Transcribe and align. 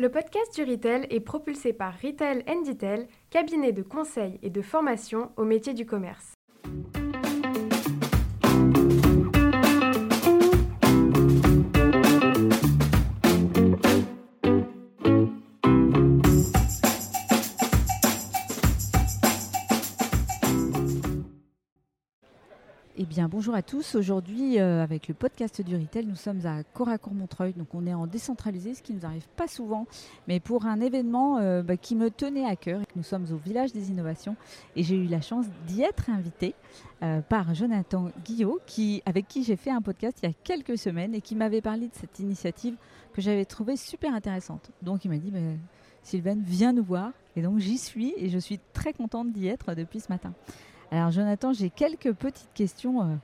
Le 0.00 0.08
podcast 0.10 0.54
du 0.54 0.62
Retail 0.62 1.08
est 1.10 1.18
propulsé 1.18 1.72
par 1.72 1.92
Retail 2.00 2.44
Detail, 2.64 3.08
cabinet 3.30 3.72
de 3.72 3.82
conseil 3.82 4.38
et 4.44 4.48
de 4.48 4.62
formation 4.62 5.32
au 5.36 5.42
métier 5.42 5.74
du 5.74 5.86
commerce. 5.86 6.37
Bonjour 23.28 23.54
à 23.54 23.62
tous. 23.62 23.94
Aujourd'hui, 23.94 24.60
euh, 24.60 24.82
avec 24.82 25.08
le 25.08 25.14
podcast 25.14 25.62
du 25.62 25.76
Retail, 25.76 26.06
nous 26.06 26.14
sommes 26.14 26.44
à 26.44 26.62
Coracourt-Montreuil. 26.62 27.54
Donc, 27.54 27.74
on 27.74 27.86
est 27.86 27.94
en 27.94 28.06
décentralisé, 28.06 28.74
ce 28.74 28.82
qui 28.82 28.92
ne 28.92 28.98
nous 28.98 29.06
arrive 29.06 29.26
pas 29.36 29.48
souvent, 29.48 29.86
mais 30.28 30.40
pour 30.40 30.66
un 30.66 30.80
événement 30.80 31.38
euh, 31.38 31.62
bah, 31.62 31.76
qui 31.76 31.96
me 31.96 32.10
tenait 32.10 32.44
à 32.44 32.54
cœur. 32.54 32.80
Nous 32.96 33.02
sommes 33.02 33.26
au 33.32 33.36
village 33.36 33.72
des 33.72 33.90
innovations 33.90 34.36
et 34.76 34.82
j'ai 34.82 34.96
eu 34.96 35.06
la 35.06 35.20
chance 35.20 35.46
d'y 35.66 35.82
être 35.82 36.10
invité 36.10 36.54
euh, 37.02 37.20
par 37.20 37.54
Jonathan 37.54 38.10
Guillot, 38.24 38.60
qui, 38.66 39.02
avec 39.06 39.26
qui 39.26 39.42
j'ai 39.42 39.56
fait 39.56 39.70
un 39.70 39.82
podcast 39.82 40.18
il 40.22 40.28
y 40.28 40.30
a 40.30 40.34
quelques 40.44 40.78
semaines 40.78 41.14
et 41.14 41.20
qui 41.20 41.34
m'avait 41.34 41.62
parlé 41.62 41.88
de 41.88 41.94
cette 41.94 42.18
initiative 42.20 42.76
que 43.14 43.22
j'avais 43.22 43.46
trouvée 43.46 43.76
super 43.76 44.14
intéressante. 44.14 44.70
Donc, 44.82 45.04
il 45.04 45.10
m'a 45.10 45.18
dit, 45.18 45.30
bah, 45.30 45.38
Sylvain, 46.02 46.36
viens 46.40 46.72
nous 46.72 46.84
voir. 46.84 47.12
Et 47.36 47.42
donc, 47.42 47.58
j'y 47.58 47.78
suis 47.78 48.12
et 48.16 48.28
je 48.28 48.38
suis 48.38 48.60
très 48.72 48.92
contente 48.92 49.32
d'y 49.32 49.48
être 49.48 49.74
depuis 49.74 50.00
ce 50.00 50.12
matin. 50.12 50.32
Alors 50.90 51.10
Jonathan, 51.10 51.52
j'ai 51.52 51.68
quelques 51.68 52.12
petites 52.12 52.50
questions 52.54 53.02
euh, 53.02 53.14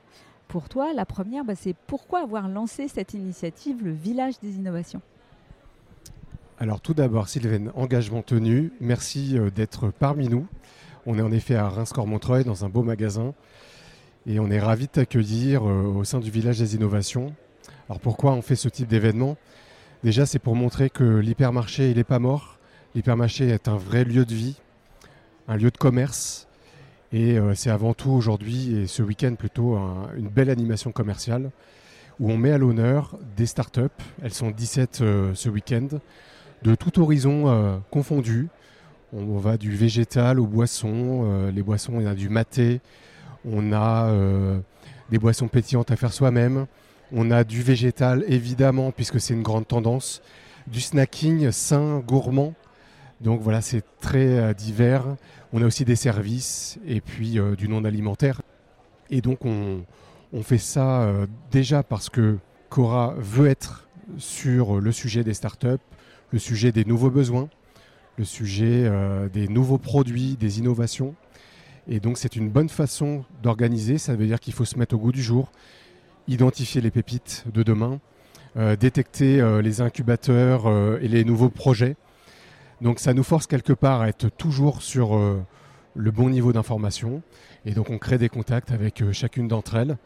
pour 0.47 0.69
toi. 0.69 0.93
La 0.93 1.05
première, 1.05 1.43
bah, 1.43 1.55
c'est 1.55 1.75
pourquoi 1.87 2.21
avoir 2.21 2.47
lancé 2.47 2.87
cette 2.87 3.13
initiative, 3.13 3.83
le 3.83 3.91
Village 3.91 4.39
des 4.39 4.55
Innovations? 4.55 5.01
Alors 6.59 6.79
tout 6.79 6.93
d'abord, 6.93 7.27
Sylvain, 7.27 7.71
engagement 7.75 8.21
tenu. 8.21 8.71
Merci 8.79 9.37
euh, 9.37 9.49
d'être 9.49 9.89
parmi 9.89 10.29
nous. 10.29 10.45
On 11.07 11.17
est 11.17 11.23
en 11.23 11.31
effet 11.31 11.55
à 11.55 11.67
Reims-Montreuil 11.67 12.43
dans 12.43 12.65
un 12.65 12.69
beau 12.69 12.83
magasin 12.83 13.33
et 14.27 14.39
on 14.39 14.49
est 14.49 14.59
ravis 14.59 14.85
de 14.85 14.91
t'accueillir 14.91 15.67
euh, 15.67 15.83
au 15.83 16.03
sein 16.03 16.19
du 16.19 16.29
Village 16.29 16.59
des 16.59 16.75
Innovations. 16.75 17.33
Alors 17.89 17.99
pourquoi 17.99 18.33
on 18.33 18.41
fait 18.41 18.55
ce 18.55 18.69
type 18.69 18.87
d'événement? 18.87 19.37
Déjà, 20.03 20.27
c'est 20.27 20.39
pour 20.39 20.55
montrer 20.55 20.91
que 20.91 21.03
l'hypermarché, 21.03 21.89
il 21.89 21.97
n'est 21.97 22.03
pas 22.03 22.19
mort. 22.19 22.59
L'hypermarché 22.93 23.49
est 23.49 23.67
un 23.67 23.77
vrai 23.77 24.03
lieu 24.03 24.23
de 24.23 24.33
vie, 24.35 24.55
un 25.47 25.57
lieu 25.57 25.71
de 25.71 25.77
commerce, 25.77 26.44
et 27.15 27.37
euh, 27.37 27.55
c'est 27.55 27.69
avant 27.69 27.93
tout 27.93 28.11
aujourd'hui, 28.11 28.75
et 28.75 28.87
ce 28.87 29.01
week-end 29.01 29.35
plutôt, 29.35 29.77
une 30.17 30.27
belle 30.27 30.49
animation 30.49 30.91
commerciale 30.91 31.49
où 32.19 32.29
on 32.29 32.35
met 32.35 32.51
à 32.51 32.57
l'honneur 32.57 33.17
des 33.37 33.45
startups. 33.45 33.87
Elles 34.21 34.33
sont 34.33 34.51
17 34.51 34.99
euh, 34.99 35.31
ce 35.33 35.47
week-end, 35.47 35.87
de 36.63 36.75
tout 36.75 36.99
horizon 36.99 37.47
euh, 37.47 37.77
confondu. 37.89 38.49
On, 39.13 39.37
va 39.37 39.55
du 39.55 39.71
végétal 39.71 40.41
aux 40.41 40.45
boissons. 40.45 41.49
les 41.53 41.63
boissons, 41.63 42.01
il 42.01 42.03
y 42.03 42.07
a 42.07 42.15
du 42.15 42.27
maté, 42.27 42.81
on 43.49 43.71
a 43.71 44.11
des 45.09 45.17
boissons 45.19 45.47
pétillantes 45.47 45.91
à 45.91 45.95
faire 45.95 46.11
soi-même. 46.11 46.65
On 47.13 47.31
a 47.31 47.45
du 47.45 47.61
végétal, 47.61 48.25
évidemment, 48.27 48.91
puisque 48.91 49.21
c'est 49.21 49.33
une 49.33 49.43
grande 49.43 49.69
tendance. 49.69 50.21
Du 50.67 50.81
snacking 50.81 51.49
sain, 51.51 51.99
gourmand. 51.99 52.55
Donc 53.21 53.41
voilà, 53.41 53.61
c'est 53.61 53.83
très 54.01 54.53
divers. 54.53 55.15
On 55.57 55.61
a 55.61 55.65
aussi 55.65 55.85
des 55.85 55.95
services 55.95 56.79
et 56.85 56.99
puis 56.99 57.39
euh, 57.39 57.55
du 57.55 57.69
non 57.69 57.85
alimentaire. 57.85 58.41
Et 59.09 59.21
donc 59.21 59.45
on, 59.45 59.85
fait 60.43 60.57
ça 60.57 61.03
euh, 61.03 61.27
déjà 61.49 61.81
parce 61.81 62.09
que 62.09 62.37
Cora 62.69 63.15
veut 63.17 63.47
être 63.47 63.87
sur 64.17 64.81
le 64.81 64.91
sujet 64.91 65.23
des 65.23 65.33
startups, 65.33 65.79
le 66.31 66.39
sujet 66.39 66.73
des 66.73 66.83
nouveaux 66.83 67.09
besoins, 67.09 67.47
le 68.17 68.25
sujet 68.25 68.83
euh, 68.83 69.29
des 69.29 69.47
nouveaux 69.47 69.77
produits, 69.77 70.35
des 70.35 70.59
innovations. 70.59 71.15
Et 71.87 72.01
donc 72.01 72.17
c'est 72.17 72.35
une 72.35 72.49
bonne 72.49 72.67
façon 72.67 73.23
d'organiser, 73.41 73.97
ça 73.97 74.13
veut 74.13 74.25
dire 74.25 74.41
qu'il 74.41 74.53
faut 74.53 74.65
se 74.65 74.77
mettre 74.77 74.95
au 74.95 74.97
goût 74.97 75.13
du 75.13 75.23
jour, 75.23 75.53
identifier 76.27 76.81
les 76.81 76.91
pépites 76.91 77.45
de 77.53 77.63
demain, 77.63 78.01
détecter 78.79 79.61
les 79.61 79.81
incubateurs 79.81 80.67
et 80.99 81.07
les 81.07 81.23
nouveaux 81.23 81.49
projets 81.49 81.95
donc 82.81 82.99
ça 82.99 83.13
nous 83.13 83.23
force 83.23 83.47
quelque 83.47 83.73
part 83.73 84.01
à 84.01 84.09
être 84.09 84.29
toujours 84.29 84.81
sur 84.81 85.15
euh, 85.15 85.41
le 85.95 86.11
bon 86.11 86.29
niveau 86.29 86.51
d'information. 86.53 87.21
Et 87.65 87.71
donc 87.71 87.89
on 87.89 87.97
crée 87.97 88.17
des 88.17 88.29
contacts 88.29 88.71
avec 88.71 89.01
euh, 89.01 89.11
chacune 89.11 89.47
d'entre 89.47 89.75
elles. 89.75 89.97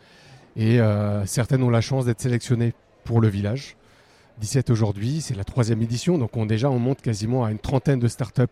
Et 0.56 0.80
euh, 0.80 1.26
certaines 1.26 1.64
ont 1.64 1.70
la 1.70 1.82
chance 1.82 2.06
d'être 2.06 2.22
sélectionnées 2.22 2.74
pour 3.04 3.22
le 3.22 3.28
village. 3.28 3.76
17 4.40 4.70
aujourd'hui, 4.70 5.22
c'est 5.22 5.36
la 5.36 5.44
troisième 5.44 5.82
édition. 5.82 6.18
Donc 6.18 6.38
on, 6.38 6.46
déjà 6.46 6.70
on 6.70 6.80
monte 6.80 7.02
quasiment 7.02 7.44
à 7.44 7.52
une 7.52 7.60
trentaine 7.60 8.00
de 8.00 8.08
startups 8.08 8.44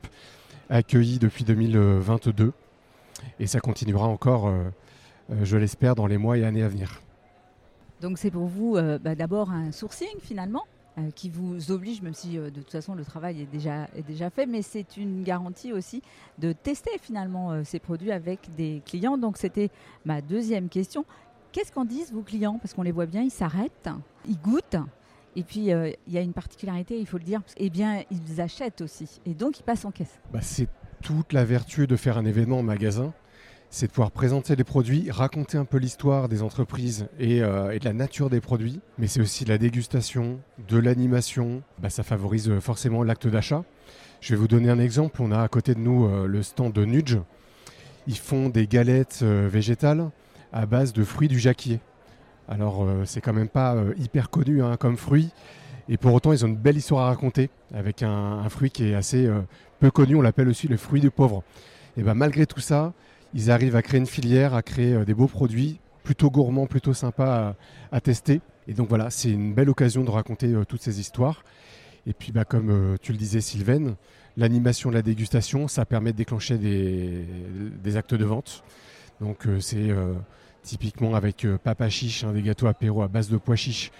accueillies 0.69 1.19
depuis 1.19 1.43
2022. 1.43 2.53
Et 3.39 3.47
ça 3.47 3.59
continuera 3.59 4.07
encore, 4.07 4.53
je 5.41 5.57
l'espère, 5.57 5.95
dans 5.95 6.05
les 6.05 6.17
mois 6.17 6.37
et 6.37 6.43
années 6.43 6.61
à 6.61 6.67
venir. 6.67 7.01
Donc 8.01 8.17
c'est 8.17 8.29
pour 8.29 8.47
vous 8.47 8.77
bah, 9.01 9.15
d'abord 9.15 9.49
un 9.49 9.71
sourcing 9.71 10.19
finalement 10.21 10.65
euh, 10.97 11.11
qui 11.13 11.29
vous 11.29 11.71
oblige, 11.71 12.01
même 12.01 12.15
si 12.15 12.39
euh, 12.39 12.49
de 12.49 12.59
toute 12.59 12.71
façon 12.71 12.95
le 12.95 13.05
travail 13.05 13.41
est 13.41 13.45
déjà, 13.45 13.87
fait, 14.31 14.47
mais 14.47 14.63
c'est 14.63 14.97
une 14.97 15.23
garantie 15.23 15.71
aussi 15.71 16.01
de 16.39 16.53
tester 16.53 16.89
finalement 16.99 17.51
euh, 17.51 17.61
ces 17.63 17.77
produits 17.77 18.11
avec 18.11 18.39
des 18.55 18.81
clients. 18.83 19.17
Donc 19.17 19.37
c'était 19.37 19.69
ma 20.05 20.21
deuxième 20.21 20.69
question. 20.69 21.05
Qu'est-ce 21.51 21.71
qu'en 21.71 21.85
disent 21.85 22.11
vos 22.11 22.23
clients? 22.23 22.57
Parce 22.57 22.73
qu'on 22.73 22.81
les 22.81 22.91
voit 22.91 23.05
bien, 23.05 23.21
ils 23.21 23.29
s'arrêtent, 23.29 23.89
ils 24.27 24.39
goûtent. 24.39 24.77
Et 25.35 25.43
puis, 25.43 25.67
il 25.67 26.13
y 26.13 26.17
a 26.17 26.21
une 26.21 26.33
particularité, 26.33 26.99
il 26.99 27.05
faut 27.05 27.19
le 27.19 27.23
dire, 27.23 27.41
eh 27.57 27.69
bien, 27.69 28.01
ils 28.09 28.41
achètent 28.41 28.81
aussi. 28.81 29.21
Et 29.27 29.35
donc, 29.35 29.59
ils 29.59 29.63
passent 29.63 29.85
en 29.85 29.91
caisse. 29.91 30.19
Bah, 30.33 30.41
c'est 30.41 30.67
toute 31.03 31.31
la 31.31 31.45
vertu 31.45 31.85
de 31.85 31.95
faire 31.95 32.17
un 32.17 32.25
événement 32.25 32.59
en 32.59 32.63
magasin 32.63 33.13
c'est 33.69 33.87
de 33.87 33.91
pouvoir 33.91 34.11
présenter 34.11 34.55
les 34.55 34.63
produits, 34.63 35.11
raconter 35.11 35.57
un 35.57 35.65
peu 35.65 35.77
l'histoire 35.77 36.29
des 36.29 36.41
entreprises 36.41 37.07
euh, 37.19 37.71
et, 37.71 37.79
de 37.79 37.85
la 37.85 37.93
nature 37.93 38.29
des 38.29 38.39
produits, 38.39 38.79
mais 38.97 39.07
c'est 39.07 39.19
aussi 39.19 39.43
de 39.43 39.49
la 39.49 39.57
dégustation, 39.57 40.39
de 40.69 40.77
l'animation, 40.77 41.61
bah, 41.79 41.89
ça 41.89 42.03
favorise 42.03 42.49
euh, 42.49 42.59
forcément 42.59 43.03
l'acte 43.03 43.27
d'achat. 43.27 43.63
Je 44.21 44.33
vais 44.33 44.39
vous 44.39 44.47
donner 44.47 44.69
un 44.69 44.79
exemple, 44.79 45.21
on 45.21 45.31
a 45.31 45.41
à 45.41 45.47
côté 45.47 45.75
de 45.75 45.79
nous 45.79 46.05
euh, 46.05 46.27
le 46.27 46.43
stand 46.43 46.73
de 46.73 46.85
Nudge, 46.85 47.17
ils 48.07 48.17
font 48.17 48.47
des 48.47 48.67
galettes 48.67 49.21
végétales 49.21 50.09
à 50.53 50.65
base 50.65 50.93
de 50.93 51.03
fruits 51.03 51.27
du 51.27 51.39
jacquier. 51.39 51.81
Alors 52.47 52.87
c'est 53.03 53.19
quand 53.19 53.33
même 53.33 53.49
pas 53.49 53.75
hyper 53.97 54.29
connu 54.29 54.63
hein, 54.63 54.77
comme 54.77 54.95
fruit, 54.95 55.29
et 55.89 55.97
pour 55.97 56.13
autant 56.13 56.31
ils 56.31 56.45
ont 56.45 56.47
une 56.47 56.55
belle 56.55 56.77
histoire 56.77 57.03
à 57.03 57.09
raconter 57.09 57.49
avec 57.73 58.03
un, 58.03 58.47
fruit 58.47 58.71
qui 58.71 58.87
est 58.87 58.95
assez 58.95 59.29
peu 59.81 59.91
connu, 59.91 60.15
on 60.15 60.21
l'appelle 60.21 60.47
aussi 60.47 60.69
le 60.69 60.77
fruit 60.77 61.01
du 61.01 61.11
pauvre. 61.11 61.43
Et 61.97 62.01
ben 62.01 62.13
malgré 62.13 62.45
tout 62.45 62.61
ça, 62.61 62.93
ils 63.33 63.51
arrivent 63.51 63.75
à 63.75 63.81
créer 63.81 63.99
une 63.99 64.07
filière, 64.07 64.53
à 64.53 64.61
créer 64.61 64.93
euh, 64.93 65.05
des 65.05 65.13
beaux 65.13 65.27
produits 65.27 65.79
plutôt 66.03 66.31
gourmands, 66.31 66.67
plutôt 66.67 66.93
sympas 66.93 67.55
à, 67.91 68.01
tester. 68.01 68.39
Et 68.67 68.73
donc 68.73 68.87
voilà, 68.87 69.09
c'est 69.09 69.29
une 69.29 69.53
belle 69.53 69.69
occasion 69.69 70.03
de 70.03 70.09
raconter 70.09 70.47
euh, 70.47 70.63
toutes 70.63 70.81
ces 70.81 70.99
histoires. 70.99 71.43
Et 72.05 72.13
puis, 72.13 72.31
bah, 72.31 72.45
comme 72.45 72.69
euh, 72.69 72.95
tu 73.01 73.11
le 73.11 73.17
disais, 73.17 73.41
Sylvain, 73.41 73.97
l'animation 74.37 74.89
de 74.89 74.95
la 74.95 75.01
dégustation, 75.01 75.67
ça 75.67 75.85
permet 75.85 76.13
de 76.13 76.17
déclencher 76.17 76.57
des, 76.57 77.97
actes 77.97 78.13
de 78.15 78.23
vente. 78.23 78.63
Donc, 79.19 79.47
c'est 79.59 79.89
typiquement 80.61 81.15
avec 81.15 81.47
papa 81.63 81.89
chiche, 81.89 82.23
hein, 82.23 82.33
des 82.33 82.43
gâteaux 82.43 82.67
apéro 82.67 83.01
à 83.01 83.07
base 83.07 83.29
de 83.29 83.37
pois 83.37 83.55
chiches 83.55 83.91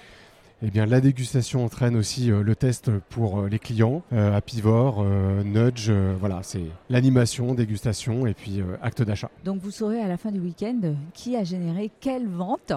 eh 0.64 0.72
bien, 0.72 0.88
la 0.88 1.02
dégustation 1.02 1.64
entraîne 1.64 1.96
aussi 1.96 2.32
euh, 2.32 2.42
le 2.42 2.56
test 2.56 2.90
pour 3.10 3.42
euh, 3.42 3.48
les 3.48 3.60
clients, 3.60 4.02
euh, 4.12 4.36
à 4.36 4.42
Pivor, 4.42 5.04
Nudge, 5.44 5.92
voilà, 6.20 6.40
c'est 6.42 6.66
l'animation, 6.90 7.54
dégustation 7.54 8.26
et 8.26 8.34
puis 8.34 8.62
acte 8.82 9.02
d'achat. 9.02 9.30
Donc 9.44 9.62
vous 9.62 9.72
saurez 9.72 10.02
à 10.02 10.08
la 10.08 10.18
fin 10.18 10.32
du 10.32 10.40
week-end 10.40 10.96
qui 11.14 11.36
a 11.36 11.44
généré 11.44 11.92
quelle 12.00 12.28
vente 12.28 12.74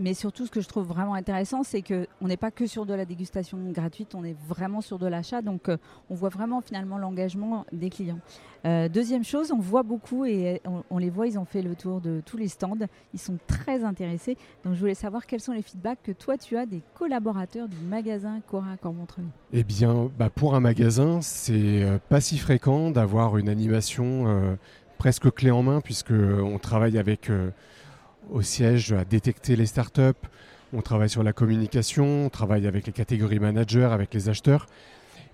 mais 0.00 0.14
surtout, 0.14 0.46
ce 0.46 0.50
que 0.50 0.60
je 0.60 0.68
trouve 0.68 0.86
vraiment 0.86 1.14
intéressant, 1.14 1.62
c'est 1.62 1.82
qu'on 1.82 2.26
n'est 2.26 2.36
pas 2.36 2.50
que 2.50 2.66
sur 2.66 2.86
de 2.86 2.94
la 2.94 3.04
dégustation 3.04 3.58
gratuite, 3.72 4.14
on 4.14 4.24
est 4.24 4.36
vraiment 4.48 4.80
sur 4.80 4.98
de 4.98 5.06
l'achat. 5.06 5.42
Donc, 5.42 5.68
euh, 5.68 5.76
on 6.08 6.14
voit 6.14 6.28
vraiment 6.28 6.60
finalement 6.60 6.98
l'engagement 6.98 7.66
des 7.72 7.90
clients. 7.90 8.18
Euh, 8.64 8.88
deuxième 8.88 9.24
chose, 9.24 9.52
on 9.52 9.58
voit 9.58 9.82
beaucoup 9.82 10.24
et 10.24 10.62
on, 10.90 10.98
les 10.98 11.10
voit, 11.10 11.26
ils 11.26 11.38
ont 11.38 11.44
fait 11.44 11.62
le 11.62 11.74
tour 11.74 12.00
de 12.00 12.22
tous 12.24 12.36
les 12.36 12.48
stands. 12.48 12.78
Ils 13.12 13.20
sont 13.20 13.38
très 13.46 13.84
intéressés. 13.84 14.36
Donc, 14.64 14.74
je 14.74 14.80
voulais 14.80 14.94
savoir 14.94 15.26
quels 15.26 15.40
sont 15.40 15.52
les 15.52 15.62
feedbacks 15.62 16.02
que 16.02 16.12
toi, 16.12 16.36
tu 16.38 16.56
as 16.56 16.66
des 16.66 16.82
collaborateurs 16.94 17.68
du 17.68 17.76
magasin 17.76 18.40
Cora 18.48 18.76
Cormontreuil. 18.80 19.26
Eh 19.52 19.62
bien, 19.62 20.10
bah, 20.18 20.30
pour 20.30 20.54
un 20.54 20.60
magasin, 20.60 21.20
c'est 21.20 21.82
euh, 21.82 21.98
pas 22.08 22.20
si 22.20 22.38
fréquent 22.38 22.90
d'avoir 22.90 23.36
une 23.36 23.48
animation 23.48 24.56
presque 24.98 25.30
clé 25.32 25.50
en 25.50 25.62
main, 25.62 25.80
puisque 25.80 26.12
on 26.12 26.58
travaille 26.58 26.98
avec 26.98 27.30
au 28.30 28.42
siège 28.42 28.92
à 28.92 29.04
détecter 29.04 29.56
les 29.56 29.66
startups. 29.66 30.12
On 30.72 30.82
travaille 30.82 31.08
sur 31.08 31.22
la 31.22 31.32
communication, 31.32 32.26
on 32.26 32.28
travaille 32.28 32.66
avec 32.66 32.86
les 32.86 32.92
catégories 32.92 33.38
managers, 33.38 33.88
avec 33.90 34.12
les 34.14 34.28
acheteurs. 34.28 34.66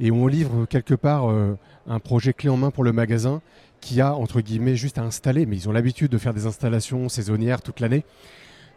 Et 0.01 0.11
on 0.11 0.27
livre 0.27 0.67
quelque 0.67 0.95
part 0.95 1.31
euh, 1.31 1.57
un 1.87 1.99
projet 1.99 2.33
clé 2.33 2.49
en 2.49 2.57
main 2.57 2.71
pour 2.71 2.85
le 2.85 2.93
magasin 2.93 3.41
qui 3.81 4.01
a, 4.01 4.15
entre 4.15 4.41
guillemets, 4.41 4.77
juste 4.77 4.99
à 4.99 5.03
installer. 5.03 5.47
Mais 5.47 5.57
ils 5.57 5.69
ont 5.69 5.73
l'habitude 5.73 6.11
de 6.11 6.19
faire 6.19 6.35
des 6.35 6.47
installations 6.47 7.09
saisonnières 7.09 7.63
toute 7.63 7.81
l'année. 7.81 8.05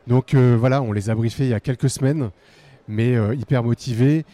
Donc 0.07 0.33
euh, 0.33 0.55
voilà, 0.57 0.81
on 0.81 0.91
les 0.91 1.09
a 1.09 1.15
briefés 1.15 1.45
il 1.45 1.49
y 1.49 1.53
a 1.53 1.59
quelques 1.59 1.89
semaines, 1.89 2.29
mais 2.87 3.15
euh, 3.15 3.35
hyper 3.35 3.63
motivés. 3.63 4.25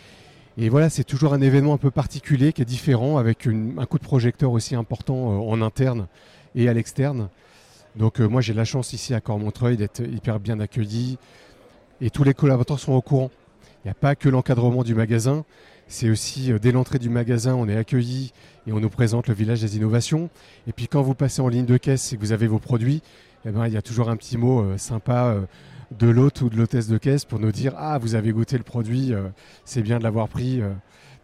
Et 0.58 0.70
voilà, 0.70 0.90
c'est 0.90 1.06
toujours 1.06 1.34
un 1.34 1.42
événement 1.42 1.74
un 1.74 1.78
peu 1.78 1.92
particulier 1.92 2.52
qui 2.52 2.62
est 2.62 2.66
différent, 2.66 3.18
avec 3.18 3.48
un 3.48 3.86
coup 3.86 3.98
de 3.98 4.04
projecteur 4.04 4.52
aussi 4.52 4.76
important 4.76 5.48
en 5.48 5.62
interne 5.62 6.08
et 6.56 6.68
à 6.68 6.74
l'externe. 6.74 7.30
Donc 7.96 8.20
euh, 8.20 8.28
moi 8.28 8.42
j'ai 8.42 8.54
la 8.54 8.66
chance 8.66 8.94
ici 8.94 9.14
à 9.14 9.22
Cormontreuil 9.22 9.78
d'être 9.78 10.02
hyper 10.02 10.40
bien 10.40 10.60
accueilli 10.60 11.18
et 12.00 12.10
tous 12.10 12.24
les 12.24 12.34
collaborateurs 12.34 12.80
sont 12.80 12.94
au 12.94 13.02
courant. 13.02 13.32
Il 13.84 13.88
n'y 13.88 13.92
a 13.92 13.96
pas 13.96 14.16
que 14.16 14.30
l'encadrement 14.30 14.84
du 14.84 14.96
magasin, 14.96 15.44
c'est 15.88 16.10
aussi 16.10 16.52
dès 16.62 16.72
l'entrée 16.72 17.00
du 17.00 17.10
magasin 17.10 17.56
on 17.56 17.68
est 17.68 17.76
accueilli 17.76 18.32
et 18.68 18.72
on 18.72 18.80
nous 18.80 18.90
présente 18.90 19.28
le 19.28 19.34
village 19.34 19.62
des 19.62 19.78
innovations. 19.78 20.30
Et 20.68 20.72
puis 20.72 20.88
quand 20.88 21.02
vous 21.02 21.16
passez 21.16 21.42
en 21.42 21.48
ligne 21.48 21.66
de 21.66 21.78
caisse 21.78 22.14
et 22.14 22.16
que 22.16 22.22
vous 22.22 22.32
avez 22.32 22.48
vos 22.48 22.60
produits, 22.60 23.02
eh 23.46 23.50
ben, 23.50 23.68
il 23.68 23.74
y 23.74 23.78
a 23.78 23.82
toujours 23.82 24.10
un 24.10 24.18
petit 24.18 24.38
mot 24.38 24.78
sympa 24.78 25.36
de 25.92 26.08
l'hôte 26.08 26.42
ou 26.42 26.50
de 26.50 26.56
l'hôtesse 26.56 26.88
de 26.88 26.98
caisse 26.98 27.26
pour 27.26 27.40
nous 27.40 27.52
dire 27.52 27.74
Ah, 27.78 27.98
vous 27.98 28.16
avez 28.16 28.32
goûté 28.32 28.58
le 28.58 28.64
produit, 28.64 29.14
euh, 29.14 29.28
c'est 29.66 29.82
bien 29.82 30.00
de 30.00 30.04
l'avoir 30.04 30.28
pris. 30.28 30.62
Euh. 30.62 30.72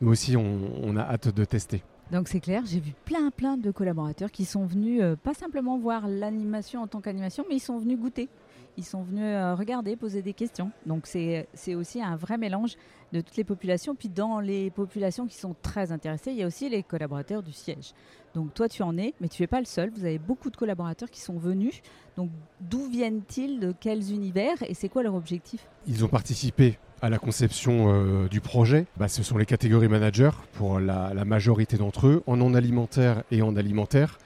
nous 0.01 0.11
aussi, 0.11 0.35
on, 0.35 0.95
a 0.97 1.01
hâte 1.01 1.33
de 1.33 1.45
tester. 1.45 1.83
Donc 2.12 2.27
c'est 2.27 2.39
clair, 2.39 2.63
j'ai 2.65 2.80
vu 2.80 2.94
plein 3.06 3.31
plein 3.31 3.57
de 3.57 3.69
collaborateurs 3.71 4.31
qui 4.31 4.45
sont 4.45 4.65
venus 4.65 5.01
euh, 5.01 5.15
pas 5.15 5.33
simplement 5.33 5.77
voir 5.77 6.07
l'animation 6.07 6.81
en 6.81 6.88
tant 6.88 7.01
qu'animation, 7.01 7.45
mais 7.50 7.56
ils 7.56 7.62
sont 7.62 7.77
venus 7.77 8.00
goûter. 8.00 8.30
Ils 8.77 8.86
sont 8.86 9.01
venus 9.01 9.36
regarder, 9.57 9.95
poser 9.95 10.21
des 10.21 10.33
questions. 10.33 10.69
Donc 10.86 11.07
c'est 11.07 11.48
aussi 11.74 12.00
un 12.00 12.15
vrai 12.15 12.38
mélange 12.38 12.75
de 13.13 13.21
toutes 13.21 13.38
les 13.38 13.44
populations. 13.44 13.95
Puis 13.95 14.09
dans 14.09 14.39
les 14.39 14.69
populations 14.69 15.27
qui 15.27 15.38
sont 15.38 15.56
très 15.62 15.92
intéressées, 15.92 16.31
il 16.31 16.38
y 16.38 16.44
a 16.44 16.48
aussi 16.48 16.69
les 16.69 16.83
collaborateurs 16.83 17.44
du 17.44 17.54
siège. 17.54 17.94
Donc 18.33 18.54
toi, 18.54 18.69
tu 18.69 18.83
en 18.83 18.98
es, 18.98 19.13
mais 19.19 19.30
tu 19.30 19.42
n'es 19.42 19.48
pas 19.48 19.59
le 19.59 19.65
seul. 19.65 19.89
Vous 19.95 20.06
avez 20.06 20.19
beaucoup 20.19 20.50
de 20.50 20.57
collaborateurs 20.57 21.09
qui 21.09 21.21
sont 21.21 21.38
venus. 21.38 21.81
Donc 22.15 22.30
d'où 22.62 22.88
viennent-ils? 22.89 23.59
De 23.59 23.74
quels 23.80 24.12
univers? 24.12 24.57
Et 24.68 24.74
c'est 24.74 24.89
quoi 24.89 25.04
leur 25.04 25.15
objectif? 25.15 25.68
Ils 25.88 26.04
ont 26.06 26.07
participé 26.07 26.77
à 27.01 27.09
la 27.09 27.19
conception 27.19 27.94
euh, 27.94 28.27
du 28.27 28.42
projet. 28.42 28.86
Bah, 28.98 29.07
ce 29.07 29.24
sont 29.24 29.38
les 29.38 29.45
catégories 29.45 29.88
managers 29.88 30.31
pour 30.54 30.80
la, 30.80 31.13
majorité 31.25 31.77
d'entre 31.77 32.07
eux, 32.07 32.24
en 32.27 32.38
non 32.38 32.54
alimentaire 32.54 33.24
et 33.31 33.42
en 33.42 33.56
alimentaire. 33.56 34.19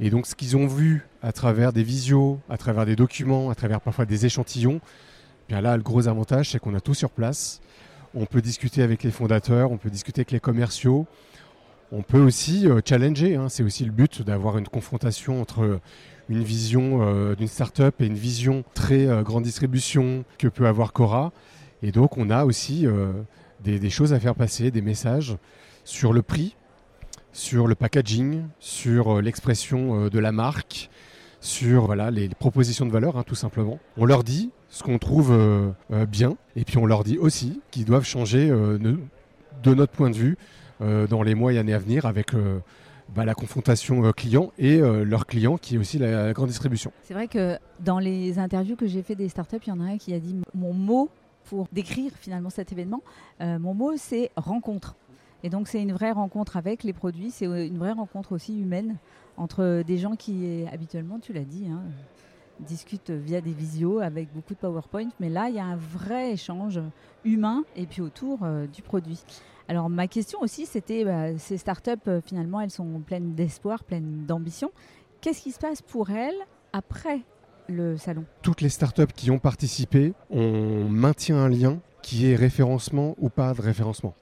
Et 0.00 0.10
donc 0.10 0.26
ce 0.26 0.34
qu'ils 0.34 0.56
ont 0.56 0.66
vu 0.66 1.06
à 1.22 1.32
travers 1.32 1.72
des 1.72 1.82
visios, 1.82 2.40
à 2.48 2.56
travers 2.56 2.86
des 2.86 2.96
documents, 2.96 3.50
à 3.50 3.54
travers 3.54 3.80
parfois 3.80 4.06
des 4.06 4.26
échantillons, 4.26 4.80
bien 5.48 5.60
là, 5.60 5.76
le 5.76 5.82
gros 5.82 6.08
avantage, 6.08 6.50
c'est 6.50 6.58
qu'on 6.58 6.74
a 6.74 6.80
tout 6.80 6.94
sur 6.94 7.10
place. 7.10 7.60
On 8.14 8.26
peut 8.26 8.42
discuter 8.42 8.82
avec 8.82 9.04
les 9.04 9.12
fondateurs, 9.12 9.70
on 9.70 9.76
peut 9.76 9.90
discuter 9.90 10.20
avec 10.20 10.32
les 10.32 10.40
commerciaux, 10.40 11.06
on 11.92 12.02
peut 12.02 12.20
aussi 12.20 12.68
euh, 12.68 12.80
challenger. 12.84 13.36
Hein. 13.36 13.48
C'est 13.48 13.62
aussi 13.62 13.84
le 13.84 13.92
but 13.92 14.22
d'avoir 14.22 14.58
une 14.58 14.66
confrontation 14.66 15.40
entre 15.40 15.80
une 16.28 16.42
vision 16.42 17.02
euh, 17.02 17.34
d'une 17.34 17.48
start-up 17.48 18.00
et 18.00 18.06
une 18.06 18.14
vision 18.14 18.64
très 18.74 19.06
euh, 19.06 19.22
grande 19.22 19.44
distribution 19.44 20.24
que 20.38 20.48
peut 20.48 20.66
avoir 20.66 20.92
Cora. 20.92 21.32
Et 21.82 21.92
donc, 21.92 22.18
on 22.18 22.30
a 22.30 22.44
aussi 22.44 22.86
des, 23.64 23.88
choses 23.88 24.12
à 24.12 24.20
faire 24.20 24.34
passer, 24.34 24.70
des 24.70 24.82
messages 24.82 25.38
sur 25.84 26.12
le 26.12 26.20
prix, 26.20 26.54
sur 27.32 27.66
le 27.66 27.74
packaging, 27.74 28.42
sur 28.58 29.22
l'expression 29.22 30.08
de 30.08 30.18
la 30.18 30.30
marque, 30.30 30.90
sur 31.40 31.86
voilà, 31.86 32.10
les, 32.10 32.28
propositions 32.28 32.84
de 32.84 32.90
valeur, 32.90 33.16
hein, 33.16 33.24
tout 33.26 33.34
simplement. 33.34 33.78
On 33.96 34.04
leur 34.04 34.24
dit 34.24 34.50
ce 34.70 34.82
qu'on 34.82 34.98
trouve 34.98 35.36
bien, 36.08 36.36
et 36.56 36.64
puis 36.64 36.78
on 36.78 36.86
leur 36.86 37.04
dit 37.04 37.18
aussi 37.18 37.60
qu'ils 37.70 37.84
doivent 37.84 38.04
changer 38.04 38.48
de 38.48 39.74
notre 39.74 39.92
point 39.92 40.10
de 40.10 40.16
vue 40.16 40.36
euh, 40.82 41.06
dans 41.06 41.22
les 41.22 41.34
mois 41.34 41.52
et 41.52 41.58
années 41.58 41.74
à 41.74 41.78
venir 41.78 42.06
avec 42.06 42.32
euh, 42.32 42.58
bah, 43.14 43.26
la 43.26 43.34
confrontation 43.34 44.04
euh, 44.06 44.12
client 44.12 44.50
et 44.58 44.78
leur 44.78 45.26
client 45.26 45.58
qui 45.58 45.74
est 45.74 45.78
aussi 45.78 45.98
la, 45.98 46.32
grande 46.32 46.48
distribution. 46.48 46.90
C'est 47.02 47.14
vrai 47.14 47.28
que 47.28 47.58
dans 47.80 47.98
les 47.98 48.38
interviews 48.38 48.76
que 48.76 48.86
j'ai 48.86 49.02
fait 49.02 49.14
des 49.14 49.28
startups, 49.28 49.58
il 49.66 49.68
y 49.68 49.72
en 49.72 49.80
a 49.80 49.84
un 49.84 49.98
qui 49.98 50.14
a 50.14 50.18
dit 50.18 50.36
mon 50.54 50.72
mot 50.72 51.10
pour 51.44 51.68
décrire 51.72 52.12
finalement 52.18 52.50
cet 52.50 52.72
événement, 52.72 53.02
mon 53.40 53.74
mot 53.74 53.92
c'est 53.96 54.30
rencontre. 54.36 54.94
Et 55.42 55.50
donc 55.50 55.68
c'est 55.68 55.82
une 55.82 55.92
vraie 55.92 56.12
rencontre 56.12 56.56
avec 56.56 56.84
les 56.84 56.92
produits, 56.92 57.30
c'est 57.30 57.46
une 57.46 57.78
vraie 57.78 57.92
rencontre 57.92 58.32
aussi 58.32 58.60
humaine 58.60 58.96
entre 59.36 59.82
des 59.86 59.98
gens 59.98 60.16
qui 60.16 60.64
habituellement, 60.70 61.18
tu 61.18 61.32
l'as 61.32 61.44
dit, 61.44 61.66
hein, 61.68 61.80
discutent 62.66 63.10
via 63.10 63.40
des 63.40 63.52
visios 63.52 64.00
avec 64.00 64.32
beaucoup 64.32 64.54
de 64.54 64.58
PowerPoint, 64.58 65.08
mais 65.18 65.28
là 65.28 65.48
il 65.48 65.54
y 65.54 65.58
a 65.58 65.64
un 65.64 65.76
vrai 65.76 66.32
échange 66.32 66.80
humain 67.24 67.64
et 67.76 67.86
puis 67.86 68.02
autour 68.02 68.40
du 68.72 68.82
produit. 68.82 69.22
Alors 69.70 69.88
ma 69.88 70.08
question 70.08 70.40
aussi, 70.40 70.66
c'était 70.66 71.04
bah, 71.04 71.38
ces 71.38 71.56
startups, 71.56 71.92
euh, 72.08 72.20
finalement, 72.20 72.60
elles 72.60 72.72
sont 72.72 73.00
pleines 73.06 73.36
d'espoir, 73.36 73.84
pleines 73.84 74.26
d'ambition. 74.26 74.72
Qu'est-ce 75.20 75.42
qui 75.42 75.52
se 75.52 75.60
passe 75.60 75.80
pour 75.80 76.10
elles 76.10 76.34
après 76.72 77.20
le 77.68 77.96
salon? 77.96 78.24
Toutes 78.42 78.62
les 78.62 78.68
startups 78.68 79.12
qui 79.14 79.30
ont 79.30 79.38
participé, 79.38 80.12
on 80.28 80.88
maintient 80.88 81.36
un 81.36 81.48
lien 81.48 81.78
qui 82.02 82.26
est 82.26 82.34
référencement 82.34 83.14
ou 83.18 83.28
pas 83.28 83.54
de 83.54 83.62
référencement. 83.62 84.16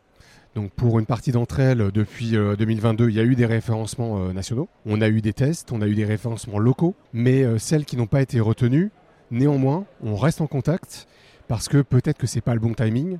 Donc 0.58 0.72
pour 0.72 0.98
une 0.98 1.06
partie 1.06 1.30
d'entre 1.30 1.60
elles, 1.60 1.90
depuis 1.92 2.32
2022, 2.32 3.04
euh, 3.04 3.10
il 3.10 3.16
y 3.16 3.20
a 3.20 3.22
eu 3.22 3.36
des 3.36 3.46
référencements 3.46 4.18
euh, 4.18 4.32
nationaux, 4.32 4.68
on 4.86 5.00
a 5.00 5.08
eu 5.08 5.20
des 5.20 5.32
tests, 5.32 5.70
on 5.70 5.80
a 5.80 5.86
eu 5.86 5.94
des 5.94 6.04
référencements 6.04 6.58
locaux, 6.58 6.96
mais 7.12 7.58
celles 7.58 7.84
qui 7.84 7.96
n'ont 7.96 8.08
pas 8.08 8.20
été 8.20 8.40
retenues, 8.40 8.90
néanmoins, 9.30 9.86
on 10.02 10.16
reste 10.16 10.40
en 10.40 10.46
contact 10.46 11.06
parce 11.46 11.68
que 11.68 11.82
peut-être 11.82 12.18
que 12.18 12.26
ce 12.26 12.36
n'est 12.36 12.42
pas 12.42 12.54
le 12.54 12.60
bon 12.60 12.74
timing, 12.74 13.18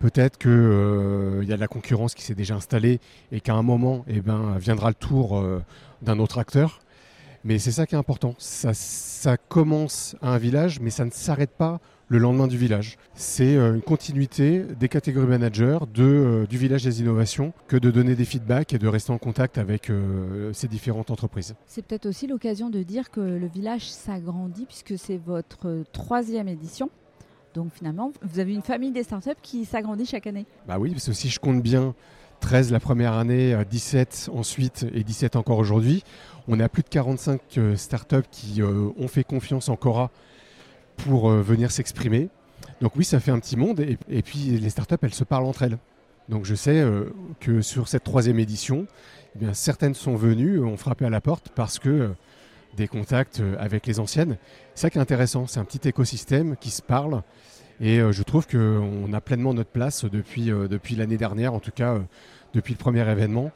Peut-être 0.00 0.38
qu'il 0.38 0.50
euh, 0.50 1.44
y 1.44 1.52
a 1.52 1.56
de 1.56 1.60
la 1.60 1.68
concurrence 1.68 2.14
qui 2.14 2.22
s'est 2.22 2.34
déjà 2.34 2.54
installée 2.54 3.00
et 3.32 3.40
qu'à 3.42 3.52
un 3.52 3.62
moment, 3.62 4.02
eh 4.08 4.22
ben, 4.22 4.56
viendra 4.58 4.88
le 4.88 4.94
tour 4.94 5.38
euh, 5.38 5.62
d'un 6.00 6.18
autre 6.18 6.38
acteur. 6.38 6.80
Mais 7.44 7.58
c'est 7.58 7.70
ça 7.70 7.86
qui 7.86 7.94
est 7.94 7.98
important. 7.98 8.34
Ça, 8.38 9.36
commence 9.36 10.16
à 10.22 10.32
un 10.32 10.38
village, 10.38 10.80
mais 10.80 10.88
ça 10.88 11.04
ne 11.04 11.10
s'arrête 11.10 11.50
pas 11.50 11.80
le 12.10 12.18
lendemain 12.18 12.46
du 12.46 12.58
village. 12.58 12.98
C'est 13.14 13.56
euh, 13.56 13.74
une 13.74 13.80
continuité 13.80 14.64
des 14.78 14.88
catégories 14.88 15.28
managers, 15.28 15.78
de, 15.94 16.46
du 16.50 16.58
village 16.58 16.84
des 16.84 17.00
innovations, 17.00 17.54
que 17.68 17.78
de 17.78 17.90
donner 17.90 18.14
des 18.14 18.26
feedbacks 18.26 18.74
et 18.74 18.78
de 18.78 18.88
rester 18.88 19.12
en 19.12 19.18
contact 19.18 19.56
avec 19.56 19.90
ces 20.52 20.68
différentes 20.68 21.10
entreprises. 21.10 21.54
C'est 21.66 21.82
peut-être 21.82 22.06
aussi 22.06 22.26
l'occasion 22.26 22.68
de 22.68 22.82
dire 22.82 23.10
que 23.10 23.20
le 23.20 23.46
village 23.46 23.88
s'agrandit 23.90 24.66
puisque 24.66 24.98
c'est 24.98 25.16
votre 25.16 25.84
troisième 25.92 26.48
édition. 26.48 26.90
Donc 27.54 27.72
finalement, 27.72 28.12
vous 28.22 28.38
avez 28.38 28.52
une 28.52 28.62
famille 28.62 28.92
des 28.92 29.02
startups 29.02 29.30
qui 29.42 29.64
s'agrandit 29.64 30.06
chaque 30.06 30.26
année. 30.26 30.46
Bah 30.68 30.78
oui, 30.78 30.90
parce 30.90 31.06
que 31.06 31.12
si 31.12 31.28
je 31.28 31.40
compte 31.40 31.62
bien 31.62 31.94
13 32.40 32.72
la 32.72 32.80
première 32.80 33.14
année, 33.14 33.56
17 33.68 34.30
ensuite 34.34 34.86
et 34.92 35.04
17 35.04 35.36
encore 35.36 35.58
aujourd'hui, 35.58 36.02
on 36.48 36.58
a 36.58 36.68
plus 36.68 36.82
de 36.82 36.88
45 36.88 37.40
euh, 37.58 37.76
startups 37.76 38.28
qui 38.30 38.62
euh, 38.62 38.90
ont 38.98 39.08
fait 39.08 39.24
confiance 39.24 39.68
en 39.68 39.76
Cora 39.76 40.10
pour 41.04 41.30
euh, 41.30 41.42
venir 41.42 41.70
s'exprimer. 41.70 42.28
Donc 42.80 42.96
oui, 42.96 43.04
ça 43.04 43.20
fait 43.20 43.30
un 43.30 43.38
petit 43.38 43.56
monde 43.56 43.80
et, 43.80 44.22
puis 44.22 44.58
les 44.58 44.70
startups, 44.70 44.96
elles 45.02 45.14
se 45.14 45.24
parlent 45.24 45.46
entre 45.46 45.62
elles. 45.62 45.78
Donc 46.28 46.44
je 46.44 46.54
sais 46.54 46.84
que 47.40 47.60
sur 47.60 47.88
cette 47.88 48.04
troisième 48.04 48.38
édition, 48.38 48.86
eh 49.40 49.46
certaines 49.52 49.94
sont 49.94 50.14
venues, 50.14 50.62
ont 50.62 50.76
frappé 50.76 51.04
à 51.04 51.10
la 51.10 51.20
porte 51.20 51.50
parce 51.54 51.78
que 51.78 52.10
des 52.76 52.88
contacts 52.88 53.40
euh, 53.40 53.56
avec 53.58 53.86
les 53.86 54.00
anciennes. 54.00 54.36
C'est 54.74 54.82
ça 54.82 54.90
qui 54.90 54.98
est 54.98 55.00
intéressant, 55.00 55.46
c'est 55.46 55.60
un 55.60 55.64
petit 55.64 55.88
écosystème 55.88 56.56
qui 56.56 56.70
se 56.70 56.82
parle. 56.82 57.22
Et 57.80 58.00
euh, 58.00 58.12
je 58.12 58.22
trouve 58.22 58.46
qu'on 58.46 59.12
a 59.12 59.20
pleinement 59.20 59.54
notre 59.54 59.70
place 59.70 60.04
depuis, 60.04 60.50
euh, 60.50 60.68
depuis 60.68 60.96
l'année 60.96 61.16
dernière, 61.16 61.54
en 61.54 61.60
tout 61.60 61.72
cas 61.72 61.98
depuis 62.54 62.74
le 62.74 62.78
premier 62.78 63.08
événement. 63.08 63.50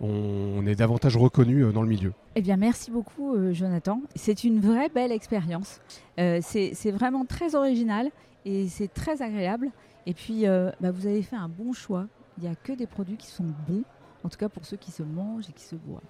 On, 0.00 0.66
est 0.66 0.74
davantage 0.74 1.16
reconnu 1.16 1.72
dans 1.72 1.82
le 1.82 1.88
milieu. 1.88 2.12
Eh 2.34 2.42
bien, 2.42 2.56
merci 2.56 2.90
beaucoup, 2.90 3.34
Jonathan. 3.52 4.02
C'est 4.14 4.44
une 4.44 4.60
vraie 4.60 4.88
belle 4.88 5.12
expérience. 5.12 5.80
c'est 6.16 6.90
vraiment 6.90 7.24
très 7.24 7.54
original 7.54 8.10
et 8.44 8.68
c'est 8.68 8.92
très 8.92 9.22
agréable. 9.22 9.70
Et 10.06 10.12
puis, 10.12 10.44
bah, 10.44 10.90
vous 10.90 11.06
avez 11.06 11.22
fait 11.22 11.36
un 11.36 11.48
bon 11.48 11.72
choix. 11.72 12.06
Il 12.38 12.44
n'y 12.44 12.50
a 12.50 12.54
que 12.54 12.72
des 12.72 12.86
produits 12.86 13.16
qui 13.16 13.28
sont 13.28 13.46
bons, 13.66 13.84
en 14.22 14.28
tout 14.28 14.38
cas 14.38 14.48
pour 14.48 14.66
ceux 14.66 14.76
qui 14.76 14.90
se 14.90 15.02
mangent 15.02 15.48
et 15.48 15.52
qui 15.52 15.64
se 15.64 15.76
boivent. 15.76 16.02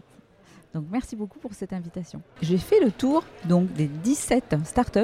Donc 0.77 0.85
merci 0.91 1.17
beaucoup 1.17 1.39
pour 1.39 1.55
cette 1.55 1.73
invitation. 1.73 2.21
J'ai 2.43 2.59
fait 2.59 2.81
le 2.81 2.91
tour 2.91 3.25
donc 3.49 3.73
des 3.73 3.87
17 3.87 4.57
startups 4.65 5.01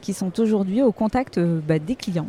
qui 0.00 0.12
sont 0.12 0.38
aujourd'hui 0.38 0.80
au 0.80 0.92
contact 0.92 1.38
euh, 1.38 1.60
bah, 1.66 1.80
des 1.80 1.96
clients 1.96 2.28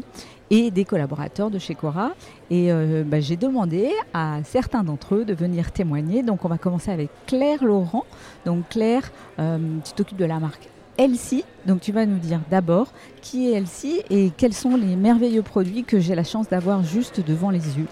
et 0.51 0.71
des 0.71 0.85
collaborateurs 0.85 1.49
de 1.49 1.59
chez 1.59 1.75
Cora. 1.75 2.11
Et 2.49 2.71
euh, 2.71 3.03
bah, 3.05 3.19
j'ai 3.19 3.37
demandé 3.37 3.91
à 4.13 4.39
certains 4.43 4.83
d'entre 4.83 5.15
eux 5.15 5.25
de 5.25 5.33
venir 5.33 5.71
témoigner. 5.71 6.23
Donc 6.23 6.45
on 6.45 6.47
va 6.47 6.57
commencer 6.57 6.91
avec 6.91 7.09
Claire 7.27 7.63
Laurent. 7.63 8.05
Donc 8.45 8.69
Claire, 8.69 9.11
euh, 9.39 9.57
tu 9.85 9.93
t'occupes 9.93 10.17
de 10.17 10.25
la 10.25 10.39
marque 10.39 10.69
Elsie. 10.97 11.45
Donc 11.65 11.81
tu 11.81 11.91
vas 11.91 12.05
nous 12.05 12.19
dire 12.19 12.41
d'abord 12.49 12.91
qui 13.21 13.49
est 13.49 13.53
Elsie 13.53 14.01
et 14.09 14.31
quels 14.35 14.53
sont 14.53 14.75
les 14.75 14.95
merveilleux 14.95 15.43
produits 15.43 15.83
que 15.83 15.99
j'ai 15.99 16.15
la 16.15 16.23
chance 16.23 16.49
d'avoir 16.49 16.83
juste 16.83 17.25
devant 17.25 17.51
les 17.51 17.77
yeux. 17.77 17.87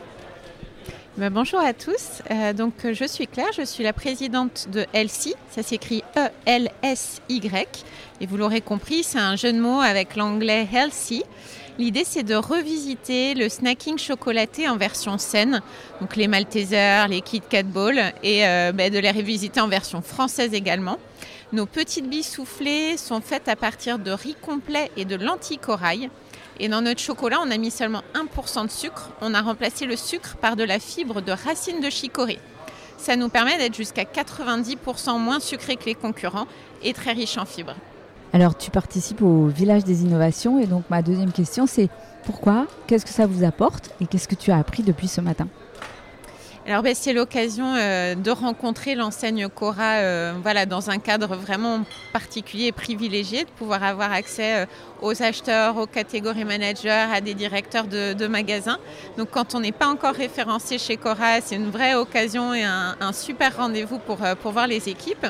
Ben, 1.17 1.31
bonjour 1.31 1.59
à 1.59 1.73
tous. 1.73 2.21
Euh, 2.29 2.53
donc, 2.53 2.73
je 2.83 3.05
suis 3.05 3.25
Claire, 3.25 3.51
je 3.57 3.63
suis 3.63 3.83
la 3.83 3.91
présidente 3.91 4.67
de 4.71 4.85
Elsie. 4.93 5.33
Ça 5.49 5.63
s'écrit 5.63 6.03
E-L-S-Y. 6.15 7.85
Et 8.21 8.27
vous 8.27 8.37
l'aurez 8.37 8.61
compris, 8.61 9.01
c'est 9.01 9.17
un 9.17 9.35
jeu 9.35 9.51
de 9.51 9.59
mots 9.59 9.81
avec 9.81 10.15
l'anglais 10.15 10.67
healthy. 10.71 11.23
L'idée, 11.79 12.03
c'est 12.03 12.23
de 12.23 12.33
revisiter 12.33 13.35
le 13.35 13.49
snacking 13.49 13.99
chocolaté 13.99 14.67
en 14.67 14.77
version 14.77 15.19
saine, 15.19 15.61
donc 16.01 16.15
les 16.15 16.27
Maltesers, 16.27 17.07
les 17.07 17.21
Kit 17.21 17.41
Kat 17.47 17.61
Ball, 17.63 18.13
et 18.23 18.47
euh, 18.47 18.71
ben, 18.71 18.91
de 18.91 18.97
les 18.97 19.11
revisiter 19.11 19.59
en 19.59 19.67
version 19.67 20.01
française 20.01 20.55
également. 20.55 20.97
Nos 21.53 21.67
petites 21.67 22.09
billes 22.09 22.23
soufflées 22.23 22.97
sont 22.97 23.21
faites 23.21 23.47
à 23.47 23.55
partir 23.55 23.99
de 23.99 24.09
riz 24.09 24.35
complet 24.41 24.89
et 24.97 25.05
de 25.05 25.15
lentilles 25.15 25.59
corail. 25.59 26.09
Et 26.59 26.67
dans 26.67 26.81
notre 26.81 26.99
chocolat, 26.99 27.37
on 27.45 27.51
a 27.51 27.57
mis 27.57 27.69
seulement 27.69 28.01
1% 28.15 28.65
de 28.65 28.71
sucre. 28.71 29.11
On 29.21 29.35
a 29.35 29.41
remplacé 29.43 29.85
le 29.85 29.95
sucre 29.95 30.35
par 30.37 30.55
de 30.55 30.63
la 30.63 30.79
fibre 30.79 31.21
de 31.21 31.31
racine 31.31 31.79
de 31.79 31.91
chicorée. 31.91 32.39
Ça 32.97 33.15
nous 33.15 33.29
permet 33.29 33.59
d'être 33.59 33.75
jusqu'à 33.75 34.03
90% 34.03 35.19
moins 35.19 35.39
sucré 35.39 35.75
que 35.75 35.85
les 35.85 35.93
concurrents 35.93 36.47
et 36.81 36.93
très 36.93 37.11
riche 37.11 37.37
en 37.37 37.45
fibres. 37.45 37.75
Alors 38.33 38.57
tu 38.57 38.71
participes 38.71 39.21
au 39.21 39.47
village 39.47 39.83
des 39.83 40.03
innovations 40.03 40.59
et 40.59 40.67
donc 40.67 40.83
ma 40.89 41.01
deuxième 41.01 41.31
question 41.31 41.65
c'est 41.65 41.89
pourquoi, 42.25 42.67
qu'est-ce 42.87 43.05
que 43.05 43.11
ça 43.11 43.25
vous 43.25 43.45
apporte 43.45 43.91
et 44.01 44.05
qu'est-ce 44.05 44.27
que 44.27 44.35
tu 44.35 44.51
as 44.51 44.57
appris 44.57 44.83
depuis 44.83 45.07
ce 45.07 45.21
matin? 45.21 45.47
Alors 46.67 46.83
ben, 46.83 46.93
c'est 46.93 47.13
l'occasion 47.13 47.75
euh, 47.77 48.13
de 48.13 48.29
rencontrer 48.29 48.93
l'enseigne 48.93 49.47
Cora 49.47 49.99
euh, 49.99 50.33
voilà, 50.43 50.65
dans 50.65 50.89
un 50.89 50.97
cadre 50.97 51.37
vraiment 51.37 51.85
particulier 52.11 52.65
et 52.65 52.71
privilégié, 52.73 53.45
de 53.45 53.49
pouvoir 53.51 53.83
avoir 53.83 54.11
accès 54.11 54.63
euh, 54.63 54.65
aux 55.01 55.23
acheteurs, 55.23 55.77
aux 55.77 55.87
catégories 55.87 56.43
managers, 56.43 56.89
à 56.89 57.21
des 57.21 57.35
directeurs 57.35 57.85
de, 57.87 58.27
magasins. 58.27 58.79
Donc 59.17 59.29
quand 59.31 59.55
on 59.55 59.61
n'est 59.61 59.71
pas 59.71 59.87
encore 59.87 60.15
référencé 60.15 60.77
chez 60.77 60.97
Cora, 60.97 61.39
c'est 61.39 61.55
une 61.55 61.69
vraie 61.69 61.95
occasion 61.95 62.53
et 62.53 62.65
un, 62.65 62.97
un 62.99 63.13
super 63.13 63.55
rendez-vous 63.55 63.99
pour, 63.99 64.17
pour 64.41 64.51
voir 64.51 64.67
les 64.67 64.89
équipes. 64.89 65.25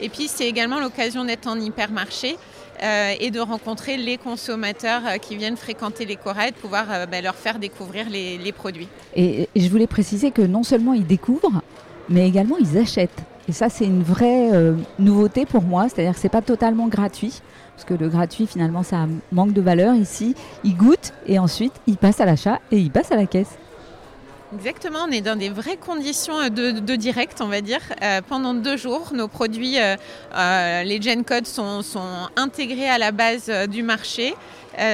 Et 0.00 0.08
puis 0.08 0.28
c'est 0.28 0.48
également 0.48 0.80
l'occasion 0.80 1.24
d'être 1.24 1.46
en 1.46 1.58
hypermarché. 1.58 2.36
Euh, 2.82 3.12
et 3.20 3.30
de 3.30 3.38
rencontrer 3.38 3.96
les 3.96 4.16
consommateurs 4.16 5.02
euh, 5.06 5.16
qui 5.18 5.36
viennent 5.36 5.56
fréquenter 5.56 6.04
les 6.04 6.16
Cora 6.16 6.48
et 6.48 6.50
de 6.50 6.56
pouvoir 6.56 6.86
euh, 6.90 7.06
bah, 7.06 7.20
leur 7.20 7.36
faire 7.36 7.60
découvrir 7.60 8.06
les, 8.10 8.52
produits. 8.52 8.88
Et, 9.14 9.48
je 9.54 9.68
voulais 9.68 9.86
préciser 9.86 10.32
que 10.32 10.42
non 10.42 10.64
seulement 10.64 10.92
ils 10.92 11.06
découvrent, 11.06 11.62
mais 12.08 12.26
également 12.26 12.56
ils 12.58 12.76
achètent. 12.78 13.22
Et 13.48 13.52
ça, 13.52 13.68
c'est 13.68 13.84
une 13.84 14.02
vraie 14.02 14.50
nouveauté 14.98 15.46
pour 15.46 15.62
moi, 15.62 15.88
c'est-à-dire 15.88 16.14
que 16.14 16.18
ce 16.18 16.24
n'est 16.24 16.30
pas 16.30 16.42
totalement 16.42 16.88
gratuit, 16.88 17.40
parce 17.74 17.84
que 17.84 17.94
le 17.94 18.08
gratuit, 18.08 18.46
finalement, 18.46 18.82
ça 18.82 19.06
manque 19.30 19.52
de 19.52 19.60
valeur. 19.60 19.94
Ici, 19.94 20.34
ils 20.64 20.76
goûtent 20.76 21.12
et 21.26 21.38
ensuite, 21.38 21.72
ils 21.86 21.96
passent 21.96 22.20
à 22.20 22.24
l'achat 22.24 22.60
et 22.70 22.78
ils 22.78 22.90
passent 22.90 23.12
à 23.12 23.16
la 23.16 23.26
caisse. 23.26 23.58
Exactement, 24.54 25.06
on 25.08 25.10
est 25.10 25.22
dans 25.22 25.36
des 25.36 25.48
vraies 25.48 25.78
conditions 25.78 26.50
de, 26.50 26.96
direct, 26.96 27.40
on 27.40 27.46
va 27.46 27.62
dire. 27.62 27.80
Euh, 28.02 28.20
pendant 28.26 28.52
deux 28.52 28.76
jours, 28.76 29.12
nos 29.14 29.26
produits, 29.26 29.78
euh, 29.80 29.96
euh, 30.36 30.82
les 30.82 31.00
Gen 31.00 31.24
Codes 31.24 31.46
sont, 31.46 31.82
intégrés 32.36 32.88
à 32.88 32.98
la 32.98 33.12
base 33.12 33.50
du 33.68 33.82
marché, 33.82 34.34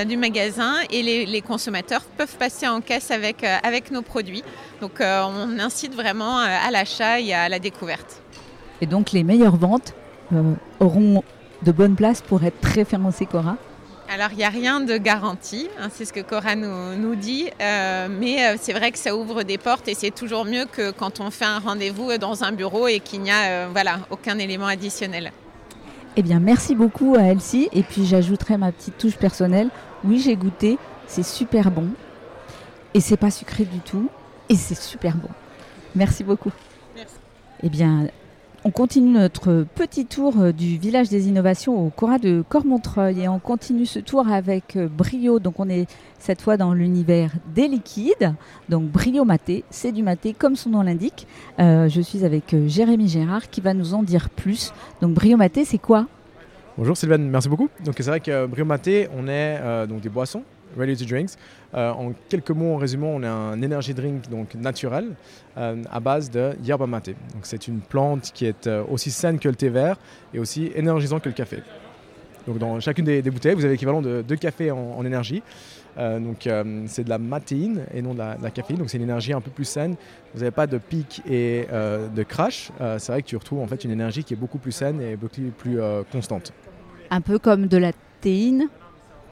du 0.06 0.16
magasin, 0.16 0.74
et 0.90 1.02
les, 1.26 1.42
consommateurs 1.42 2.02
peuvent 2.16 2.36
passer 2.36 2.68
en 2.68 2.80
caisse 2.80 3.10
avec, 3.10 3.44
avec 3.44 3.90
nos 3.90 4.02
produits. 4.02 4.42
Donc 4.80 5.00
on 5.00 5.58
incite 5.58 5.94
vraiment 5.94 6.38
à 6.38 6.70
l'achat 6.70 7.20
et 7.20 7.32
à 7.32 7.48
la 7.48 7.58
découverte. 7.58 8.20
Et 8.80 8.86
donc 8.86 9.12
les 9.12 9.24
meilleures 9.24 9.56
ventes 9.56 9.94
auront 10.80 11.22
de 11.62 11.72
bonnes 11.72 11.96
places 11.96 12.22
pour 12.22 12.42
être 12.44 12.62
référencées 12.62 13.26
Cora? 13.26 13.56
Alors, 14.10 14.28
il 14.32 14.38
n'y 14.38 14.44
a 14.44 14.48
rien 14.48 14.80
de 14.80 14.96
garanti, 14.96 15.68
hein, 15.78 15.88
c'est 15.92 16.06
ce 16.06 16.14
que 16.14 16.20
Cora 16.20 16.56
nous, 16.56 17.14
dit, 17.14 17.50
euh, 17.60 18.08
mais 18.10 18.42
euh, 18.42 18.56
c'est 18.58 18.72
vrai 18.72 18.90
que 18.90 18.98
ça 18.98 19.14
ouvre 19.14 19.42
des 19.42 19.58
portes 19.58 19.86
et 19.86 19.94
c'est 19.94 20.10
toujours 20.10 20.46
mieux 20.46 20.64
que 20.64 20.90
quand 20.92 21.20
on 21.20 21.30
fait 21.30 21.44
un 21.44 21.58
rendez-vous 21.58 22.16
dans 22.16 22.42
un 22.42 22.52
bureau 22.52 22.88
et 22.88 23.00
qu'il 23.00 23.20
n'y 23.20 23.30
a 23.30 23.44
euh, 23.44 23.68
voilà, 23.70 24.00
aucun 24.10 24.38
élément 24.38 24.66
additionnel. 24.66 25.30
Eh 26.16 26.22
bien, 26.22 26.40
merci 26.40 26.74
beaucoup 26.74 27.16
à 27.16 27.24
Elsie. 27.24 27.68
Et 27.72 27.82
puis, 27.82 28.06
j'ajouterai 28.06 28.56
ma 28.56 28.72
petite 28.72 28.96
touche 28.96 29.16
personnelle. 29.16 29.68
Oui, 30.04 30.20
j'ai 30.20 30.36
goûté, 30.36 30.78
c'est 31.06 31.22
super 31.22 31.70
bon. 31.70 31.88
Et 32.94 33.00
c'est 33.00 33.18
pas 33.18 33.30
sucré 33.30 33.66
du 33.66 33.80
tout. 33.80 34.08
Et 34.48 34.56
c'est 34.56 34.78
super 34.78 35.16
bon. 35.16 35.28
Merci 35.94 36.24
beaucoup. 36.24 36.52
Merci. 36.96 37.14
Eh 37.62 37.68
bien, 37.68 38.06
on 38.64 38.70
continue 38.70 39.10
notre 39.10 39.64
petit 39.74 40.04
tour 40.06 40.34
euh, 40.40 40.52
du 40.52 40.78
village 40.78 41.08
des 41.08 41.28
innovations 41.28 41.86
au 41.86 41.90
Cora 41.90 42.18
de 42.18 42.42
Cormontreuil 42.48 43.20
et 43.20 43.28
on 43.28 43.38
continue 43.38 43.86
ce 43.86 43.98
tour 43.98 44.28
avec 44.28 44.76
euh, 44.76 44.88
Brio. 44.88 45.38
Donc 45.38 45.60
on 45.60 45.68
est 45.68 45.86
cette 46.18 46.40
fois 46.40 46.56
dans 46.56 46.74
l'univers 46.74 47.30
des 47.54 47.68
liquides. 47.68 48.34
Donc 48.68 48.84
Brio 48.84 49.24
Maté, 49.24 49.64
c'est 49.70 49.92
du 49.92 50.02
maté 50.02 50.34
comme 50.34 50.56
son 50.56 50.70
nom 50.70 50.82
l'indique. 50.82 51.26
Euh, 51.60 51.88
je 51.88 52.00
suis 52.00 52.24
avec 52.24 52.54
Jérémy 52.66 53.08
Gérard 53.08 53.48
qui 53.48 53.60
va 53.60 53.74
nous 53.74 53.94
en 53.94 54.02
dire 54.02 54.28
plus. 54.28 54.72
Donc 55.00 55.14
Brio 55.14 55.36
Maté, 55.36 55.64
c'est 55.64 55.78
quoi? 55.78 56.06
Bonjour 56.76 56.96
Sylvain, 56.96 57.18
merci 57.18 57.48
beaucoup. 57.48 57.68
Donc 57.84 57.94
c'est 57.96 58.10
vrai 58.10 58.20
que 58.20 58.46
Brio 58.46 58.64
Maté, 58.64 59.08
on 59.16 59.28
est 59.28 59.60
des 60.00 60.08
boissons 60.08 60.42
ready 60.76 60.96
to 60.96 61.04
drinks. 61.04 61.36
Euh, 61.74 61.90
en 61.90 62.12
quelques 62.28 62.50
mots, 62.50 62.74
en 62.74 62.76
résumant, 62.76 63.08
on 63.08 63.22
a 63.22 63.30
un 63.30 63.62
energy 63.62 63.94
drink 63.94 64.28
donc 64.30 64.54
naturel 64.54 65.14
euh, 65.56 65.82
à 65.90 66.00
base 66.00 66.30
de 66.30 66.52
yerba 66.64 66.86
mate. 66.86 67.10
Donc 67.34 67.42
c'est 67.42 67.68
une 67.68 67.80
plante 67.80 68.30
qui 68.32 68.46
est 68.46 68.66
euh, 68.66 68.84
aussi 68.88 69.10
saine 69.10 69.38
que 69.38 69.48
le 69.48 69.54
thé 69.54 69.68
vert 69.68 69.96
et 70.32 70.38
aussi 70.38 70.70
énergisant 70.74 71.20
que 71.20 71.28
le 71.28 71.34
café. 71.34 71.62
Donc 72.46 72.58
dans 72.58 72.80
chacune 72.80 73.04
des, 73.04 73.20
bouteilles, 73.22 73.54
vous 73.54 73.64
avez 73.64 73.74
l'équivalent 73.74 74.00
de 74.00 74.22
deux 74.26 74.36
cafés 74.36 74.70
en, 74.70 75.04
énergie. 75.04 75.42
donc 75.98 76.48
c'est 76.86 77.04
de 77.04 77.10
la 77.10 77.18
matéine 77.18 77.84
et 77.92 78.00
non 78.00 78.14
de 78.14 78.20
la, 78.20 78.50
caféine. 78.50 78.78
Donc 78.78 78.88
c'est 78.88 78.96
une 78.96 79.02
énergie 79.02 79.34
un 79.34 79.42
peu 79.42 79.50
plus 79.50 79.66
saine. 79.66 79.96
Vous 80.32 80.40
n'avez 80.40 80.50
pas 80.50 80.66
de 80.66 80.78
pic 80.78 81.20
et 81.28 81.66
de 81.70 82.22
crash. 82.22 82.70
c'est 82.96 83.12
vrai 83.12 83.20
que 83.20 83.26
tu 83.26 83.36
retrouves 83.36 83.60
en 83.60 83.66
fait 83.66 83.84
une 83.84 83.90
énergie 83.90 84.24
qui 84.24 84.32
est 84.32 84.36
beaucoup 84.38 84.56
plus 84.56 84.72
saine 84.72 85.02
et 85.02 85.16
beaucoup 85.16 85.42
plus 85.58 85.78
constante. 86.10 86.54
Un 87.10 87.20
peu 87.20 87.38
comme 87.38 87.66
de 87.66 87.76
la 87.76 87.92
théine 88.22 88.70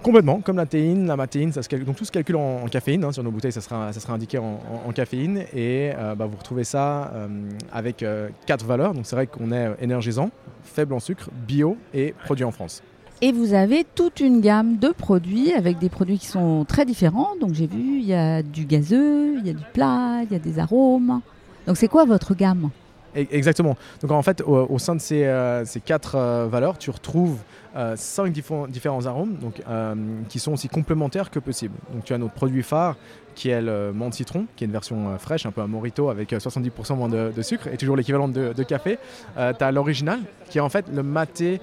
Complètement, 0.03 0.41
comme 0.41 0.57
la 0.57 0.67
théine, 0.67 1.07
la 1.07 1.17
matéine, 1.17 1.53
ça 1.53 1.63
se 1.63 1.77
donc 1.77 1.97
tout 1.97 2.05
se 2.05 2.13
calcule 2.13 2.37
en, 2.37 2.67
caféine. 2.67 3.05
Hein, 3.05 3.13
sur 3.13 3.25
nos 3.25 3.31
bouteilles, 3.31 3.53
ça 3.53 3.61
sera, 3.61 3.93
ça 3.93 4.01
sera 4.01 4.13
indiqué 4.13 4.39
en, 4.39 4.93
caféine. 4.95 5.45
Et 5.55 5.93
euh, 5.97 6.15
bah, 6.15 6.27
vous 6.27 6.37
retrouvez 6.37 6.65
ça 6.65 7.11
euh, 7.15 7.29
avec 7.73 8.03
euh, 8.03 8.29
quatre 8.47 8.65
valeurs. 8.65 8.95
Donc 8.95 9.07
c'est 9.07 9.17
vrai 9.17 9.27
qu'on 9.27 9.51
est 9.53 9.69
énergisant, 9.81 10.31
faible 10.63 10.95
en 10.95 11.01
sucre, 11.01 11.31
bio 11.47 11.77
et 11.93 12.15
produit 12.25 12.45
en 12.45 12.53
France. 12.53 12.83
Et 13.23 13.33
vous 13.33 13.55
avez 13.55 13.85
toute 13.95 14.21
une 14.21 14.41
gamme 14.41 14.77
de 14.77 14.91
produits 14.91 15.53
avec 15.53 15.79
des 15.79 15.89
produits 15.89 16.19
qui 16.19 16.27
sont 16.27 16.65
très 16.69 16.85
différents. 16.85 17.35
Donc 17.41 17.55
j'ai 17.55 17.67
vu, 17.67 17.99
il 17.99 18.07
y 18.07 18.15
a 18.15 18.43
du 18.43 18.67
gazeux, 18.67 19.39
il 19.39 19.47
y 19.47 19.51
a 19.51 19.55
du 19.55 19.65
plat, 19.73 20.21
il 20.23 20.33
y 20.33 20.37
a 20.37 20.39
des 20.39 20.59
arômes. 20.59 21.21
Donc 21.67 21.79
c'est 21.79 21.89
quoi 21.89 22.05
votre 22.05 22.35
gamme? 22.35 22.71
Exactement. 23.17 23.77
Donc 24.03 24.11
en 24.11 24.23
fait, 24.23 24.43
au, 24.43 24.79
sein 24.79 24.95
de 24.95 25.01
ces, 25.01 25.31
ces 25.65 25.81
quatre 25.81 26.47
valeurs, 26.49 26.79
tu 26.79 26.91
retrouves 26.91 27.39
euh, 27.77 27.95
cinq 27.95 28.33
différents 28.33 29.05
arômes 29.05 29.35
donc, 29.35 29.61
euh, 29.69 29.95
qui 30.31 30.39
sont 30.39 30.55
aussi 30.55 30.67
complémentaires 30.67 31.31
que 31.31 31.39
possibles. 31.39 31.75
Donc 31.93 32.05
tu 32.05 32.15
as 32.15 32.19
notre 32.19 32.33
produit 32.33 32.63
phare 32.63 32.97
qui 33.35 33.51
est 33.51 33.61
le 33.61 33.93
menthe 33.93 34.15
citron, 34.15 34.47
qui 34.57 34.65
est 34.65 34.67
une 34.67 34.73
version 34.73 35.11
euh, 35.11 35.19
fraîche, 35.19 35.45
un 35.45 35.51
peu 35.51 35.61
un 35.61 35.67
morito 35.67 36.09
avec 36.09 36.33
70% 36.33 36.97
moins 36.97 37.11
de, 37.11 37.43
sucre 37.43 37.67
et 37.67 37.77
toujours 37.77 37.95
l'équivalent 37.95 38.29
de, 38.29 38.63
café. 38.63 38.99
tu 39.37 39.63
as 39.63 39.73
l'original 39.73 40.21
qui 40.49 40.57
est 40.57 40.63
en 40.63 40.71
fait 40.71 40.87
le 40.91 41.03
maté 41.03 41.61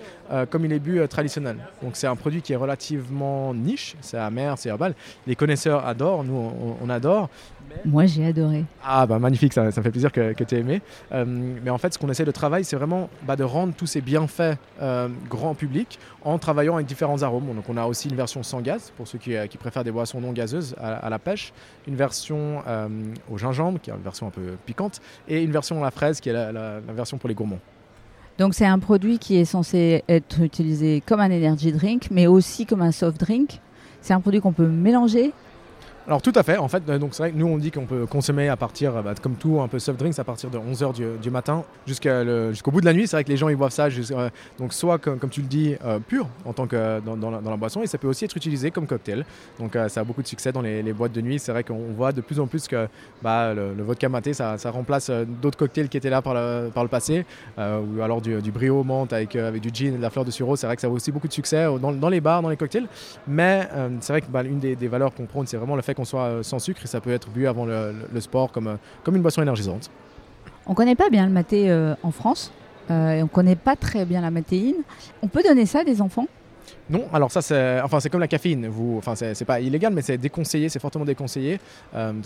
comme 0.52 0.66
il 0.66 0.74
est 0.74 0.80
bu 0.80 1.02
traditionnel. 1.08 1.58
Donc 1.82 1.96
c'est 1.96 2.06
un 2.06 2.16
produit 2.16 2.44
qui 2.44 2.54
est 2.54 2.58
relativement 2.58 3.54
niche, 3.56 3.96
c'est 4.02 4.18
amer, 4.18 4.56
c'est 4.58 4.70
herbal. 4.70 4.94
Les 5.26 5.36
connaisseurs 5.36 5.86
adorent, 5.86 6.24
nous 6.24 6.52
on 6.80 6.90
adore, 6.90 7.30
moi, 7.86 8.06
j'ai 8.06 8.26
adoré. 8.26 8.66
Ah, 8.84 9.06
bah 9.06 9.20
magnifique, 9.20 9.54
ça, 9.54 9.72
ça 9.72 9.82
me 9.82 9.84
fait 9.84 9.92
plaisir 9.92 10.12
que, 10.12 10.34
que 10.34 10.44
tu 10.44 10.56
aies 10.56 10.60
aimé. 10.60 10.82
Euh, 11.12 11.26
mais 11.28 11.70
en 11.70 11.78
fait, 11.78 11.94
ce 11.94 12.00
qu'on 12.00 12.10
essaie 12.10 12.26
de 12.26 12.32
travailler, 12.32 12.64
c'est 12.64 12.76
vraiment 12.76 13.10
bah, 13.24 13.36
de 13.36 13.44
rendre 13.44 13.74
tous 13.74 13.88
ces 13.88 14.02
bienfaits 14.02 14.58
euh, 14.82 15.10
grand 15.30 15.56
public 15.56 16.00
en 16.24 16.38
travaillant 16.38 16.76
avec 16.76 16.88
différents 16.88 17.22
arômes. 17.24 17.54
Donc, 17.54 17.70
on 17.70 17.78
a 17.78 17.86
aussi 17.86 18.10
une 18.10 18.16
version 18.16 18.44
sans 18.44 18.62
gaz, 18.62 18.92
pour 18.96 19.08
ceux 19.08 19.18
qui, 19.18 19.36
euh, 19.36 19.48
qui 19.48 19.58
préfèrent 19.58 19.84
des 19.84 19.92
boissons 19.92 20.22
non 20.22 20.32
gazeuses 20.32 20.76
à, 20.80 21.10
la 21.10 21.20
pêche, 21.20 21.54
une 21.88 21.96
version 21.96 22.64
au 23.30 23.38
gingembre, 23.38 23.80
qui 23.82 23.90
est 23.90 23.94
une 23.94 24.02
version 24.02 24.28
un 24.28 24.32
peu 24.32 24.56
piquante, 24.66 25.02
et 25.28 25.44
une 25.44 25.52
version 25.52 25.80
à 25.82 25.86
la 25.86 25.92
fraise, 25.92 26.20
qui 26.20 26.30
est 26.30 26.34
la, 26.34 26.52
la 26.52 26.80
version 26.94 27.18
pour 27.18 27.30
les 27.30 27.36
gourmands. 27.36 27.60
Donc, 28.38 28.54
c'est 28.56 28.66
un 28.66 28.80
produit 28.80 29.20
qui 29.20 29.38
est 29.38 29.46
censé 29.46 30.04
être 30.08 30.42
utilisé 30.42 31.04
comme 31.06 31.20
un 31.20 31.32
energy 31.32 31.72
drink, 31.72 32.08
mais 32.10 32.28
aussi 32.28 32.66
comme 32.66 32.82
un 32.82 32.92
soft 32.92 33.20
drink. 33.20 33.60
C'est 34.02 34.14
un 34.14 34.22
produit 34.22 34.42
qu'on 34.42 34.54
peut 34.54 34.68
mélanger 34.68 35.34
alors 36.06 36.22
tout 36.22 36.34
à 36.36 36.44
fait, 36.44 36.58
en 36.58 36.68
fait, 36.68 36.84
euh, 36.90 37.00
donc 37.00 37.14
c'est 37.14 37.24
vrai 37.24 37.32
que 37.32 37.38
nous 37.38 37.48
on 37.48 37.58
dit 37.58 37.72
qu'on 37.72 37.86
peut 37.86 38.06
consommer 38.06 38.50
à 38.50 38.58
partir, 38.58 39.02
bah, 39.02 39.14
comme 39.22 39.36
tout, 39.36 39.62
un 39.62 39.70
peu 39.70 39.80
soft 39.80 39.98
drinks 39.98 40.20
à 40.20 40.26
partir 40.26 40.50
de 40.50 40.58
11h 40.58 41.20
du, 41.22 41.30
matin 41.32 41.64
jusqu'au 41.88 42.72
bout 42.72 42.82
de 42.82 42.86
la 42.86 42.92
nuit. 42.92 43.08
C'est 43.08 43.16
vrai 43.16 43.24
que 43.24 43.30
les 43.30 43.38
gens 43.38 43.48
ils 43.48 43.56
boivent 43.56 43.72
ça, 43.72 43.88
euh, 43.88 44.30
donc 44.60 44.74
soit 44.74 44.98
comme, 44.98 45.18
tu 45.30 45.42
le 45.42 45.48
dis, 45.48 45.76
euh, 45.86 46.00
pur 46.00 46.28
en 46.44 46.52
tant 46.52 46.68
que 46.68 47.00
dans, 47.00 47.32
la, 47.32 47.56
boisson, 47.56 47.84
et 47.84 47.88
ça 47.88 47.98
peut 47.98 48.10
aussi 48.10 48.26
être 48.26 48.36
utilisé 48.36 48.70
comme 48.70 48.86
cocktail. 48.86 49.26
Donc 49.60 49.78
ça 49.88 50.02
a 50.02 50.04
beaucoup 50.04 50.22
de 50.22 50.28
succès 50.28 50.52
dans 50.52 50.62
les, 50.62 50.94
boîtes 50.94 51.14
de 51.14 51.22
nuit. 51.22 51.40
C'est 51.40 51.54
vrai 51.54 51.64
qu'on 51.64 51.94
voit 51.96 52.12
de 52.12 52.20
plus 52.20 52.40
en 52.42 52.48
plus 52.48 52.68
que 52.68 52.88
bah, 53.22 53.54
le, 53.54 53.82
vodka 53.82 54.10
maté, 54.10 54.34
ça, 54.34 54.58
remplace 54.66 55.10
d'autres 55.10 55.58
cocktails 55.58 55.88
qui 55.88 55.96
étaient 55.96 56.10
là 56.10 56.22
par 56.22 56.34
le, 56.34 56.70
par 56.74 56.84
le 56.84 56.90
passé, 56.90 57.26
ou 57.58 58.02
alors 58.02 58.20
du, 58.20 58.42
du 58.42 58.52
brio 58.52 58.84
menthe 58.84 59.14
avec, 59.14 59.38
avec 59.38 59.62
du 59.62 59.70
gin 59.74 59.94
et 59.94 59.98
de 59.98 60.02
la 60.02 60.10
fleur 60.10 60.26
de 60.26 60.32
sureau. 60.32 60.58
C'est 60.58 60.68
vrai 60.68 60.76
que 60.76 60.82
ça 60.82 60.88
a 60.88 60.92
aussi 60.92 61.14
beaucoup 61.14 61.30
de 61.30 61.34
succès 61.34 61.66
dans, 61.80 62.10
les 62.10 62.20
bars, 62.20 62.42
dans 62.42 62.50
les 62.50 62.58
cocktails. 62.58 62.88
Mais 63.26 63.70
c'est 64.02 64.12
vrai 64.12 64.22
que 64.22 64.28
bah, 64.28 64.44
une 64.44 64.60
des, 64.60 64.76
des 64.76 64.88
valeurs 64.90 65.14
qu'on 65.14 65.26
prône, 65.26 65.48
c'est 65.48 65.58
vraiment 65.58 65.78
le 65.78 65.82
fait 65.82 65.93
qu'on 65.94 66.06
soit 66.06 66.24
euh, 66.24 66.44
sans 66.44 66.60
sucre 66.60 66.82
et 66.84 66.88
ça 66.88 67.02
peut 67.02 67.12
être 67.12 67.30
bu 67.30 67.48
avant 67.48 67.66
le, 67.66 67.94
sport 68.20 68.52
comme, 68.52 68.68
euh, 68.68 68.76
comme 69.04 69.16
une 69.16 69.22
boisson 69.22 69.42
énergisante. 69.42 69.90
On 70.66 70.74
connaît 70.74 70.96
pas 70.96 71.10
bien 71.10 71.26
le 71.26 71.32
maté 71.32 71.70
euh, 71.70 71.96
en 72.04 72.12
France 72.12 72.52
et 72.90 73.24
on 73.24 73.28
connaît 73.28 73.56
pas 73.56 73.78
très 73.78 74.04
bien 74.04 74.22
la 74.22 74.30
matéine. 74.30 74.76
On 75.22 75.28
peut 75.28 75.42
donner 75.42 75.66
ça 75.66 75.80
à 75.80 75.84
des 75.86 76.02
enfants? 76.02 76.28
Non, 76.90 77.06
alors 77.14 77.32
ça 77.32 77.42
c'est 77.42 77.80
enfin 77.82 78.02
c'est 78.02 78.10
comme 78.10 78.20
la 78.20 78.28
caféine. 78.28 78.68
Vous, 78.68 78.96
enfin 78.98 79.16
c'est 79.16 79.46
pas 79.46 79.62
illégal, 79.62 79.94
mais 79.94 80.02
c'est 80.02 80.18
déconseillé, 80.18 80.68
c'est 80.68 80.80
fortement 80.80 81.06
déconseillé. 81.06 81.62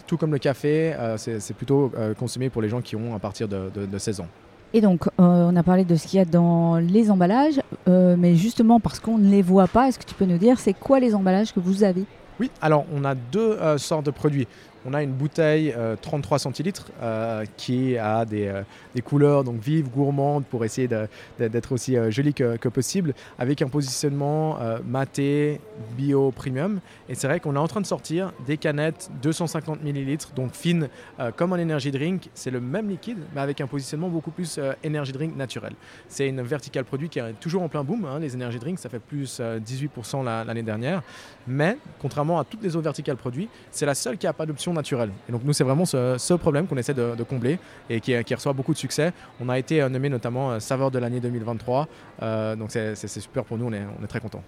tout 0.07 0.17
comme 0.17 0.31
le 0.31 0.39
café, 0.39 0.95
c'est 1.17 1.53
plutôt 1.53 1.91
consommé 2.17 2.49
pour 2.49 2.63
les 2.63 2.69
gens 2.69 2.81
qui 2.81 2.95
ont 2.95 3.15
à 3.15 3.19
partir 3.19 3.47
de, 3.47 3.69
de, 3.75 3.97
16 3.97 4.21
ans. 4.21 4.27
Et 4.73 4.81
donc, 4.81 5.05
on 5.19 5.55
a 5.55 5.63
parlé 5.63 5.85
de 5.85 5.95
ce 5.95 6.07
qu'il 6.07 6.17
y 6.17 6.21
a 6.21 6.25
dans 6.25 6.77
les 6.77 7.11
emballages, 7.11 7.61
mais 7.85 8.33
justement 8.35 8.79
parce 8.79 8.99
qu'on 8.99 9.19
ne 9.19 9.29
les 9.29 9.43
voit 9.43 9.67
pas, 9.67 9.87
est-ce 9.89 9.99
que 9.99 10.05
tu 10.05 10.15
peux 10.15 10.25
nous 10.25 10.39
dire 10.39 10.59
c'est 10.59 10.73
quoi 10.73 10.99
les 10.99 11.13
emballages 11.13 11.53
que 11.53 11.59
vous 11.59 11.83
avez? 11.83 12.05
Oui, 12.39 12.51
alors 12.61 12.85
on 12.93 13.03
a 13.03 13.15
deux 13.15 13.53
euh, 13.53 13.77
sortes 13.77 14.05
de 14.05 14.11
produits. 14.11 14.47
On 14.85 14.93
a 14.93 15.01
une 15.03 15.11
bouteille 15.11 15.75
33 16.01 16.35
euh, 16.35 16.39
centilitres 16.39 16.85
euh, 17.01 17.43
qui 17.57 17.97
a 17.97 18.23
des, 18.23 18.63
couleurs 19.03 19.43
donc 19.43 19.59
vives, 19.59 19.89
gourmandes 19.89 20.45
pour 20.45 20.63
essayer 20.63 20.87
d'être 20.87 21.71
aussi 21.73 21.97
jolie 22.09 22.33
que, 22.33 22.55
que, 22.55 22.69
possible, 22.69 23.13
avec 23.37 23.61
un 23.61 23.67
positionnement 23.67 24.57
maté, 24.85 25.59
bio, 25.97 26.31
premium. 26.31 26.79
Et 27.09 27.15
c'est 27.15 27.27
vrai 27.27 27.39
qu'on 27.39 27.55
est 27.55 27.59
en 27.59 27.67
train 27.67 27.81
de 27.81 27.85
sortir 27.85 28.31
des 28.45 28.57
canettes 28.57 29.09
250 29.21 29.83
millilitres, 29.83 30.31
donc 30.35 30.53
fines 30.53 30.87
comme 31.35 31.53
un 31.53 31.61
energy 31.61 31.91
drink. 31.91 32.29
C'est 32.33 32.51
le 32.51 32.61
même 32.61 32.89
liquide, 32.89 33.19
mais 33.35 33.41
avec 33.41 33.59
un 33.59 33.67
positionnement 33.67 34.09
beaucoup 34.09 34.31
plus 34.31 34.59
energy 34.85 35.11
drink 35.11 35.35
naturel. 35.35 35.73
C'est 36.07 36.29
une 36.29 36.41
verticale 36.41 36.85
produit 36.85 37.09
qui 37.09 37.19
est 37.19 37.33
toujours 37.41 37.61
en 37.61 37.67
plein 37.67 37.83
boom. 37.83 38.05
Hein, 38.05 38.19
les 38.19 38.35
energy 38.35 38.59
drinks, 38.59 38.79
ça 38.79 38.89
fait 38.89 38.99
plus 38.99 39.41
18% 39.41 40.23
l'année 40.23 40.63
dernière. 40.63 41.03
Mais 41.47 41.77
contrairement 42.01 42.39
à 42.39 42.43
toutes 42.43 42.61
les 42.61 42.75
autres 42.75 42.83
verticales 42.83 43.15
produits, 43.15 43.47
c'est 43.71 43.85
la 43.85 43.95
seule 43.95 44.17
qui 44.17 44.25
n'a 44.25 44.33
pas 44.33 44.45
d'option 44.45 44.73
naturelle. 44.73 45.11
Et 45.27 45.31
donc 45.31 45.41
nous, 45.43 45.53
c'est 45.53 45.63
vraiment 45.63 45.85
ce, 45.85 46.33
problème 46.35 46.67
qu'on 46.67 46.77
essaie 46.77 46.93
de, 46.93 47.23
combler 47.23 47.59
et 47.89 47.99
qui, 48.01 48.35
reçoit 48.35 48.53
beaucoup 48.53 48.73
de 48.73 48.77
succès. 48.77 49.11
On 49.41 49.49
a 49.49 49.57
été 49.57 49.81
euh, 49.81 49.89
nommé 49.89 50.09
notamment 50.09 50.51
euh, 50.51 50.59
saveur 50.59 50.91
de 50.91 50.99
l'année 50.99 51.19
2023. 51.19 51.87
Euh, 52.21 52.55
donc 52.55 52.71
c'est 52.71 52.95
super 53.07 53.43
pour 53.43 53.57
nous, 53.57 53.65
on 53.65 53.73
est, 53.73 53.83
on 53.99 54.03
est 54.03 54.07
très 54.07 54.19
contents. 54.19 54.43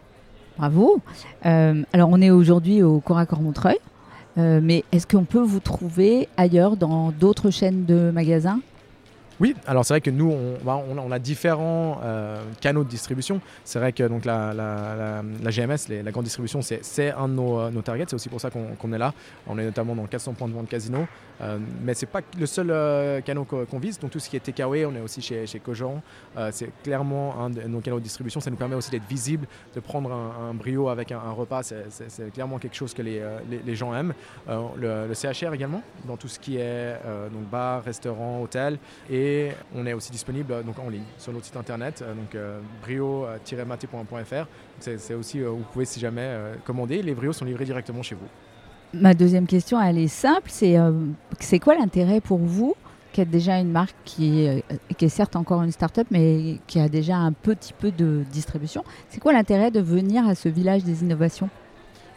Bravo. 0.57 0.99
alors 1.43 2.09
on 2.11 2.21
est 2.21 2.31
aujourd'hui 2.31 2.83
au 2.83 2.99
Coracor 2.99 3.41
Montreuil. 3.41 3.77
mais 4.35 4.83
est-ce 4.91 5.07
qu'on 5.07 5.23
peut 5.23 5.41
vous 5.41 5.61
trouver 5.61 6.27
ailleurs 6.35 6.75
dans 6.75 7.11
d'autres 7.11 7.49
chaînes 7.49 7.85
de 7.85 8.11
magasins? 8.11 8.59
Oui, 9.39 9.55
alors 9.65 9.85
c'est 9.85 9.93
vrai 9.93 10.01
que 10.01 10.09
nous, 10.09 10.35
on, 10.65 11.11
a 11.11 11.19
différents 11.19 12.01
euh, 12.03 12.41
canaux 12.59 12.83
de 12.83 12.89
distribution. 12.89 13.39
C'est 13.63 13.79
vrai 13.79 13.93
que 13.93 14.03
donc 14.03 14.25
la, 14.25 15.21
GMS, 15.49 16.03
la 16.03 16.11
grande 16.11 16.25
distribution, 16.25 16.61
c'est 16.61 17.11
un 17.11 17.29
de 17.29 17.33
nos, 17.33 17.69
nos 17.69 17.81
targets. 17.81 18.05
C'est 18.07 18.15
aussi 18.15 18.27
pour 18.27 18.41
ça 18.41 18.49
qu'on 18.49 18.93
est 18.93 18.97
là. 18.97 19.13
On 19.47 19.57
est 19.57 19.63
notamment 19.63 19.95
dans 19.95 20.05
400 20.05 20.33
points 20.33 20.49
de 20.49 20.53
vente 20.53 20.67
casino. 20.67 21.07
Euh, 21.41 21.57
mais 21.81 21.93
ce 21.93 22.03
n'est 22.03 22.11
pas 22.11 22.19
le 22.37 22.45
seul 22.45 22.69
euh, 22.69 23.21
canal 23.21 23.45
qu'on 23.45 23.79
vise. 23.79 23.97
Donc 23.97 24.11
tout 24.11 24.19
ce 24.19 24.29
qui 24.29 24.35
est 24.35 24.41
takeaway, 24.41 24.85
on 24.85 24.93
est 24.93 24.99
aussi 24.99 25.21
chez, 25.21 25.47
chez 25.47 25.59
Cogent. 25.59 26.01
c'est 26.51 26.69
clairement 26.83 27.39
un 27.39 27.49
de 27.49 27.61
nos 27.61 27.79
canaux 27.79 27.99
de 27.99 28.03
distribution. 28.03 28.41
Ça 28.41 28.49
nous 28.49 28.57
permet 28.57 28.75
aussi 28.75 28.91
d'être 28.91 29.07
visible, 29.07 29.47
de 29.73 29.79
prendre 29.79 30.11
un, 30.11 30.53
brio 30.53 30.89
avec 30.89 31.13
un, 31.13 31.31
repas. 31.31 31.63
C'est 31.63 32.33
clairement 32.33 32.59
quelque 32.59 32.75
chose 32.75 32.93
que 32.93 33.01
les, 33.01 33.21
les, 33.65 33.75
gens 33.75 33.95
aiment. 33.95 34.13
Le, 34.47 35.07
le, 35.07 35.13
CHR 35.13 35.53
également, 35.53 35.81
dans 36.05 36.17
tout 36.17 36.27
ce 36.27 36.39
qui 36.39 36.57
est 36.57 36.95
donc 37.31 37.49
bar, 37.49 37.83
restaurant, 37.83 38.41
hôtel. 38.41 38.77
Et 39.09 39.28
on 39.75 39.85
est 39.85 39.93
aussi 39.93 40.11
disponible 40.11 40.53
euh, 40.53 40.63
donc 40.63 40.79
en 40.79 40.89
ligne 40.89 41.03
sur 41.17 41.33
notre 41.33 41.45
site 41.45 41.57
internet, 41.57 42.01
euh, 42.01 42.13
donc 42.13 42.35
euh, 42.35 42.59
brio-maté.fr. 42.83 44.47
C'est 44.79 45.13
aussi 45.13 45.43
où 45.43 45.57
vous 45.57 45.65
pouvez 45.71 45.85
si 45.85 45.99
jamais 45.99 46.29
commander. 46.65 47.01
Les 47.01 47.13
brios 47.13 47.33
sont 47.33 47.45
livrés 47.45 47.65
directement 47.65 48.01
chez 48.01 48.15
vous. 48.15 48.27
Ma 48.93 49.13
deuxième 49.13 49.45
question, 49.45 49.81
elle 49.81 49.97
est 49.97 50.07
simple. 50.07 50.49
C'est 50.49 50.77
c'est 51.39 51.59
quoi 51.59 51.75
l'intérêt 51.75 52.21
pour 52.21 52.39
vous 52.39 52.75
qui 53.11 53.21
êtes 53.21 53.29
déjà 53.29 53.59
une 53.59 53.71
marque 53.71 53.95
qui 54.05 54.45
est, 54.45 54.63
qui 54.97 55.05
est 55.05 55.09
certes 55.09 55.35
encore 55.35 55.63
une 55.63 55.71
start-up, 55.71 56.07
mais 56.11 56.59
qui 56.67 56.79
a 56.79 56.87
déjà 56.87 57.17
un 57.17 57.33
petit 57.33 57.73
peu 57.73 57.91
de 57.91 58.23
distribution? 58.31 58.83
C'est 59.09 59.19
quoi 59.19 59.33
l'intérêt 59.33 59.69
de 59.69 59.81
venir 59.81 60.25
à 60.27 60.33
ce 60.33 60.47
village 60.47 60.83
des 60.83 61.01
innovations? 61.03 61.49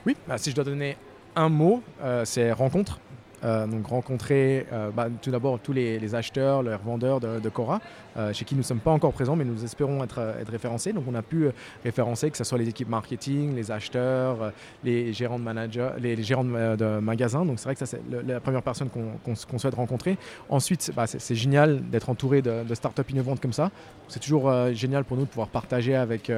Oui, 0.06 0.16
bah, 0.28 0.38
si 0.38 0.50
je 0.50 0.54
dois 0.54 0.64
donner 0.64 0.96
un 1.34 1.48
mot, 1.48 1.82
c'est 2.24 2.52
rencontre. 2.52 3.00
Euh, 3.44 3.66
donc 3.66 3.86
rencontrer 3.86 4.66
euh, 4.72 4.90
bah, 4.90 5.08
tout 5.20 5.30
d'abord 5.30 5.58
tous 5.58 5.72
les, 5.72 6.14
acheteurs, 6.14 6.62
les 6.62 6.74
revendeurs 6.74 7.20
de, 7.20 7.48
Cora, 7.48 7.80
euh, 8.16 8.32
chez 8.32 8.44
qui 8.44 8.54
nous 8.54 8.60
ne 8.60 8.64
sommes 8.64 8.78
pas 8.78 8.90
encore 8.90 9.12
présents, 9.12 9.36
mais 9.36 9.44
nous 9.44 9.64
espérons 9.64 10.04
être, 10.04 10.20
être 10.40 10.50
référencés. 10.50 10.92
Donc 10.92 11.04
on 11.08 11.14
a 11.14 11.22
pu 11.22 11.48
référencer 11.84 12.30
que 12.30 12.36
ce 12.36 12.44
soit 12.44 12.58
les 12.58 12.68
équipes 12.68 12.88
marketing, 12.88 13.54
les 13.54 13.70
acheteurs, 13.70 14.52
les 14.84 15.12
gérants 15.12 15.38
de 15.38 15.44
managers, 15.44 15.90
les, 15.98 16.22
gérants 16.22 16.44
de, 16.44 17.00
magasins. 17.00 17.44
Donc 17.44 17.58
c'est 17.58 17.64
vrai 17.64 17.74
que 17.74 17.80
ça 17.80 17.86
c'est 17.86 18.00
la 18.26 18.40
première 18.40 18.62
personne 18.62 18.88
qu'on 18.90 19.58
souhaite 19.58 19.74
rencontrer. 19.74 20.18
Ensuite, 20.48 20.92
bah, 20.94 21.06
c'est 21.06 21.34
génial 21.34 21.88
d'être 21.90 22.10
entouré 22.10 22.42
de, 22.42 22.64
de 22.64 22.74
startups 22.74 23.10
innovantes 23.10 23.40
comme 23.40 23.52
ça. 23.52 23.70
C'est 24.08 24.20
toujours 24.20 24.52
génial 24.72 25.04
pour 25.04 25.16
nous 25.16 25.24
de 25.24 25.28
pouvoir 25.28 25.48
partager 25.48 25.94
avec 25.94 26.30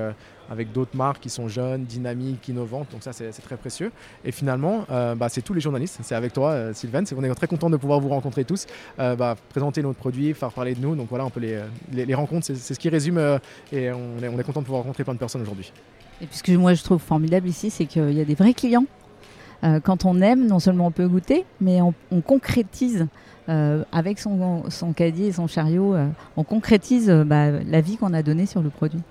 avec 0.50 0.72
d'autres 0.72 0.96
marques 0.96 1.20
qui 1.20 1.30
sont 1.30 1.48
jeunes, 1.48 1.84
dynamiques, 1.84 2.48
innovantes. 2.48 2.88
Donc 2.92 3.02
ça, 3.02 3.12
c'est 3.12 3.30
très 3.42 3.56
précieux. 3.56 3.92
Et 4.24 4.32
finalement, 4.32 4.84
euh, 4.90 5.14
bah, 5.14 5.28
c'est 5.28 5.42
tous 5.42 5.54
les 5.54 5.60
journalistes. 5.60 5.98
C'est 6.02 6.14
avec 6.14 6.32
toi, 6.32 6.50
euh, 6.50 6.72
Sylvain. 6.72 7.02
On 7.16 7.24
est 7.24 7.34
très 7.34 7.46
content 7.46 7.70
de 7.70 7.76
pouvoir 7.76 8.00
vous 8.00 8.08
rencontrer 8.08 8.44
tous, 8.44 8.66
euh, 8.98 9.16
bah, 9.16 9.36
présenter 9.50 9.82
notre 9.82 9.98
produit, 9.98 10.34
faire 10.34 10.52
parler 10.52 10.74
de 10.74 10.80
nous. 10.80 10.94
Donc 10.96 11.08
voilà, 11.08 11.24
on 11.24 11.30
peut 11.30 11.40
les, 11.40 11.60
les, 11.92 12.14
rencontres. 12.14 12.46
C'est 12.46 12.74
ce 12.74 12.78
qui 12.78 12.88
résume. 12.88 13.18
et 13.72 13.90
on 13.90 14.22
est, 14.22 14.28
on 14.28 14.38
est 14.38 14.44
content 14.44 14.60
de 14.60 14.66
pouvoir 14.66 14.82
rencontrer 14.82 15.04
plein 15.04 15.14
de 15.14 15.18
personnes 15.18 15.42
aujourd'hui. 15.42 15.72
Et 16.20 16.26
puis 16.26 16.38
ce 16.38 16.42
que 16.42 16.52
moi 16.52 16.74
je 16.74 16.82
trouve 16.82 17.00
formidable 17.00 17.48
ici, 17.48 17.70
c'est 17.70 17.86
qu'il 17.86 18.12
y 18.12 18.20
a 18.20 18.24
des 18.24 18.34
vrais 18.34 18.54
clients. 18.54 18.86
quand 19.82 20.04
on 20.04 20.20
aime, 20.20 20.46
non 20.46 20.60
seulement 20.60 20.86
on 20.86 20.90
peut 20.90 21.08
goûter, 21.08 21.44
mais 21.60 21.80
on, 21.80 22.20
concrétise 22.20 23.06
avec 23.48 24.18
son, 24.18 24.70
son, 24.70 24.92
caddie 24.92 25.26
et 25.26 25.32
son 25.32 25.48
chariot, 25.48 25.96
on 26.36 26.44
concrétise 26.44 27.10
bah, 27.10 27.50
la 27.50 27.80
vie 27.80 27.96
qu'on 27.96 28.14
a 28.14 28.22
donnée 28.22 28.46
sur 28.46 28.62
le 28.62 28.70
produit. 28.70 29.02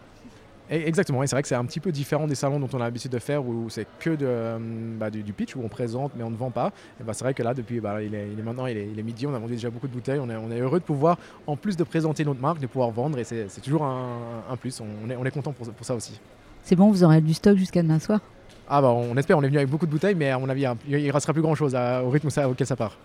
Exactement, 0.69 1.21
et 1.21 1.27
c'est 1.27 1.35
vrai 1.35 1.41
que 1.41 1.47
c'est 1.47 1.55
un 1.55 1.65
petit 1.65 1.79
peu 1.79 1.91
différent 1.91 2.25
des 2.25 2.35
salons 2.35 2.59
dont 2.59 2.69
on 2.73 2.77
a 2.77 2.85
l'habitude 2.85 3.11
de 3.11 3.19
faire 3.19 3.45
où 3.45 3.69
c'est 3.69 3.85
que 3.99 4.11
de, 4.11 4.25
euh, 4.25 4.57
bah, 4.97 5.09
du, 5.09 5.33
pitch, 5.33 5.55
où 5.55 5.61
on 5.63 5.67
présente 5.67 6.13
mais 6.15 6.23
on 6.23 6.29
ne 6.29 6.37
vend 6.37 6.51
pas. 6.51 6.71
Et 6.99 7.03
bah, 7.03 7.13
c'est 7.13 7.25
vrai 7.25 7.33
que 7.33 7.43
là, 7.43 7.53
depuis, 7.53 7.79
bah, 7.79 8.01
il, 8.01 8.15
est, 8.15 8.29
il, 8.31 8.39
est, 8.39 8.43
maintenant 8.43 8.65
il 8.65 8.77
est, 8.77 9.03
midi, 9.03 9.27
on 9.27 9.35
a 9.35 9.39
vendu 9.39 9.53
déjà 9.53 9.69
beaucoup 9.69 9.87
de 9.87 9.93
bouteilles, 9.93 10.19
on 10.19 10.29
est, 10.29 10.35
on 10.35 10.49
est, 10.51 10.59
heureux 10.59 10.79
de 10.79 10.85
pouvoir, 10.85 11.17
en 11.47 11.57
plus 11.57 11.75
de 11.75 11.83
présenter 11.83 12.23
notre 12.23 12.39
marque, 12.39 12.59
de 12.59 12.67
pouvoir 12.67 12.91
vendre 12.91 13.19
et 13.19 13.23
c'est 13.23 13.61
toujours 13.61 13.83
un, 13.83 14.55
plus. 14.59 14.81
On 14.81 15.09
est, 15.09 15.15
on 15.15 15.25
est 15.25 15.31
content 15.31 15.51
pour, 15.51 15.69
pour 15.69 15.85
ça 15.85 15.95
aussi. 15.95 16.19
C'est 16.63 16.75
bon, 16.75 16.89
vous 16.89 17.03
aurez 17.03 17.19
du 17.19 17.33
stock 17.33 17.57
jusqu'à 17.57 17.83
demain 17.83 17.99
soir? 17.99 18.21
Ah 18.69 18.81
bah 18.81 18.91
on 18.91 19.17
espère, 19.17 19.37
on 19.37 19.43
est 19.43 19.47
venu 19.47 19.57
avec 19.57 19.69
beaucoup 19.69 19.85
de 19.85 19.91
bouteilles, 19.91 20.15
mais 20.15 20.29
à 20.29 20.39
mon 20.39 20.47
avis, 20.47 20.65
il 20.87 21.05
ne 21.05 21.11
restera 21.11 21.33
plus 21.33 21.41
grand 21.41 21.55
chose 21.55 21.75
au 21.75 22.09
rythme 22.09 22.29
auquel 22.49 22.65
ça 22.65 22.77
part. 22.77 22.97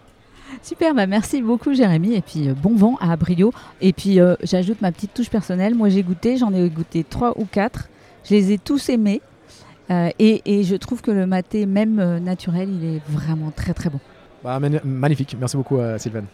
Super, 0.62 0.94
bah 0.94 1.06
merci 1.06 1.42
beaucoup 1.42 1.72
Jérémy 1.72 2.14
et 2.14 2.20
puis 2.20 2.48
euh, 2.48 2.54
bon 2.54 2.74
vent 2.74 2.96
à 3.00 3.16
Brio. 3.16 3.52
Et 3.80 3.92
puis 3.92 4.20
euh, 4.20 4.34
j'ajoute 4.42 4.80
ma 4.80 4.92
petite 4.92 5.14
touche 5.14 5.30
personnelle. 5.30 5.74
Moi 5.74 5.88
j'ai 5.88 6.02
goûté, 6.02 6.36
j'en 6.36 6.52
ai 6.52 6.68
goûté 6.68 7.04
trois 7.04 7.38
ou 7.38 7.44
quatre. 7.44 7.88
Je 8.24 8.34
les 8.34 8.52
ai 8.52 8.58
tous 8.58 8.88
aimés 8.88 9.22
euh, 9.90 10.10
et, 10.18 10.62
je 10.64 10.76
trouve 10.76 11.00
que 11.00 11.10
le 11.10 11.26
maté 11.26 11.64
même 11.64 12.18
naturel, 12.18 12.68
il 12.70 12.96
est 12.96 13.02
vraiment 13.08 13.50
très 13.50 13.72
très 13.72 13.88
bon. 13.88 14.00
Bah, 14.44 14.60
magnifique, 14.84 15.36
merci 15.40 15.56
beaucoup 15.56 15.78
Sylvain. 15.96 16.24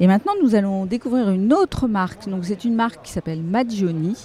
Et 0.00 0.08
maintenant, 0.08 0.32
nous 0.42 0.56
allons 0.56 0.86
découvrir 0.86 1.30
une 1.30 1.52
autre 1.52 1.86
marque. 1.86 2.28
Donc, 2.28 2.44
c'est 2.44 2.64
une 2.64 2.74
marque 2.74 3.04
qui 3.04 3.12
s'appelle 3.12 3.40
Maggioni, 3.40 4.16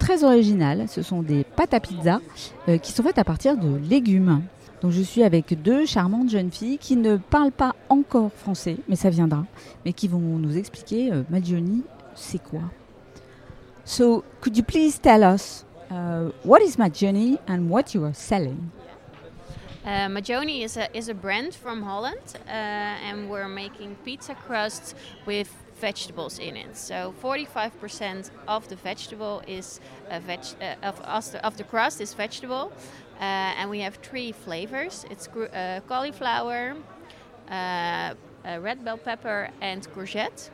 très 0.00 0.24
originale. 0.24 0.86
Ce 0.88 1.02
sont 1.02 1.22
des 1.22 1.44
pâtes 1.44 1.74
à 1.74 1.78
pizza 1.78 2.20
qui 2.82 2.90
sont 2.90 3.04
faites 3.04 3.18
à 3.18 3.24
partir 3.24 3.56
de 3.56 3.76
légumes. 3.88 4.42
Donc 4.82 4.90
je 4.90 5.00
suis 5.00 5.22
avec 5.22 5.62
deux 5.62 5.86
charmantes 5.86 6.28
jeunes 6.28 6.50
filles 6.50 6.76
qui 6.76 6.96
ne 6.96 7.16
parlent 7.16 7.52
pas 7.52 7.76
encore 7.88 8.32
français, 8.32 8.76
mais 8.88 8.96
ça 8.96 9.10
viendra, 9.10 9.46
mais 9.84 9.92
qui 9.92 10.08
vont 10.08 10.18
nous 10.18 10.58
expliquer 10.58 11.12
euh, 11.12 11.22
c'est 12.16 12.42
quoi. 12.42 12.62
So 13.84 14.24
could 14.40 14.56
you 14.56 14.64
please 14.64 14.98
tell 15.00 15.22
us 15.22 15.64
uh, 15.90 16.30
what 16.44 16.60
is 16.62 16.76
Magioni 16.78 17.38
and 17.48 17.70
what 17.70 17.94
you 17.94 18.04
are 18.04 18.14
selling? 18.14 18.70
Uh, 19.84 20.08
Magioni 20.08 20.64
is 20.64 20.76
a, 20.76 20.88
is 20.96 21.08
a 21.08 21.14
brand 21.14 21.54
from 21.54 21.82
Holland, 21.82 22.36
uh, 22.46 22.50
and 22.50 23.28
we're 23.28 23.48
making 23.48 23.96
pizza 24.04 24.34
crusts 24.34 24.94
with 25.26 25.48
vegetables 25.82 26.38
in 26.38 26.56
it. 26.56 26.76
So 26.76 27.12
45% 27.20 28.30
of 28.46 28.68
the 28.68 28.76
vegetable 28.76 29.42
is 29.48 29.80
veg 30.08 30.40
uh, 30.60 30.92
of, 31.42 31.56
the 31.56 31.64
crust 31.64 32.00
is 32.00 32.14
vegetable, 32.14 32.70
uh, 32.70 33.01
and 33.22 33.70
we 33.70 33.80
have 33.80 33.94
three 34.02 34.32
flavors. 34.32 35.04
It's 35.10 35.28
uh, 35.28 35.80
cauliflower, 35.88 36.74
uh, 37.50 38.14
red 38.60 38.84
bell 38.84 38.98
pepper, 38.98 39.48
and 39.60 39.86
courgette. 39.94 40.50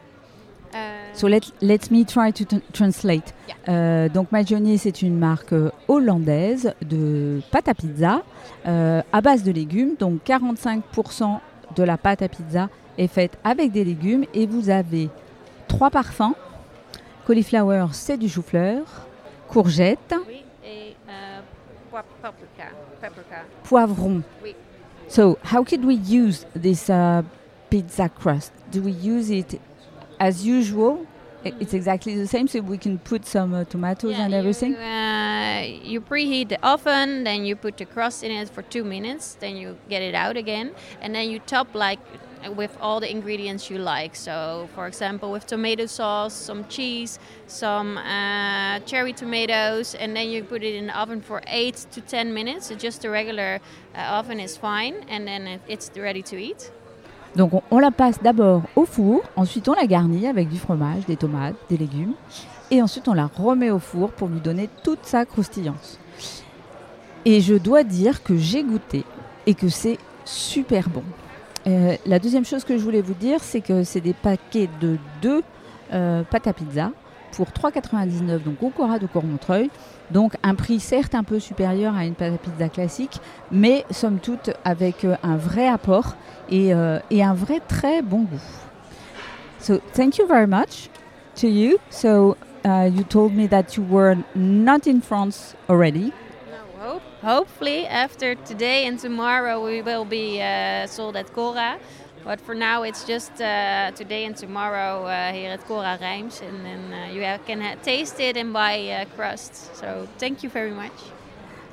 So 1.15 1.27
let, 1.27 1.51
let 1.61 1.91
me 1.91 2.05
try 2.05 2.31
to 2.31 2.45
translate. 2.73 3.35
Euh, 3.69 4.09
donc 4.09 4.33
Magioni, 4.33 4.79
c'est 4.79 5.03
une 5.03 5.19
marque 5.19 5.53
euh, 5.53 5.71
hollandaise 5.89 6.75
de 6.83 7.41
pâte 7.51 7.69
à 7.69 7.75
pizza 7.75 8.23
euh, 8.67 9.03
à 9.13 9.21
base 9.21 9.43
de 9.43 9.53
légumes. 9.53 9.95
Donc 9.99 10.21
45% 10.27 11.39
de 11.77 11.83
la 11.83 11.97
pâte 11.97 12.23
à 12.23 12.29
pizza 12.29 12.69
est 12.99 13.09
faite 13.09 13.39
avec 13.45 13.73
des 13.73 13.85
légumes 13.85 14.25
et 14.35 14.47
vous 14.47 14.71
avez 14.71 15.09
trois 15.67 15.91
parfums. 15.91 16.35
Cauliflower, 17.27 17.87
c'est 17.93 18.17
du 18.17 18.29
chou-fleur. 18.29 18.85
Courgette. 19.49 20.15
Oui, 20.27 20.45
paprika. 22.23 22.73
paprika. 23.01 23.45
Poivron. 23.65 24.25
Oui. 24.43 24.55
So, 25.09 25.39
how 25.43 25.65
could 25.65 25.85
we 25.85 25.95
use 25.95 26.45
this 26.55 26.91
uh, 26.91 27.23
pizza 27.71 28.09
crust? 28.09 28.53
Do 28.71 28.83
we 28.83 28.93
use 28.93 29.31
it 29.31 29.61
as 30.21 30.45
usual? 30.47 31.07
It's 31.45 31.73
exactly 31.73 32.17
the 32.17 32.27
same, 32.27 32.49
so 32.49 32.61
we 32.61 32.77
can 32.77 32.99
put 32.99 33.25
some 33.25 33.55
uh, 33.55 33.65
tomatoes 33.65 34.13
yeah, 34.13 34.25
and 34.25 34.35
everything. 34.35 34.73
You, 34.73 34.79
uh, 34.79 35.61
you 35.63 36.01
preheat 36.01 36.49
the 36.49 36.67
oven, 36.67 37.25
then 37.25 37.45
you 37.45 37.55
put 37.57 37.77
the 37.77 37.87
crust 37.87 38.25
in 38.25 38.33
it 38.33 38.51
for 38.51 38.63
two 38.63 38.85
minutes, 38.85 39.37
then 39.39 39.57
you 39.57 39.79
get 39.89 40.03
it 40.03 40.15
out 40.15 40.37
again, 40.37 40.75
and 41.01 41.15
then 41.15 41.31
you 41.31 41.39
top 41.39 41.75
like 41.75 42.01
with 42.57 42.77
all 42.81 43.01
the 43.01 43.11
ingredients 43.11 43.71
you 43.71 43.79
like. 43.79 44.15
So, 44.17 44.69
for 44.75 44.87
example, 44.87 45.31
with 45.33 45.47
tomato 45.47 45.87
sauce, 45.87 46.33
some 46.35 46.65
cheese, 46.69 47.19
some 47.47 47.99
uh, 47.99 48.81
cherry 48.87 49.13
tomatoes, 49.13 49.95
and 49.95 50.15
then 50.15 50.29
you 50.31 50.43
put 50.45 50.63
it 50.63 50.75
in 50.75 50.87
the 50.89 50.99
oven 50.99 51.21
for 51.21 51.41
8 51.47 51.87
to 51.93 52.01
10 52.01 52.33
minutes. 52.33 52.67
So 52.69 52.75
just 52.75 53.05
a 53.05 53.11
regular 53.11 53.61
uh, 53.95 54.19
oven 54.19 54.41
is 54.41 54.57
fine, 54.57 54.95
and 55.11 55.27
then 55.27 55.47
it- 55.47 55.61
it's 55.69 55.91
ready 55.97 56.23
to 56.23 56.37
eat. 56.37 56.71
Donc 57.37 57.53
on, 57.53 57.63
on 57.71 57.79
la 57.81 57.91
passe 57.91 58.21
d'abord 58.23 58.63
au 58.75 58.87
four, 58.87 59.21
ensuite 59.37 59.69
on 59.69 59.75
la 59.75 59.87
garnit 59.87 60.27
avec 60.27 60.49
du 60.49 60.59
fromage, 60.59 61.05
des 61.07 61.17
tomates, 61.17 61.55
des 61.69 61.77
légumes, 61.77 62.15
et 62.71 62.81
ensuite 62.83 63.07
on 63.07 63.15
la 63.15 63.27
remet 63.27 63.71
au 63.71 63.79
four 63.79 64.11
pour 64.13 64.29
lui 64.29 64.41
donner 64.41 64.69
toute 64.83 65.05
sa 65.05 65.25
croustillance. 65.27 65.99
Et 67.25 67.41
je 67.43 67.55
dois 67.55 67.83
dire 67.85 68.23
que 68.23 68.37
j'ai 68.37 68.63
goûté 68.63 69.05
et 69.47 69.55
que 69.55 69.69
c'est 69.69 69.99
super 70.25 70.89
bon. 70.89 71.03
Euh, 71.69 71.97
la 72.07 72.19
deuxième 72.19 72.47
chose 72.47 72.65
que 72.65 72.79
je 72.79 72.83
voulais 72.83 73.03
vous 73.03 73.15
dire, 73.15 73.41
c'est 73.43 73.61
que 73.61 73.85
c'est 73.85 74.01
des 74.01 74.15
paquets 74.15 74.69
de 74.81 74.97
deux 75.21 75.43
euh, 75.93 76.23
pâtes 76.23 76.47
à 76.47 76.53
pizza 76.53 76.91
pour 77.33 77.49
3,99 77.49 78.43
donc 78.43 78.63
au 78.63 78.71
Cora 78.71 78.99
de 78.99 79.07
Courmontreuil. 79.07 79.71
Donc 80.11 80.33
un 80.43 80.55
prix 80.55 80.81
certes 80.81 81.15
un 81.15 81.25
peu 81.25 81.39
supérieur 81.39 81.95
à 81.95 82.07
une 82.07 82.15
pâte 82.15 82.33
à 82.35 82.39
pizza 82.39 82.69
classique, 82.71 83.21
mais 83.53 83.85
somme 83.91 84.19
toute 84.19 84.51
avec 84.65 85.05
euh, 85.05 85.17
un 85.23 85.37
vrai 85.37 85.69
apport 85.69 86.17
et, 86.51 86.73
et 87.11 87.23
un 87.23 87.35
vrai 87.35 87.61
très 87.69 88.01
bon 88.01 88.23
goût. 88.23 88.41
So 89.61 89.81
thank 89.93 90.17
you 90.17 90.27
very 90.27 90.47
much 90.47 90.89
to 91.37 91.47
you. 91.47 91.77
So 91.91 92.39
uh, 92.65 92.89
you 92.89 93.05
told 93.05 93.35
me 93.35 93.47
that 93.49 93.77
you 93.77 93.85
were 93.85 94.17
not 94.35 94.87
in 94.87 95.01
France 95.03 95.55
already. 95.69 96.13
Hope, 97.21 97.49
hopefully, 97.49 97.85
after 97.87 98.37
today 98.37 98.87
and 98.87 98.97
tomorrow, 98.97 99.65
we 99.65 99.83
will 99.83 100.05
be 100.05 100.41
uh, 100.41 100.87
sold 100.87 101.17
at 101.17 101.33
Cora. 101.33 101.77
But 102.25 102.41
for 102.41 102.55
now, 102.55 102.85
it's 102.85 103.05
just 103.05 103.41
uh, 103.41 103.91
today 103.97 104.25
and 104.25 104.37
tomorrow 104.37 105.05
uh, 105.05 105.33
here 105.33 105.51
at 105.51 105.67
Cora 105.67 105.99
Rijms, 106.01 106.41
and 106.43 106.65
then 106.65 106.93
uh, 106.93 107.13
you 107.13 107.23
have, 107.23 107.45
can 107.45 107.61
taste 107.83 108.21
it 108.21 108.37
and 108.37 108.53
buy 108.53 108.89
uh, 108.91 109.05
crust. 109.17 109.75
So 109.75 110.07
thank 110.19 110.45
you 110.45 110.51
very 110.51 110.71
much. 110.71 110.93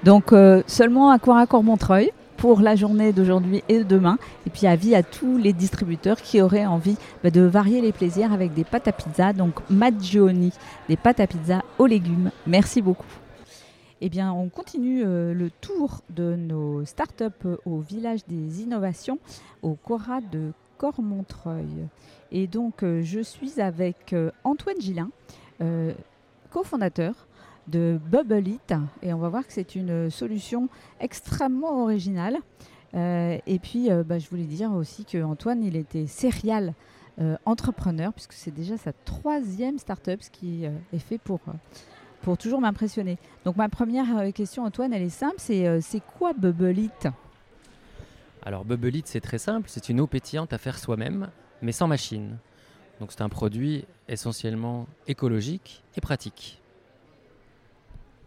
Donc 0.03 0.34
euh, 0.34 0.63
seulement 0.65 1.12
à 1.12 1.19
Coracore 1.19 1.63
Montreuil 1.63 2.12
pour 2.38 2.62
la 2.62 2.75
journée 2.75 3.13
d'aujourd'hui 3.13 3.63
et 3.69 3.79
de 3.79 3.84
demain. 3.84 4.17
Et 4.47 4.49
puis 4.49 4.65
avis 4.65 4.95
à 4.95 5.03
tous 5.03 5.38
les 5.38 5.53
distributeurs 5.53 6.21
qui 6.21 6.41
auraient 6.41 6.65
envie 6.65 6.97
bah, 7.23 7.29
de 7.29 7.41
varier 7.41 7.81
les 7.81 7.91
plaisirs 7.91 8.34
avec 8.34 8.53
des 8.53 8.63
pâtes 8.63 8.88
à 8.88 8.91
pizza. 8.91 9.31
Donc 9.31 9.60
Maggioni, 9.69 10.51
des 10.89 10.97
pâtes 10.97 11.19
à 11.19 11.27
pizza 11.27 11.62
aux 11.77 11.86
légumes. 11.86 12.31
Merci 12.47 12.81
beaucoup. 12.81 13.05
Eh 14.01 14.10
bien, 14.10 14.34
on 14.34 14.49
continue 14.49 15.03
euh, 15.05 15.34
le 15.34 15.49
tour 15.49 16.01
de 16.10 16.36
nos 16.36 16.84
startups 16.84 17.47
au 17.65 17.79
village 17.79 18.25
des 18.27 18.62
innovations, 18.62 19.19
au 19.62 19.75
Cora 19.75 20.19
de 20.19 20.51
Cormontreuil. 20.77 21.88
Et 22.31 22.47
donc, 22.47 22.84
euh, 22.84 23.01
je 23.03 23.21
suis 23.21 23.62
avec 23.62 24.12
euh, 24.12 24.31
Antoine 24.43 24.79
Gillin, 24.81 25.10
cofondateur 26.51 27.15
de 27.67 27.97
Bubble 28.12 28.49
It. 28.49 28.73
Et 29.01 29.13
on 29.13 29.17
va 29.17 29.29
voir 29.29 29.47
que 29.47 29.53
c'est 29.53 29.75
une 29.75 30.10
solution 30.10 30.67
extrêmement 30.99 31.84
originale. 31.84 32.38
Et 32.93 33.60
puis, 33.62 33.89
bah, 34.05 34.19
je 34.19 34.29
voulais 34.29 34.43
dire 34.43 34.73
aussi 34.73 35.05
qu'Antoine, 35.05 35.63
il 35.63 35.75
était 35.75 36.08
serial 36.08 36.73
entrepreneur, 37.45 38.12
puisque 38.13 38.34
c'est 38.34 38.53
déjà 38.53 38.77
sa 38.77 38.91
troisième 38.91 39.79
startup, 39.79 40.19
qui 40.31 40.65
est 40.65 40.99
fait 40.99 41.17
pour, 41.17 41.39
pour 42.25 42.39
toujours 42.39 42.59
m'impressionner. 42.59 43.19
Donc, 43.45 43.55
ma 43.55 43.69
première 43.69 44.17
euh, 44.17 44.31
question, 44.31 44.63
Antoine, 44.63 44.91
elle 44.93 45.03
est 45.03 45.09
simple 45.09 45.35
c'est 45.38 45.67
euh, 45.67 45.79
c'est 45.79 46.01
quoi 46.17 46.33
Bubble 46.33 46.79
It 46.79 47.07
Alors 48.41 48.65
Bubble 48.65 48.95
It, 48.95 49.05
c'est 49.05 49.21
très 49.21 49.38
simple, 49.38 49.69
c'est 49.69 49.89
une 49.89 50.01
eau 50.01 50.07
pétillante 50.07 50.51
à 50.51 50.57
faire 50.57 50.79
soi-même, 50.79 51.29
mais 51.61 51.71
sans 51.71 51.88
machine. 51.88 52.38
Donc 52.99 53.11
c'est 53.11 53.21
un 53.21 53.29
produit 53.29 53.85
essentiellement 54.07 54.88
écologique 55.07 55.83
et 55.95 56.01
pratique. 56.01 56.59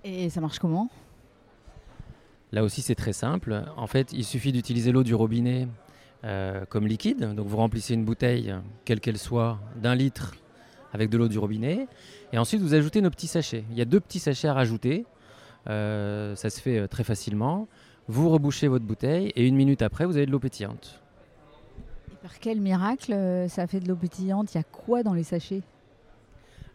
Et 0.05 0.31
ça 0.31 0.41
marche 0.41 0.61
comment? 0.61 0.89
Là 2.53 2.63
aussi, 2.63 2.83
c'est 2.83 2.95
très 2.95 3.13
simple. 3.13 3.65
En 3.77 3.89
fait, 3.89 4.13
il 4.13 4.25
suffit 4.25 4.53
d'utiliser 4.53 4.93
l'eau 4.93 5.03
du 5.03 5.17
robinet 5.17 5.67
euh, 6.23 6.65
comme 6.67 6.87
liquide. 6.87 7.35
Donc 7.35 7.49
vous 7.49 7.57
remplissez 7.57 7.95
une 7.95 8.05
bouteille, 8.05 8.55
quelle 8.85 9.01
qu'elle 9.01 9.19
soit, 9.19 9.59
d'un 9.75 9.97
litre 9.97 10.37
avec 10.93 11.11
de 11.11 11.19
l'eau 11.19 11.29
du 11.29 11.39
robinet. 11.39 11.87
Et 12.33 12.39
ensuite, 12.39 12.61
vous 12.61 12.75
ajoutez 12.75 13.01
nos 13.01 13.11
petits 13.11 13.27
sachets. 13.27 13.65
Il 13.71 13.79
y 13.79 13.83
a 13.83 13.85
deux 13.85 14.01
petits 14.01 14.19
sachets 14.19 14.49
à 14.49 14.55
rajouter. 14.55 15.05
Euh, 15.69 16.35
ça 16.37 16.51
se 16.51 16.61
fait 16.61 16.79
euh, 16.79 16.87
très 16.87 17.05
facilement. 17.05 17.69
Vous 18.09 18.31
rebouchez 18.31 18.69
votre 18.69 18.85
bouteille 18.85 19.33
et 19.37 19.47
une 19.47 19.57
minute 19.57 19.83
après, 19.83 20.07
vous 20.07 20.17
avez 20.17 20.27
de 20.27 20.31
l'eau 20.31 20.39
pétillante. 20.39 21.01
Et 22.11 22.17
par 22.23 22.39
quel 22.39 22.61
miracle 22.61 23.13
euh, 23.13 23.49
ça 23.49 23.67
fait 23.67 23.81
de 23.81 23.89
l'eau 23.89 23.97
pétillante? 23.97 24.55
Il 24.55 24.59
y 24.59 24.61
a 24.61 24.65
quoi 24.65 25.03
dans 25.03 25.15
les 25.15 25.25
sachets? 25.25 25.63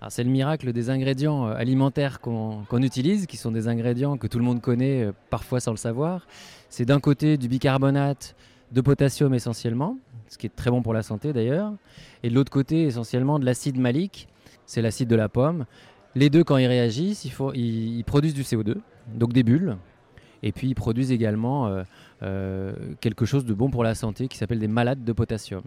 C'est 0.09 0.25
le 0.25 0.29
miracle 0.29 0.73
des 0.73 0.89
ingrédients 0.89 1.45
alimentaires 1.45 2.19
qu'on 2.19 2.81
utilise, 2.81 3.25
qui 3.25 3.37
sont 3.37 3.53
des 3.53 3.69
ingrédients 3.69 4.17
que 4.17 4.27
tout 4.27 4.37
le 4.37 4.43
monde 4.43 4.59
connaît, 4.59 5.09
parfois 5.29 5.61
sans 5.61 5.71
le 5.71 5.77
savoir. 5.77 6.27
C'est 6.67 6.83
d'un 6.83 6.99
côté 6.99 7.37
du 7.37 7.47
bicarbonate 7.47 8.35
de 8.73 8.81
potassium 8.81 9.33
essentiellement, 9.33 9.97
ce 10.27 10.37
qui 10.37 10.47
est 10.47 10.55
très 10.55 10.71
bon 10.71 10.81
pour 10.81 10.93
la 10.93 11.03
santé 11.03 11.33
d'ailleurs, 11.33 11.73
et 12.23 12.29
de 12.29 12.35
l'autre 12.35 12.51
côté 12.51 12.83
essentiellement 12.83 13.39
de 13.39 13.45
l'acide 13.45 13.77
malique, 13.77 14.27
c'est 14.65 14.81
l'acide 14.81 15.09
de 15.09 15.15
la 15.15 15.29
pomme. 15.29 15.65
Les 16.15 16.29
deux, 16.29 16.43
quand 16.43 16.57
ils 16.57 16.67
réagissent, 16.67 17.25
ils, 17.25 18.03
produisent 18.05 18.33
du 18.33 18.43
CO2, 18.43 18.75
donc 19.15 19.33
des 19.33 19.43
bulles, 19.43 19.77
et 20.43 20.51
puis 20.51 20.67
ils 20.67 20.75
produisent 20.75 21.11
également 21.11 21.67
euh, 21.67 21.83
euh, 22.21 22.73
quelque 23.01 23.25
chose 23.25 23.45
de 23.45 23.53
bon 23.53 23.69
pour 23.69 23.83
la 23.83 23.95
santé 23.95 24.27
qui 24.27 24.37
s'appelle 24.37 24.59
des 24.59 24.67
malades 24.67 25.03
de 25.03 25.13
potassium. 25.13 25.63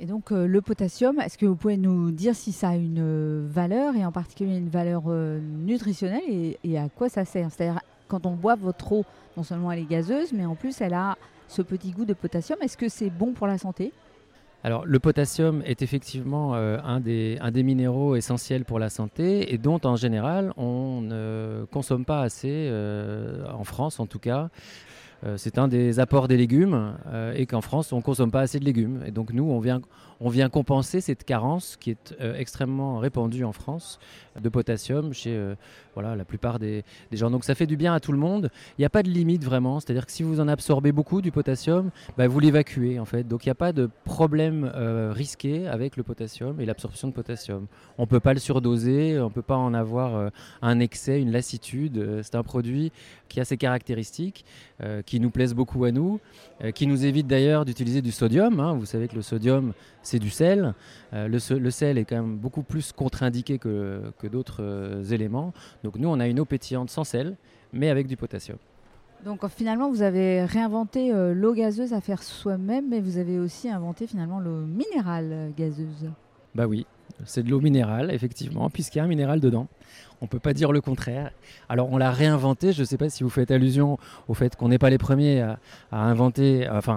Et 0.00 0.06
donc 0.06 0.32
euh, 0.32 0.48
le 0.48 0.60
potassium, 0.60 1.20
est-ce 1.20 1.38
que 1.38 1.46
vous 1.46 1.54
pouvez 1.54 1.76
nous 1.76 2.10
dire 2.10 2.34
si 2.34 2.50
ça 2.50 2.70
a 2.70 2.74
une 2.74 3.46
valeur 3.46 3.94
et 3.94 4.04
en 4.04 4.10
particulier 4.10 4.56
une 4.56 4.68
valeur 4.68 5.04
nutritionnelle 5.06 6.22
et, 6.28 6.58
et 6.64 6.76
à 6.78 6.88
quoi 6.88 7.08
ça 7.08 7.24
sert? 7.24 7.48
C'est-à-dire 7.52 7.80
quand 8.08 8.26
on 8.26 8.34
boit 8.34 8.56
votre 8.56 8.92
eau, 8.92 9.04
non 9.36 9.44
seulement 9.44 9.70
elle 9.70 9.78
est 9.78 9.88
gazeuse, 9.88 10.32
mais 10.32 10.44
en 10.44 10.56
plus 10.56 10.80
elle 10.80 10.94
a 10.94 11.16
ce 11.52 11.62
petit 11.62 11.90
goût 11.90 12.04
de 12.04 12.14
potassium. 12.14 12.58
Est-ce 12.62 12.76
que 12.76 12.88
c'est 12.88 13.10
bon 13.10 13.32
pour 13.32 13.46
la 13.46 13.58
santé? 13.58 13.92
Alors, 14.64 14.86
le 14.86 14.98
potassium 15.00 15.60
est 15.66 15.82
effectivement 15.82 16.54
euh, 16.54 16.78
un, 16.84 17.00
des, 17.00 17.36
un 17.40 17.50
des 17.50 17.64
minéraux 17.64 18.14
essentiels 18.14 18.64
pour 18.64 18.78
la 18.78 18.90
santé 18.90 19.52
et 19.52 19.58
dont, 19.58 19.80
en 19.82 19.96
général, 19.96 20.52
on 20.56 21.00
ne 21.00 21.66
consomme 21.72 22.04
pas 22.04 22.20
assez, 22.22 22.68
euh, 22.70 23.44
en 23.52 23.64
France 23.64 23.98
en 23.98 24.06
tout 24.06 24.20
cas. 24.20 24.50
Euh, 25.24 25.36
c'est 25.36 25.58
un 25.58 25.68
des 25.68 26.00
apports 26.00 26.26
des 26.26 26.36
légumes 26.36 26.94
euh, 27.06 27.32
et 27.34 27.46
qu'en 27.46 27.60
France, 27.60 27.92
on 27.92 27.98
ne 27.98 28.02
consomme 28.02 28.30
pas 28.30 28.40
assez 28.40 28.58
de 28.58 28.64
légumes. 28.64 29.02
Et 29.06 29.12
donc, 29.12 29.32
nous, 29.32 29.44
on 29.44 29.60
vient, 29.60 29.80
on 30.20 30.28
vient 30.28 30.48
compenser 30.48 31.00
cette 31.00 31.24
carence 31.24 31.76
qui 31.76 31.90
est 31.90 32.14
euh, 32.20 32.34
extrêmement 32.36 32.98
répandue 32.98 33.44
en 33.44 33.52
France 33.52 34.00
de 34.40 34.48
potassium 34.48 35.12
chez 35.12 35.38
voilà, 35.94 36.16
la 36.16 36.24
plupart 36.24 36.58
des, 36.58 36.84
gens. 37.12 37.30
Donc, 37.30 37.44
ça 37.44 37.54
fait 37.54 37.66
du 37.66 37.76
bien 37.76 37.94
à 37.94 38.00
tout 38.00 38.12
le 38.12 38.18
monde. 38.18 38.50
Il 38.78 38.80
n'y 38.80 38.84
a 38.84 38.90
pas 38.90 39.02
de 39.02 39.10
limite 39.10 39.44
vraiment. 39.44 39.78
C'est-à-dire 39.78 40.06
que 40.06 40.12
si 40.12 40.22
vous 40.22 40.40
en 40.40 40.48
absorbez 40.48 40.90
beaucoup 40.90 41.20
du 41.20 41.30
potassium, 41.30 41.90
bah, 42.16 42.26
vous 42.26 42.40
l'évacuez 42.40 42.98
en 42.98 43.04
fait. 43.04 43.28
Donc 43.28 43.44
il 43.44 43.48
n'y 43.48 43.52
a 43.52 43.56
pas 43.56 43.72
de 43.72 43.90
problème 44.04 44.70
risqué 45.14 45.68
avec 45.68 45.96
le 45.96 46.02
potassium 46.02 46.60
et 46.60 46.66
l'absorption 46.66 47.08
de 47.08 47.12
potassium. 47.12 47.66
On 47.98 48.02
ne 48.02 48.06
peut 48.06 48.20
pas 48.20 48.32
le 48.32 48.40
surdoser, 48.40 49.20
on 49.20 49.26
ne 49.26 49.30
peut 49.32 49.42
pas 49.42 49.56
en 49.56 49.74
avoir 49.74 50.30
un 50.62 50.80
excès, 50.80 51.20
une 51.20 51.30
lassitude. 51.30 52.22
C'est 52.22 52.34
un 52.34 52.42
produit 52.42 52.90
qui 53.28 53.40
a 53.40 53.44
ses 53.44 53.56
caractéristiques, 53.56 54.44
qui 55.12 55.20
nous 55.20 55.28
plaisent 55.28 55.52
beaucoup 55.54 55.84
à 55.84 55.90
nous, 55.92 56.20
euh, 56.64 56.70
qui 56.70 56.86
nous 56.86 57.04
évite 57.04 57.26
d'ailleurs 57.26 57.66
d'utiliser 57.66 58.00
du 58.00 58.12
sodium. 58.12 58.58
hein. 58.60 58.72
Vous 58.72 58.86
savez 58.86 59.08
que 59.08 59.14
le 59.14 59.20
sodium, 59.20 59.74
c'est 60.02 60.18
du 60.18 60.30
sel. 60.30 60.72
Euh, 61.12 61.28
le, 61.28 61.38
se- 61.38 61.52
le 61.52 61.70
sel 61.70 61.98
est 61.98 62.06
quand 62.06 62.16
même 62.16 62.38
beaucoup 62.38 62.62
plus 62.62 62.92
contre-indiqué 62.92 63.58
que, 63.58 64.00
que 64.18 64.26
d'autres 64.26 64.62
euh, 64.62 65.04
éléments. 65.04 65.52
Donc 65.84 65.96
nous, 65.98 66.08
on 66.08 66.18
a 66.18 66.26
une 66.28 66.40
eau 66.40 66.46
pétillante 66.46 66.88
sans 66.88 67.04
sel, 67.04 67.36
mais 67.74 67.90
avec 67.90 68.06
du 68.06 68.16
potassium. 68.16 68.56
Donc 69.26 69.46
finalement, 69.48 69.90
vous 69.90 70.00
avez 70.00 70.46
réinventé 70.46 71.12
euh, 71.12 71.34
l'eau 71.34 71.52
gazeuse 71.52 71.92
à 71.92 72.00
faire 72.00 72.22
soi-même, 72.22 72.88
mais 72.88 73.00
vous 73.00 73.18
avez 73.18 73.38
aussi 73.38 73.68
inventé 73.68 74.06
finalement 74.06 74.40
l'eau 74.40 74.64
minérale 74.64 75.52
gazeuse. 75.58 76.08
Bah 76.54 76.66
oui, 76.66 76.86
c'est 77.26 77.42
de 77.42 77.50
l'eau 77.50 77.60
minérale, 77.60 78.10
effectivement, 78.12 78.70
puisqu'il 78.70 78.96
y 78.96 79.00
a 79.02 79.04
un 79.04 79.08
minéral 79.08 79.40
dedans. 79.40 79.68
On 80.22 80.26
ne 80.26 80.28
peut 80.28 80.38
pas 80.38 80.54
dire 80.54 80.70
le 80.70 80.80
contraire. 80.80 81.32
Alors 81.68 81.90
on 81.90 81.96
l'a 81.96 82.12
réinventé, 82.12 82.72
je 82.72 82.82
ne 82.82 82.84
sais 82.84 82.96
pas 82.96 83.10
si 83.10 83.24
vous 83.24 83.28
faites 83.28 83.50
allusion 83.50 83.98
au 84.28 84.34
fait 84.34 84.54
qu'on 84.54 84.68
n'est 84.68 84.78
pas 84.78 84.88
les 84.88 84.96
premiers 84.96 85.40
à, 85.40 85.58
inventer, 85.90 86.68
enfin 86.70 86.94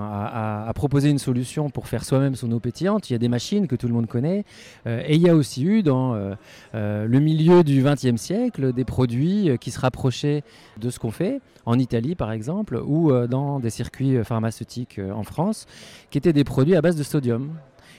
à, 0.67 0.71
proposer 0.75 1.09
une 1.09 1.17
solution 1.17 1.71
pour 1.71 1.87
faire 1.87 2.05
soi-même 2.05 2.35
son 2.35 2.51
eau 2.51 2.59
pétillante. 2.59 3.09
Il 3.09 3.13
y 3.13 3.15
a 3.15 3.19
des 3.19 3.27
machines 3.27 3.65
que 3.67 3.75
tout 3.75 3.87
le 3.87 3.95
monde 3.95 4.05
connaît. 4.05 4.45
Euh, 4.85 5.01
et 5.07 5.15
il 5.15 5.23
y 5.23 5.29
a 5.29 5.33
aussi 5.33 5.65
eu 5.65 5.81
dans 5.81 6.13
euh, 6.13 6.35
euh, 6.75 7.07
le 7.07 7.19
milieu 7.19 7.63
du 7.63 7.81
XXe 7.81 8.21
siècle 8.21 8.73
des 8.73 8.85
produits 8.85 9.57
qui 9.59 9.71
se 9.71 9.79
rapprochaient 9.79 10.43
de 10.77 10.91
ce 10.91 10.99
qu'on 10.99 11.09
fait, 11.09 11.41
en 11.65 11.79
Italie 11.79 12.13
par 12.13 12.31
exemple, 12.31 12.79
ou 12.85 13.11
dans 13.27 13.59
des 13.59 13.71
circuits 13.71 14.23
pharmaceutiques 14.23 14.99
en 14.99 15.23
France, 15.23 15.65
qui 16.11 16.19
étaient 16.19 16.31
des 16.31 16.43
produits 16.43 16.75
à 16.75 16.81
base 16.81 16.95
de 16.95 17.01
sodium. 17.01 17.55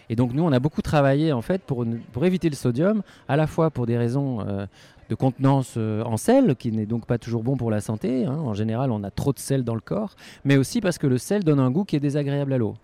Et 0.08 0.14
donc 0.14 0.32
nous, 0.32 0.44
on 0.44 0.52
a 0.52 0.60
beaucoup 0.60 0.82
travaillé 0.82 1.32
en 1.32 1.42
fait 1.42 1.62
pour, 1.62 1.84
éviter 2.22 2.48
le 2.48 2.54
sodium, 2.54 3.02
à 3.26 3.36
la 3.36 3.48
fois 3.48 3.70
pour 3.70 3.86
des 3.86 3.98
raisons 3.98 4.46
de 5.08 5.14
contenance 5.14 5.74
euh, 5.76 6.02
en 6.04 6.16
sel, 6.16 6.56
qui 6.56 6.72
n'est 6.72 6.86
donc 6.86 7.06
pas 7.06 7.18
toujours 7.18 7.42
bon 7.42 7.56
pour 7.56 7.70
la 7.70 7.80
santé. 7.80 8.24
hein. 8.24 8.36
En 8.38 8.54
général, 8.54 8.90
on 8.90 9.02
a 9.04 9.10
trop 9.10 9.32
de 9.32 9.38
sel 9.38 9.64
dans 9.64 9.74
le 9.74 9.80
corps, 9.80 10.16
mais 10.44 10.56
aussi 10.56 10.80
parce 10.80 10.98
que 10.98 11.06
le 11.06 11.18
sel 11.18 11.44
donne 11.44 11.60
un 11.60 11.70
goût 11.70 11.84
qui 11.84 11.96
est 11.96 12.00
désagréable 12.00 12.52
à 12.52 12.58
l'eau. 12.58 12.74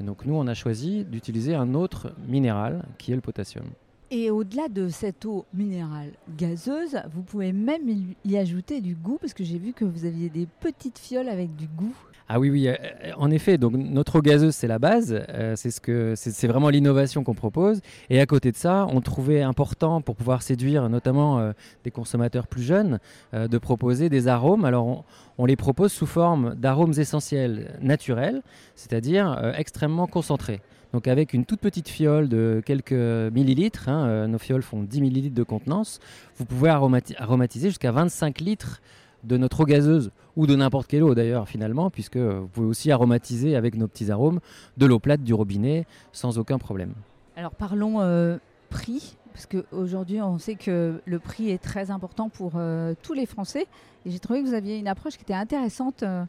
Donc 0.00 0.24
nous, 0.24 0.34
on 0.34 0.46
a 0.46 0.54
choisi 0.54 1.04
d'utiliser 1.04 1.54
un 1.54 1.74
autre 1.74 2.12
minéral 2.26 2.84
qui 2.96 3.12
est 3.12 3.14
le 3.14 3.20
potassium. 3.20 3.66
Et 4.10 4.30
au-delà 4.30 4.68
de 4.68 4.88
cette 4.88 5.24
eau 5.24 5.44
minérale 5.54 6.10
gazeuse, 6.36 7.00
vous 7.14 7.22
pouvez 7.22 7.52
même 7.52 7.82
y 8.24 8.36
ajouter 8.36 8.80
du 8.80 8.96
goût, 8.96 9.18
parce 9.20 9.34
que 9.34 9.44
j'ai 9.44 9.58
vu 9.58 9.72
que 9.72 9.84
vous 9.84 10.04
aviez 10.04 10.28
des 10.28 10.48
petites 10.60 10.98
fioles 10.98 11.28
avec 11.28 11.54
du 11.54 11.68
goût. 11.68 11.94
Ah 12.32 12.38
oui, 12.38 12.48
oui, 12.48 12.68
euh, 12.68 12.76
en 13.16 13.28
effet. 13.32 13.58
Donc 13.58 13.72
notre 13.72 14.20
eau 14.20 14.22
gazeuse, 14.22 14.54
c'est 14.54 14.68
la 14.68 14.78
base. 14.78 15.20
Euh, 15.30 15.54
c'est 15.56 15.72
ce 15.72 15.80
que 15.80 16.14
c'est 16.14 16.46
vraiment 16.46 16.68
l'innovation 16.68 17.24
qu'on 17.24 17.34
propose. 17.34 17.80
Et 18.08 18.20
à 18.20 18.26
côté 18.26 18.52
de 18.52 18.56
ça, 18.56 18.86
on 18.88 19.00
trouvait 19.00 19.42
important 19.42 20.00
pour 20.00 20.14
pouvoir 20.14 20.42
séduire 20.42 20.88
notamment 20.88 21.40
euh, 21.40 21.50
des 21.82 21.90
consommateurs 21.90 22.46
plus 22.46 22.62
jeunes 22.62 23.00
de 23.32 23.58
proposer 23.58 24.08
des 24.08 24.28
arômes. 24.28 24.64
Alors 24.64 25.04
on, 25.38 25.44
les 25.44 25.56
propose 25.56 25.90
sous 25.90 26.06
forme 26.06 26.54
d'arômes 26.54 26.92
essentiels 26.96 27.76
naturels, 27.82 28.42
c'est-à-dire 28.76 29.52
extrêmement 29.56 30.06
concentrés. 30.06 30.60
Donc 30.92 31.08
avec 31.08 31.34
une 31.34 31.44
toute 31.44 31.60
petite 31.60 31.88
fiole 31.88 32.28
de 32.28 32.62
quelques 32.64 32.92
millilitres, 32.92 33.88
hein, 33.88 34.28
nos 34.28 34.38
fioles 34.38 34.62
font 34.62 34.82
10 34.82 35.00
millilitres 35.00 35.34
de 35.34 35.42
contenance, 35.42 35.98
vous 36.36 36.44
pouvez 36.44 36.70
aromatiser 36.70 37.68
jusqu'à 37.68 37.90
25 37.90 38.40
litres 38.40 38.80
de 39.24 39.36
notre 39.36 39.60
eau 39.60 39.64
gazeuse 39.64 40.10
ou 40.36 40.46
de 40.46 40.54
n'importe 40.56 40.86
quelle 40.86 41.02
eau 41.02 41.14
d'ailleurs 41.14 41.48
finalement, 41.48 41.90
puisque 41.90 42.16
vous 42.16 42.48
pouvez 42.48 42.66
aussi 42.66 42.90
aromatiser 42.90 43.56
avec 43.56 43.76
nos 43.76 43.88
petits 43.88 44.10
arômes 44.10 44.40
de 44.76 44.86
l'eau 44.86 44.98
plate 44.98 45.22
du 45.22 45.34
robinet 45.34 45.86
sans 46.12 46.38
aucun 46.38 46.58
problème. 46.58 46.92
Alors 47.36 47.54
parlons 47.54 48.00
euh, 48.00 48.38
prix, 48.68 49.16
parce 49.32 49.46
qu'aujourd'hui 49.46 50.20
on 50.20 50.38
sait 50.38 50.54
que 50.54 51.00
le 51.04 51.18
prix 51.18 51.50
est 51.50 51.62
très 51.62 51.90
important 51.90 52.28
pour 52.28 52.52
euh, 52.56 52.94
tous 53.02 53.12
les 53.12 53.26
Français, 53.26 53.66
et 54.06 54.10
j'ai 54.10 54.18
trouvé 54.18 54.42
que 54.42 54.46
vous 54.46 54.54
aviez 54.54 54.78
une 54.78 54.88
approche 54.88 55.16
qui 55.16 55.22
était 55.22 55.34
intéressante. 55.34 56.02
Euh, 56.02 56.24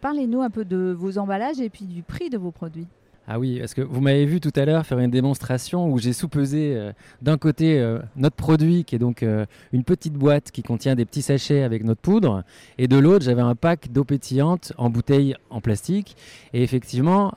parlez-nous 0.00 0.42
un 0.42 0.50
peu 0.50 0.64
de 0.64 0.94
vos 0.96 1.18
emballages 1.18 1.60
et 1.60 1.70
puis 1.70 1.84
du 1.84 2.02
prix 2.02 2.30
de 2.30 2.38
vos 2.38 2.50
produits. 2.50 2.86
Ah 3.28 3.40
oui, 3.40 3.58
parce 3.58 3.74
que 3.74 3.80
vous 3.80 4.00
m'avez 4.00 4.24
vu 4.24 4.40
tout 4.40 4.52
à 4.54 4.64
l'heure 4.64 4.86
faire 4.86 5.00
une 5.00 5.10
démonstration 5.10 5.90
où 5.90 5.98
j'ai 5.98 6.12
sous-pesé 6.12 6.76
euh, 6.76 6.92
d'un 7.22 7.38
côté 7.38 7.80
euh, 7.80 7.98
notre 8.14 8.36
produit 8.36 8.84
qui 8.84 8.94
est 8.94 9.00
donc 9.00 9.24
euh, 9.24 9.46
une 9.72 9.82
petite 9.82 10.12
boîte 10.12 10.52
qui 10.52 10.62
contient 10.62 10.94
des 10.94 11.04
petits 11.04 11.22
sachets 11.22 11.64
avec 11.64 11.82
notre 11.82 12.00
poudre 12.00 12.44
et 12.78 12.86
de 12.86 12.96
l'autre 12.96 13.24
j'avais 13.24 13.42
un 13.42 13.56
pack 13.56 13.90
d'eau 13.90 14.04
pétillante 14.04 14.72
en 14.78 14.90
bouteille 14.90 15.34
en 15.50 15.60
plastique. 15.60 16.16
Et 16.52 16.62
effectivement 16.62 17.34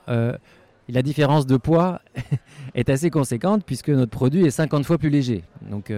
la 0.90 1.02
différence 1.02 1.46
de 1.46 1.56
poids 1.56 2.00
est 2.74 2.88
assez 2.90 3.10
conséquente 3.10 3.64
puisque 3.64 3.90
notre 3.90 4.10
produit 4.10 4.44
est 4.44 4.50
50 4.50 4.84
fois 4.84 4.98
plus 4.98 5.10
léger. 5.10 5.44
Donc 5.70 5.92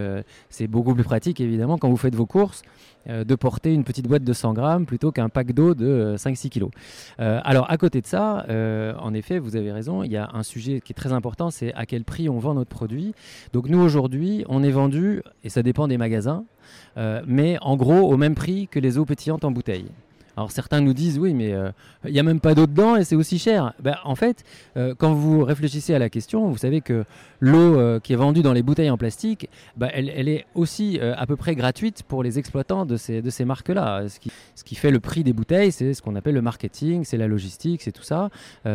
c'est 0.51 0.67
beaucoup 0.67 0.95
plus 0.95 1.05
pratique 1.05 1.41
évidemment 1.41 1.79
quand 1.79 1.89
vous 1.89 1.97
faites 1.97 2.15
vos 2.15 2.27
courses 2.27 2.63
euh, 3.09 3.25
de 3.25 3.35
porter 3.35 3.73
une 3.75 3.83
petite 3.83 4.07
boîte 4.07 4.23
de 4.23 4.33
100 4.33 4.53
grammes 4.53 4.87
plutôt 4.87 5.11
qu'un 5.11 5.29
pack 5.29 5.53
d'eau 5.53 5.75
de 5.75 6.15
5-6 6.17 6.47
euh, 6.47 6.49
kilos. 6.49 6.71
Euh, 7.19 7.41
alors 7.43 7.69
à 7.69 7.77
côté 7.77 8.01
de 8.01 8.07
ça, 8.07 8.47
en 8.99 9.15
effet, 9.15 9.39
vous 9.39 9.57
avez 9.57 9.73
raison, 9.73 10.03
il 10.03 10.13
y 10.13 10.17
a 10.17 10.31
un 10.35 10.43
sujet 10.43 10.81
qui 10.81 10.93
est 10.93 10.95
très 10.95 11.13
important, 11.13 11.51
c'est 11.51 11.75
à 11.75 11.87
quel 11.87 12.05
prix 12.05 12.29
on 12.29 12.39
vend 12.39 12.55
notre 12.55 12.71
produit. 12.71 13.15
Donc 13.53 13.69
nous 13.69 13.81
aujourd'hui, 13.81 14.45
on 14.49 14.63
est 14.63 14.71
vendu, 14.71 15.23
et 15.43 15.49
ça 15.49 15.63
dépend 15.63 15.89
des 15.89 15.99
magasins, 15.99 16.45
mais 17.27 17.59
en 17.61 17.77
gros 17.77 18.13
au 18.13 18.17
même 18.17 18.35
prix 18.35 18.69
que 18.69 18.79
les 18.79 18.99
eaux 18.99 19.05
pétillantes 19.05 19.45
en 19.45 19.51
bouteille. 19.51 19.87
Alors 20.37 20.51
certains 20.51 20.81
nous 20.81 20.95
disent 20.95 21.19
oui, 21.19 21.35
mais 21.35 21.53
euh, 21.53 21.71
il 22.05 22.13
n'y 22.13 22.21
a 22.21 22.23
même 22.23 22.41
pas 22.41 22.55
d'eau 22.55 22.67
dedans 22.67 22.97
et 22.97 23.05
c'est 23.05 23.17
aussi 23.17 23.39
cher. 23.39 23.75
Ben, 23.81 23.97
en 24.05 24.15
fait, 24.15 24.45
euh, 24.77 24.95
quand 24.97 25.13
vous 25.13 25.45
réfléchissez 25.45 25.95
à 25.95 25.99
la 25.99 26.09
question, 26.09 26.49
vous 26.49 26.57
savez 26.57 26.81
que 26.81 27.05
l'eau 27.41 27.79
euh, 27.79 28.01
qui 28.01 28.13
est 28.13 28.17
vendue 28.17 28.43
dans 28.43 28.53
les 28.53 28.63
bouteilles 28.63 28.91
en 28.91 28.97
plastique, 28.97 29.49
ben, 29.77 29.91
elle, 29.93 30.29
est 30.29 30.47
aussi 30.55 30.99
à 31.01 31.27
peu 31.27 31.37
près 31.37 31.55
gratuite 31.55 32.03
pour 32.05 32.23
les 32.23 32.39
exploitants 32.39 32.87
de 32.87 32.97
ces, 32.97 33.23
de 33.23 33.31
ces 33.31 33.45
marques-là. 33.45 34.09
Ce 34.09 34.21
qui, 34.21 34.31
ce 34.55 34.65
qui, 34.65 34.75
fait 34.75 34.91
le 34.91 35.01
prix 35.01 35.25
des 35.25 35.33
bouteilles, 35.33 35.73
c'est 35.73 35.95
ce 35.95 36.03
qu'on 36.03 36.17
appelle 36.17 36.35
le 36.35 36.43
marketing, 36.43 37.05
c'est 37.05 37.17
la 37.17 37.27
logistique, 37.27 37.83
c'est 37.83 37.93
tout 37.93 38.03
ça. 38.03 38.31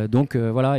donc 0.08 0.36
voilà, 0.36 0.78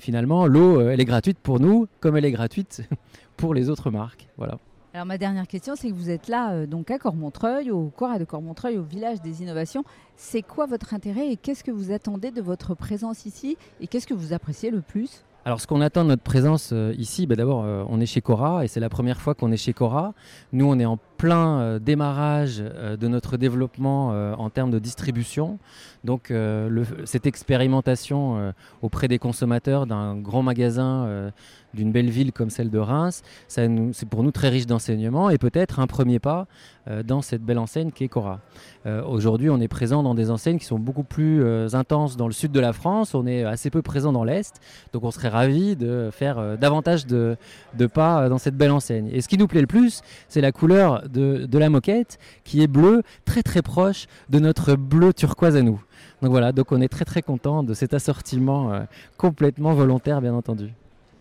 finalement, 0.00 0.46
l'eau, 0.46 0.80
elle 0.80 1.00
est 1.00 1.04
gratuite 1.04 1.38
pour 1.38 1.60
nous 1.60 1.86
comme 2.00 2.16
elle 2.16 2.24
est 2.24 2.32
gratuite 2.32 2.82
pour 3.36 3.54
les 3.54 3.70
autres 3.70 3.90
marques. 3.90 4.28
Voilà. 4.36 4.58
Alors 4.98 5.06
ma 5.06 5.16
dernière 5.16 5.46
question, 5.46 5.76
c'est 5.76 5.90
que 5.90 5.94
vous 5.94 6.10
êtes 6.10 6.26
là 6.26 6.50
euh, 6.50 6.66
donc 6.66 6.90
à 6.90 6.98
Cormontreuil, 6.98 7.70
au 7.70 7.88
Cora 7.96 8.18
de 8.18 8.24
Cormontreuil, 8.24 8.78
au 8.78 8.82
village 8.82 9.20
des 9.20 9.42
innovations. 9.42 9.84
C'est 10.16 10.42
quoi 10.42 10.66
votre 10.66 10.92
intérêt 10.92 11.30
et 11.30 11.36
qu'est-ce 11.36 11.62
que 11.62 11.70
vous 11.70 11.92
attendez 11.92 12.32
de 12.32 12.42
votre 12.42 12.74
présence 12.74 13.24
ici 13.24 13.56
et 13.80 13.86
qu'est-ce 13.86 14.08
que 14.08 14.14
vous 14.14 14.32
appréciez 14.32 14.72
le 14.72 14.80
plus? 14.80 15.22
Alors, 15.44 15.60
ce 15.60 15.68
qu'on 15.68 15.80
attend 15.82 16.02
de 16.02 16.08
notre 16.08 16.24
présence 16.24 16.70
euh, 16.72 16.92
ici, 16.98 17.28
bah, 17.28 17.36
d'abord, 17.36 17.62
euh, 17.64 17.84
on 17.88 18.00
est 18.00 18.06
chez 18.06 18.20
Cora 18.20 18.64
et 18.64 18.68
c'est 18.68 18.80
la 18.80 18.88
première 18.88 19.20
fois 19.20 19.36
qu'on 19.36 19.52
est 19.52 19.56
chez 19.56 19.72
Cora. 19.72 20.14
Nous, 20.52 20.66
on 20.68 20.80
est 20.80 20.84
en 20.84 20.98
plein 21.18 21.60
euh, 21.60 21.78
démarrage 21.78 22.58
de 22.58 23.08
notre 23.08 23.36
développement 23.36 24.08
en 24.08 24.50
termes 24.50 24.70
de 24.70 24.78
distribution. 24.78 25.58
Donc, 26.04 26.32
cette 27.04 27.26
expérimentation 27.26 28.54
auprès 28.82 29.08
des 29.08 29.18
consommateurs 29.18 29.86
d'un 29.86 30.16
grand 30.16 30.42
magasin 30.42 31.30
d'une 31.74 31.92
belle 31.92 32.08
ville 32.08 32.32
comme 32.32 32.50
celle 32.50 32.70
de 32.70 32.78
Reims, 32.78 33.22
c'est 33.48 34.08
pour 34.08 34.22
nous 34.22 34.30
très 34.30 34.48
riche 34.48 34.66
d'enseignements 34.66 35.28
et 35.28 35.38
peut-être 35.38 35.80
un 35.80 35.86
premier 35.86 36.18
pas 36.18 36.46
dans 37.04 37.20
cette 37.20 37.42
belle 37.42 37.58
enseigne 37.58 37.90
qui 37.90 38.04
est 38.04 38.08
Cora. 38.08 38.40
Aujourd'hui, 39.06 39.50
on 39.50 39.60
est 39.60 39.68
présent 39.68 40.02
dans 40.02 40.14
des 40.14 40.30
enseignes 40.30 40.58
qui 40.58 40.66
sont 40.66 40.78
beaucoup 40.78 41.04
plus 41.04 41.44
intenses 41.74 42.16
dans 42.16 42.28
le 42.28 42.32
sud 42.32 42.52
de 42.52 42.60
la 42.60 42.72
France. 42.72 43.14
On 43.14 43.26
est 43.26 43.44
assez 43.44 43.70
peu 43.70 43.82
présent 43.82 44.12
dans 44.12 44.24
l'est. 44.24 44.54
Donc, 44.92 45.04
on 45.04 45.10
serait 45.10 45.28
ravi 45.28 45.76
de 45.76 46.10
faire 46.12 46.38
euh, 46.38 46.56
davantage 46.56 47.06
de, 47.06 47.36
pas 47.92 48.22
euh, 48.22 48.28
dans 48.28 48.38
cette 48.38 48.56
belle 48.56 48.70
enseigne. 48.70 49.08
Et 49.12 49.20
ce 49.20 49.28
qui 49.28 49.38
nous 49.38 49.46
plaît 49.46 49.60
le 49.60 49.66
plus, 49.66 50.02
c'est 50.28 50.40
la 50.40 50.52
couleur 50.52 51.07
de, 51.08 51.58
la 51.58 51.70
moquette 51.70 52.18
qui 52.44 52.62
est 52.62 52.66
bleue, 52.66 53.02
très 53.24 53.42
très 53.42 53.62
proche 53.62 54.06
de 54.30 54.38
notre 54.38 54.74
bleu 54.74 55.12
turquoise 55.12 55.56
à 55.56 55.62
nous. 55.62 55.82
Donc 56.22 56.30
voilà, 56.30 56.52
donc 56.52 56.72
on 56.72 56.80
est 56.80 56.88
très 56.88 57.04
très 57.04 57.22
content 57.22 57.62
de 57.62 57.74
cet 57.74 57.94
assortiment 57.94 58.72
euh, 58.72 58.80
complètement 59.16 59.74
volontaire, 59.74 60.20
bien 60.20 60.34
entendu. 60.34 60.70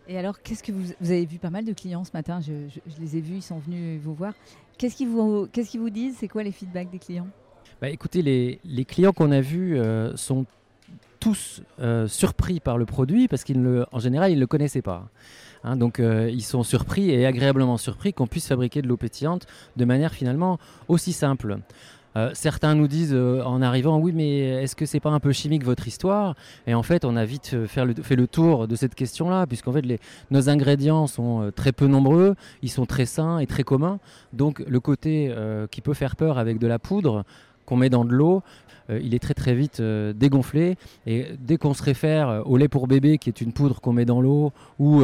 Et 0.08 0.17
alors, 0.17 0.41
qu'est-ce 0.41 0.63
que 0.63 0.71
vous, 0.71 0.84
vous, 1.02 1.12
avez 1.12 1.26
vu 1.26 1.38
pas 1.38 1.50
mal 1.50 1.65
de 1.65 1.73
clients 1.73 2.04
ce 2.04 2.12
matin 2.13 2.39
je, 2.39 2.54
les 3.00 3.17
ai 3.17 3.21
vus, 3.21 3.36
ils 3.36 3.41
sont 3.41 3.60
venus 3.60 4.00
vous 4.02 4.13
voir. 4.13 4.34
Qu'est-ce 4.78 4.95
qu'ils 4.95 5.10
vous, 5.10 5.47
vous 5.76 5.89
disent? 5.89 6.15
C'est 6.19 6.28
quoi 6.28 6.43
les 6.43 6.52
feedbacks 6.52 6.89
des 6.89 7.00
clients? 7.00 7.28
Bah, 7.82 7.89
Écoutez, 7.89 8.21
les, 8.21 8.60
les 8.63 8.86
clients 8.86 9.12
qu'on 9.12 9.32
a 9.32 9.41
vus 9.41 9.78
sont 10.15 10.45
tous 11.19 11.62
euh, 11.80 12.08
surpris 12.08 12.60
par 12.60 12.78
le 12.78 12.86
produit 12.86 13.28
parce 13.28 13.43
qu'en 13.43 14.00
général, 14.00 14.32
ils 14.32 14.36
ne 14.36 14.39
le 14.39 14.47
connaissaient 14.47 14.82
pas. 14.82 15.10
Hein. 15.63 15.76
donc 15.76 16.00
euh, 16.00 16.30
ils 16.32 16.43
sont 16.43 16.63
surpris 16.63 17.10
et 17.10 17.26
agréablement 17.26 17.78
surpris 17.78 18.13
qu'on 18.13 18.28
puisse 18.28 18.48
fabriquer 18.48 18.82
de 18.82 18.88
l'eau 18.88 18.98
pétillante 18.98 19.46
de 19.76 19.86
manière 19.86 20.13
finalement 20.13 20.60
aussi 20.88 21.13
simple. 21.13 21.60
Euh, 22.15 22.32
certains 22.34 22.74
nous 22.74 22.88
disent 22.88 23.13
en 23.13 23.62
arrivant 23.62 24.00
oui 24.00 24.12
mais 24.13 24.63
est-ce 24.63 24.76
que 24.76 24.86
c'est 24.86 25.00
pas 25.00 25.12
un 25.12 25.20
peu 25.20 25.32
chimique 25.32 25.63
votre 25.63 25.88
histoire? 25.88 26.36
Et 26.65 26.74
en 26.74 26.84
fait 26.84 27.06
on 27.06 27.15
a 27.15 27.26
vite 27.26 27.56
fait 27.67 27.86
le, 27.86 28.28
tour 28.28 28.67
de 28.67 28.76
cette 28.76 28.96
question-là 28.96 29.46
puisqu'en 29.46 29.72
fait 29.72 29.84
nos 30.32 30.50
ingrédients 30.50 31.06
sont 31.08 31.52
très 31.56 31.72
peu 31.72 31.88
nombreux, 31.88 32.36
ils 32.62 32.72
sont 32.72 32.86
très 32.86 33.06
sains 33.06 33.39
et 33.39 33.46
très 33.46 33.63
communs. 33.63 34.00
Donc 34.34 34.63
le 34.67 34.80
côté 34.80 35.34
qui 35.70 35.82
peut 35.82 35.93
faire 35.93 36.15
peur 36.15 36.38
avec 36.38 36.60
de 36.60 36.67
la 36.67 36.80
poudre 36.80 37.24
qu'on 37.67 37.75
met 37.75 37.89
dans 37.89 38.06
de 38.06 38.13
l'eau, 38.13 38.41
euh, 38.89 38.99
il 39.03 39.13
est 39.13 39.19
très 39.19 39.34
très 39.34 39.53
vite 39.53 39.80
euh, 39.80 40.13
dégonflé. 40.13 40.77
Et 41.06 41.25
dès 41.39 41.58
qu'on 41.58 41.73
se 41.73 41.84
réfère 41.84 42.30
euh, 42.30 42.41
au 42.43 42.58
lait 42.58 42.67
pour 42.67 42.88
bébé, 42.88 43.17
qui 43.17 43.30
est 43.30 43.41
une 43.41 43.51
poudre 43.51 43.82
qu'on 43.82 43.93
met 43.93 44.06
dans 44.06 44.21
l'eau, 44.21 44.51
ou 44.80 45.03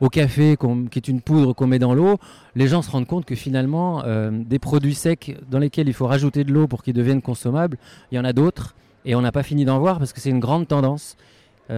au 0.00 0.08
café, 0.08 0.56
qui 0.90 0.98
est 0.98 1.08
une 1.08 1.20
poudre 1.20 1.54
qu'on 1.54 1.66
met 1.66 1.78
dans 1.78 1.94
l'eau, 1.94 2.18
les 2.54 2.66
gens 2.66 2.82
se 2.82 2.90
rendent 2.90 3.06
compte 3.06 3.24
que 3.24 3.34
finalement, 3.34 4.02
des 4.30 4.58
produits 4.58 4.94
secs 4.94 5.36
dans 5.50 5.58
lesquels 5.58 5.88
il 5.88 5.94
faut 5.94 6.06
rajouter 6.06 6.44
de 6.44 6.52
l'eau 6.52 6.66
pour 6.66 6.82
qu'ils 6.82 6.94
deviennent 6.94 7.22
consommables, 7.22 7.78
il 8.10 8.16
y 8.16 8.18
en 8.18 8.24
a 8.24 8.32
d'autres. 8.32 8.74
Et 9.04 9.14
on 9.14 9.20
n'a 9.20 9.32
pas 9.32 9.42
fini 9.42 9.64
d'en 9.64 9.78
voir 9.78 9.98
parce 9.98 10.12
que 10.12 10.20
c'est 10.20 10.30
une 10.30 10.40
grande 10.40 10.68
tendance 10.68 11.16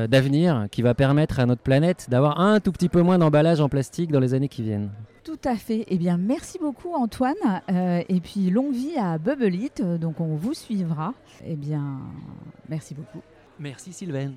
d'avenir 0.08 0.66
qui 0.70 0.80
va 0.82 0.94
permettre 0.94 1.38
à 1.38 1.46
notre 1.46 1.62
planète 1.62 2.06
d'avoir 2.08 2.40
un 2.40 2.60
tout 2.60 2.72
petit 2.72 2.88
peu 2.88 3.02
moins 3.02 3.18
d'emballage 3.18 3.60
en 3.60 3.68
plastique 3.68 4.10
dans 4.10 4.20
les 4.20 4.34
années 4.34 4.48
qui 4.48 4.62
viennent. 4.62 4.90
Tout 5.24 5.38
à 5.44 5.54
fait. 5.54 5.84
Eh 5.86 5.98
bien, 5.98 6.16
merci 6.16 6.58
beaucoup 6.58 6.94
Antoine. 6.94 7.34
Euh, 7.70 8.02
et 8.08 8.20
puis 8.20 8.50
longue 8.50 8.72
vie 8.72 8.96
à 8.98 9.18
Bubble 9.18 9.54
It. 9.54 9.80
Donc 9.80 10.20
on 10.20 10.34
vous 10.34 10.52
suivra. 10.52 11.14
Eh 11.46 11.54
bien, 11.54 12.00
merci 12.68 12.94
beaucoup. 12.94 13.20
Merci 13.60 13.92
Sylvain. 13.92 14.32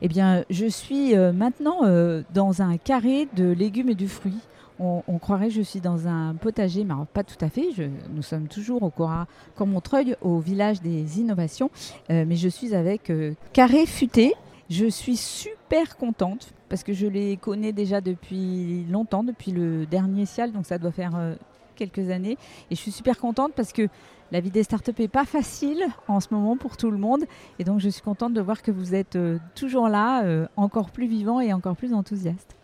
Eh 0.00 0.08
bien, 0.08 0.44
je 0.50 0.66
suis 0.66 1.16
euh, 1.16 1.32
maintenant 1.32 1.84
euh, 1.84 2.22
dans 2.34 2.62
un 2.62 2.76
carré 2.78 3.28
de 3.36 3.52
légumes 3.52 3.90
et 3.90 3.94
de 3.94 4.08
fruits. 4.08 4.40
On, 4.84 5.18
croirait 5.18 5.46
que 5.46 5.54
je 5.54 5.62
suis 5.62 5.80
dans 5.80 6.08
un 6.08 6.34
potager, 6.34 6.82
mais 6.82 6.94
pas 7.12 7.22
tout 7.22 7.42
à 7.44 7.48
fait. 7.48 7.68
nous 8.12 8.22
sommes 8.22 8.48
toujours 8.48 8.82
au 8.82 8.90
Cora 8.90 9.28
Cormontreuil, 9.54 10.16
au 10.20 10.40
village 10.40 10.80
des 10.80 11.20
innovations. 11.20 11.70
mais 12.08 12.34
je 12.34 12.48
suis 12.48 12.74
avec 12.74 13.12
Carré 13.52 13.86
Futé. 13.86 14.34
Je 14.72 14.86
suis 14.86 15.18
super 15.18 15.98
contente 15.98 16.54
parce 16.70 16.82
que 16.82 16.94
je 16.94 17.06
les 17.06 17.36
connais 17.36 17.72
déjà 17.72 18.00
depuis 18.00 18.86
longtemps, 18.88 19.22
depuis 19.22 19.52
le 19.52 19.84
dernier 19.84 20.24
Cial, 20.24 20.52
donc 20.52 20.64
ça 20.64 20.78
doit 20.78 20.90
faire 20.90 21.12
euh, 21.14 21.34
quelques 21.76 22.08
années. 22.08 22.38
Et 22.70 22.74
je 22.74 22.80
suis 22.80 22.90
super 22.90 23.18
contente 23.18 23.52
parce 23.54 23.74
que 23.74 23.88
la 24.30 24.40
vie 24.40 24.50
des 24.50 24.62
startups 24.62 24.98
n'est 24.98 25.08
pas 25.08 25.26
facile 25.26 25.84
en 26.08 26.20
ce 26.20 26.28
moment 26.30 26.56
pour 26.56 26.78
tout 26.78 26.90
le 26.90 26.96
monde. 26.96 27.24
Et 27.58 27.64
donc 27.64 27.80
je 27.80 27.90
suis 27.90 28.00
contente 28.00 28.32
de 28.32 28.40
voir 28.40 28.62
que 28.62 28.70
vous 28.70 28.94
êtes 28.94 29.16
euh, 29.16 29.38
toujours 29.54 29.90
là, 29.90 30.24
euh, 30.24 30.46
encore 30.56 30.90
plus 30.90 31.06
vivant 31.06 31.40
et 31.40 31.52
encore 31.52 31.76
plus 31.76 31.92
enthousiaste. 31.92 32.56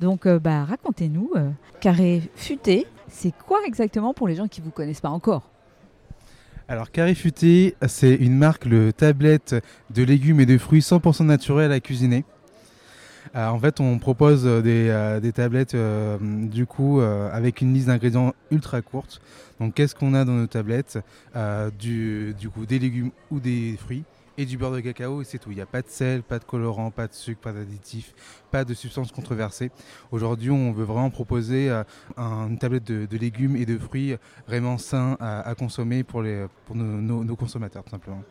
Donc 0.00 0.26
bah, 0.26 0.64
racontez-nous, 0.64 1.32
Carré 1.80 2.22
Futé, 2.34 2.86
c'est 3.08 3.32
quoi 3.46 3.60
exactement 3.66 4.14
pour 4.14 4.26
les 4.26 4.34
gens 4.34 4.48
qui 4.48 4.60
ne 4.60 4.66
vous 4.66 4.72
connaissent 4.72 5.00
pas 5.00 5.10
encore? 5.10 5.48
Alors 6.68 6.90
Carré 6.90 7.14
Futé, 7.14 7.76
c'est 7.86 8.14
une 8.14 8.36
marque 8.36 8.66
de 8.66 8.90
tablette 8.90 9.54
de 9.90 10.02
légumes 10.02 10.40
et 10.40 10.46
de 10.46 10.58
fruits 10.58 10.80
100% 10.80 11.24
naturels 11.26 11.72
à 11.72 11.80
cuisiner. 11.80 12.24
Euh, 13.34 13.48
en 13.48 13.58
fait, 13.58 13.80
on 13.80 13.98
propose 13.98 14.44
des, 14.44 14.88
euh, 14.90 15.32
tablettes 15.32 15.74
euh, 15.74 16.18
du 16.20 16.66
coup 16.66 17.00
avec 17.00 17.60
une 17.60 17.72
liste 17.72 17.86
d'ingrédients 17.86 18.34
ultra 18.50 18.82
courte. 18.82 19.20
Donc, 19.60 19.74
qu'est-ce 19.74 19.94
qu'on 19.94 20.14
a 20.14 20.24
dans 20.24 20.32
nos 20.32 20.46
tablettes? 20.46 20.98
Du 21.78 22.34
coup, 22.52 22.66
des 22.66 22.78
légumes 22.78 23.10
ou 23.30 23.40
des 23.40 23.76
fruits 23.78 24.04
et 24.38 24.44
du 24.46 24.56
beurre 24.58 24.72
de 24.72 24.80
cacao 24.80 25.22
et 25.22 25.24
c'est 25.24 25.38
tout. 25.38 25.50
Il 25.50 25.56
n'y 25.56 25.62
a 25.62 25.66
pas 25.66 25.82
de 25.82 25.88
sel, 25.88 26.22
pas 26.22 26.38
de 26.38 26.44
colorant, 26.44 26.90
pas 26.90 27.06
de 27.06 27.14
sucre, 27.14 27.40
pas 27.40 27.52
d'additifs, 27.52 28.14
pas 28.50 28.64
de 28.64 28.74
substances 28.74 29.12
controversées. 29.12 29.70
Aujourd'hui, 30.10 30.50
on 30.50 30.72
veut 30.72 30.84
vraiment 30.84 31.10
proposer 31.10 31.70
une 32.16 32.58
tablette 32.58 32.84
de, 32.84 33.16
légumes 33.16 33.56
et 33.56 33.66
de 33.66 33.78
fruits 33.78 34.16
vraiment 34.46 34.78
sains 34.78 35.16
à, 35.20 35.54
consommer 35.54 36.02
pour 36.02 36.22
nos 36.22 37.36
consommateurs, 37.36 37.84
tout 37.84 37.90
simplement. 37.90 38.22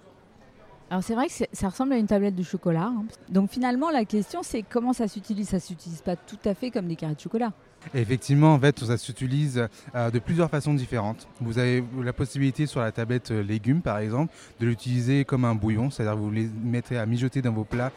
Alors 0.91 1.05
c'est 1.05 1.15
vrai 1.15 1.27
que 1.27 1.33
ça 1.53 1.69
ressemble 1.69 1.93
à 1.93 1.97
une 1.97 2.05
tablette 2.05 2.35
de 2.35 2.43
chocolat. 2.43 2.87
Hein. 2.87 3.05
Donc 3.29 3.49
finalement 3.49 3.91
la 3.91 4.03
question 4.03 4.43
c'est 4.43 4.61
comment 4.61 4.91
ça 4.91 5.07
s'utilise? 5.07 5.47
Ça 5.47 5.61
s'utilise 5.61 6.01
pas 6.01 6.17
tout 6.17 6.37
à 6.43 6.53
fait 6.53 6.69
comme 6.69 6.87
des 6.87 6.97
carrés 6.97 7.15
de 7.15 7.19
chocolat. 7.21 7.53
Effectivement, 7.95 8.53
en 8.53 8.59
fait, 8.59 8.77
ça 8.83 8.97
s'utilise 8.97 9.67
euh, 9.95 10.11
de 10.11 10.19
plusieurs 10.19 10.51
façons 10.51 10.73
différentes. 10.73 11.27
Vous 11.39 11.57
avez 11.57 11.83
la 12.03 12.13
possibilité 12.13 12.67
sur 12.67 12.79
la 12.79 12.91
tablette 12.91 13.31
euh, 13.31 13.41
légumes, 13.41 13.81
par 13.81 13.97
exemple, 13.97 14.31
de 14.59 14.67
l'utiliser 14.67 15.25
comme 15.25 15.45
un 15.45 15.55
bouillon, 15.55 15.89
c'est-à-dire 15.89 16.15
vous 16.15 16.29
les 16.29 16.47
mettez 16.63 16.99
à 16.99 17.07
mijoter 17.07 17.41
dans 17.41 17.51
vos 17.51 17.63
plats. 17.63 17.91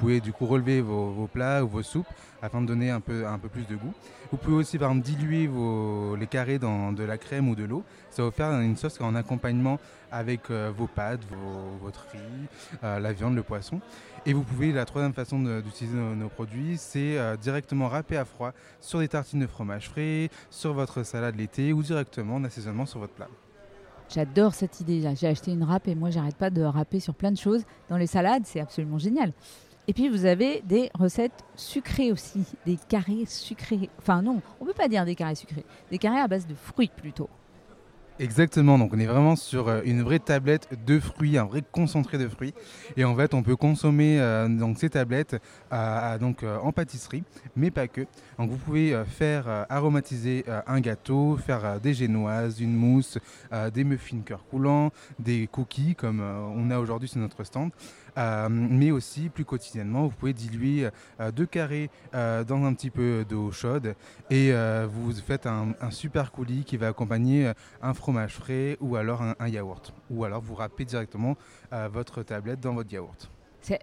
Vous 0.00 0.06
pouvez 0.06 0.20
du 0.22 0.32
coup 0.32 0.46
relever 0.46 0.80
vos, 0.80 1.28
plats 1.30 1.62
ou 1.62 1.68
vos 1.68 1.82
soupes 1.82 2.06
afin 2.40 2.62
de 2.62 2.66
donner 2.66 2.88
un 2.88 3.00
peu, 3.00 3.26
un 3.26 3.38
peu 3.38 3.50
plus 3.50 3.66
de 3.66 3.76
goût. 3.76 3.92
Vous 4.30 4.38
pouvez 4.38 4.56
aussi 4.56 4.78
par 4.78 4.92
exemple 4.92 5.06
diluer 5.06 5.46
vos, 5.46 6.16
les 6.16 6.26
carrés 6.26 6.58
dans 6.58 6.90
de 6.92 7.04
la 7.04 7.18
crème 7.18 7.50
ou 7.50 7.54
de 7.54 7.64
l'eau. 7.64 7.84
Ça 8.08 8.22
va 8.22 8.30
faire 8.30 8.50
une 8.60 8.76
sauce 8.76 8.98
en 9.02 9.14
accompagnement 9.14 9.78
avec 10.10 10.50
euh, 10.50 10.72
vos 10.74 10.86
pâtes, 10.86 11.20
votre 11.82 12.06
riz, 12.12 12.48
la 12.82 13.12
viande, 13.12 13.36
le 13.36 13.42
poisson. 13.42 13.82
Et 14.24 14.32
vous 14.32 14.42
pouvez, 14.42 14.72
la 14.72 14.86
troisième 14.86 15.12
façon 15.12 15.38
d'utiliser 15.60 15.98
nos, 15.98 16.30
produits, 16.30 16.78
c'est 16.78 17.18
euh, 17.18 17.36
directement 17.36 17.88
râper 17.88 18.16
à 18.16 18.24
froid 18.24 18.54
sur 18.80 19.00
des 19.00 19.08
tartines 19.08 19.40
de 19.40 19.46
fromage 19.46 19.90
frais, 19.90 20.30
sur 20.48 20.72
votre 20.72 21.02
salade 21.02 21.36
l'été 21.36 21.74
ou 21.74 21.82
directement 21.82 22.36
en 22.36 22.44
assaisonnement 22.44 22.86
sur 22.86 23.00
votre 23.00 23.12
plat. 23.12 23.28
J'adore 24.08 24.54
cette 24.54 24.80
idée. 24.80 25.02
J'ai 25.14 25.28
acheté 25.28 25.52
une 25.52 25.62
râpe 25.62 25.88
et 25.88 25.94
moi, 25.94 26.08
j'arrête 26.08 26.36
pas 26.36 26.48
de 26.48 26.62
râper 26.62 27.00
sur 27.00 27.14
plein 27.14 27.32
de 27.32 27.36
choses. 27.36 27.64
Dans 27.90 27.98
les 27.98 28.06
salades, 28.06 28.44
c'est 28.46 28.60
absolument 28.60 28.98
génial. 28.98 29.34
Et 29.88 29.92
puis, 29.92 30.08
vous 30.08 30.24
avez 30.24 30.62
des 30.64 30.90
recettes 30.94 31.44
sucrées 31.56 32.12
aussi, 32.12 32.44
des 32.66 32.78
carrés 32.88 33.24
sucrés. 33.26 33.90
Enfin, 33.98 34.22
non, 34.22 34.40
on 34.60 34.64
ne 34.64 34.70
peut 34.70 34.76
pas 34.76 34.88
dire 34.88 35.04
des 35.04 35.14
carrés 35.14 35.34
sucrés, 35.34 35.64
des 35.90 35.98
carrés 35.98 36.20
à 36.20 36.28
base 36.28 36.46
de 36.46 36.54
fruits 36.54 36.90
plutôt. 36.94 37.28
Exactement, 38.20 38.76
donc 38.76 38.92
on 38.92 38.98
est 38.98 39.06
vraiment 39.06 39.34
sur 39.34 39.68
euh, 39.68 39.80
une 39.86 40.02
vraie 40.02 40.18
tablette 40.18 40.68
de 40.84 41.00
fruits, 41.00 41.38
un 41.38 41.46
vrai 41.46 41.62
concentré 41.72 42.18
de 42.18 42.28
fruits. 42.28 42.52
Et 42.98 43.04
en 43.04 43.16
fait, 43.16 43.32
on 43.32 43.42
peut 43.42 43.56
consommer 43.56 44.20
euh, 44.20 44.46
donc 44.46 44.76
ces 44.76 44.90
tablettes 44.90 45.36
donc, 46.20 46.42
euh, 46.42 46.58
en 46.58 46.70
pâtisserie, 46.70 47.24
mais 47.56 47.70
pas 47.70 47.88
que. 47.88 48.02
Donc 48.38 48.50
vous 48.50 48.58
pouvez 48.58 48.94
faire 49.06 49.64
aromatiser 49.70 50.44
un 50.66 50.80
gâteau, 50.80 51.38
faire 51.38 51.80
des 51.80 51.94
génoises, 51.94 52.60
une 52.60 52.74
mousse, 52.74 53.18
des 53.72 53.84
muffins 53.84 54.20
cœur 54.20 54.44
coulant, 54.44 54.90
des 55.18 55.46
cookies 55.46 55.94
comme 55.94 56.20
on 56.20 56.70
a 56.70 56.78
aujourd'hui 56.78 57.08
sur 57.08 57.20
notre 57.20 57.44
stand. 57.44 57.70
Euh, 58.16 58.48
mais 58.50 58.90
aussi 58.90 59.28
plus 59.28 59.44
quotidiennement, 59.44 60.06
vous 60.06 60.16
pouvez 60.16 60.32
diluer 60.32 60.88
euh, 61.20 61.30
deux 61.30 61.46
carrés 61.46 61.90
euh, 62.14 62.44
dans 62.44 62.64
un 62.64 62.74
petit 62.74 62.90
peu 62.90 63.24
d'eau 63.28 63.50
chaude 63.50 63.94
et 64.30 64.52
vous 64.88 65.12
faites 65.12 65.46
un, 65.46 65.74
super 65.90 66.32
coulis 66.32 66.64
qui 66.64 66.76
va 66.76 66.88
accompagner 66.88 67.52
un 67.82 67.94
fromage 67.94 68.34
frais 68.34 68.76
ou 68.80 68.96
alors 68.96 69.22
un, 69.22 69.48
yaourt. 69.48 69.92
Ou 70.10 70.24
alors 70.24 70.40
vous 70.40 70.54
râpez 70.54 70.84
directement 70.84 71.36
votre 71.92 72.22
tablette 72.22 72.60
dans 72.60 72.74
votre 72.74 72.92
yaourt. 72.92 73.30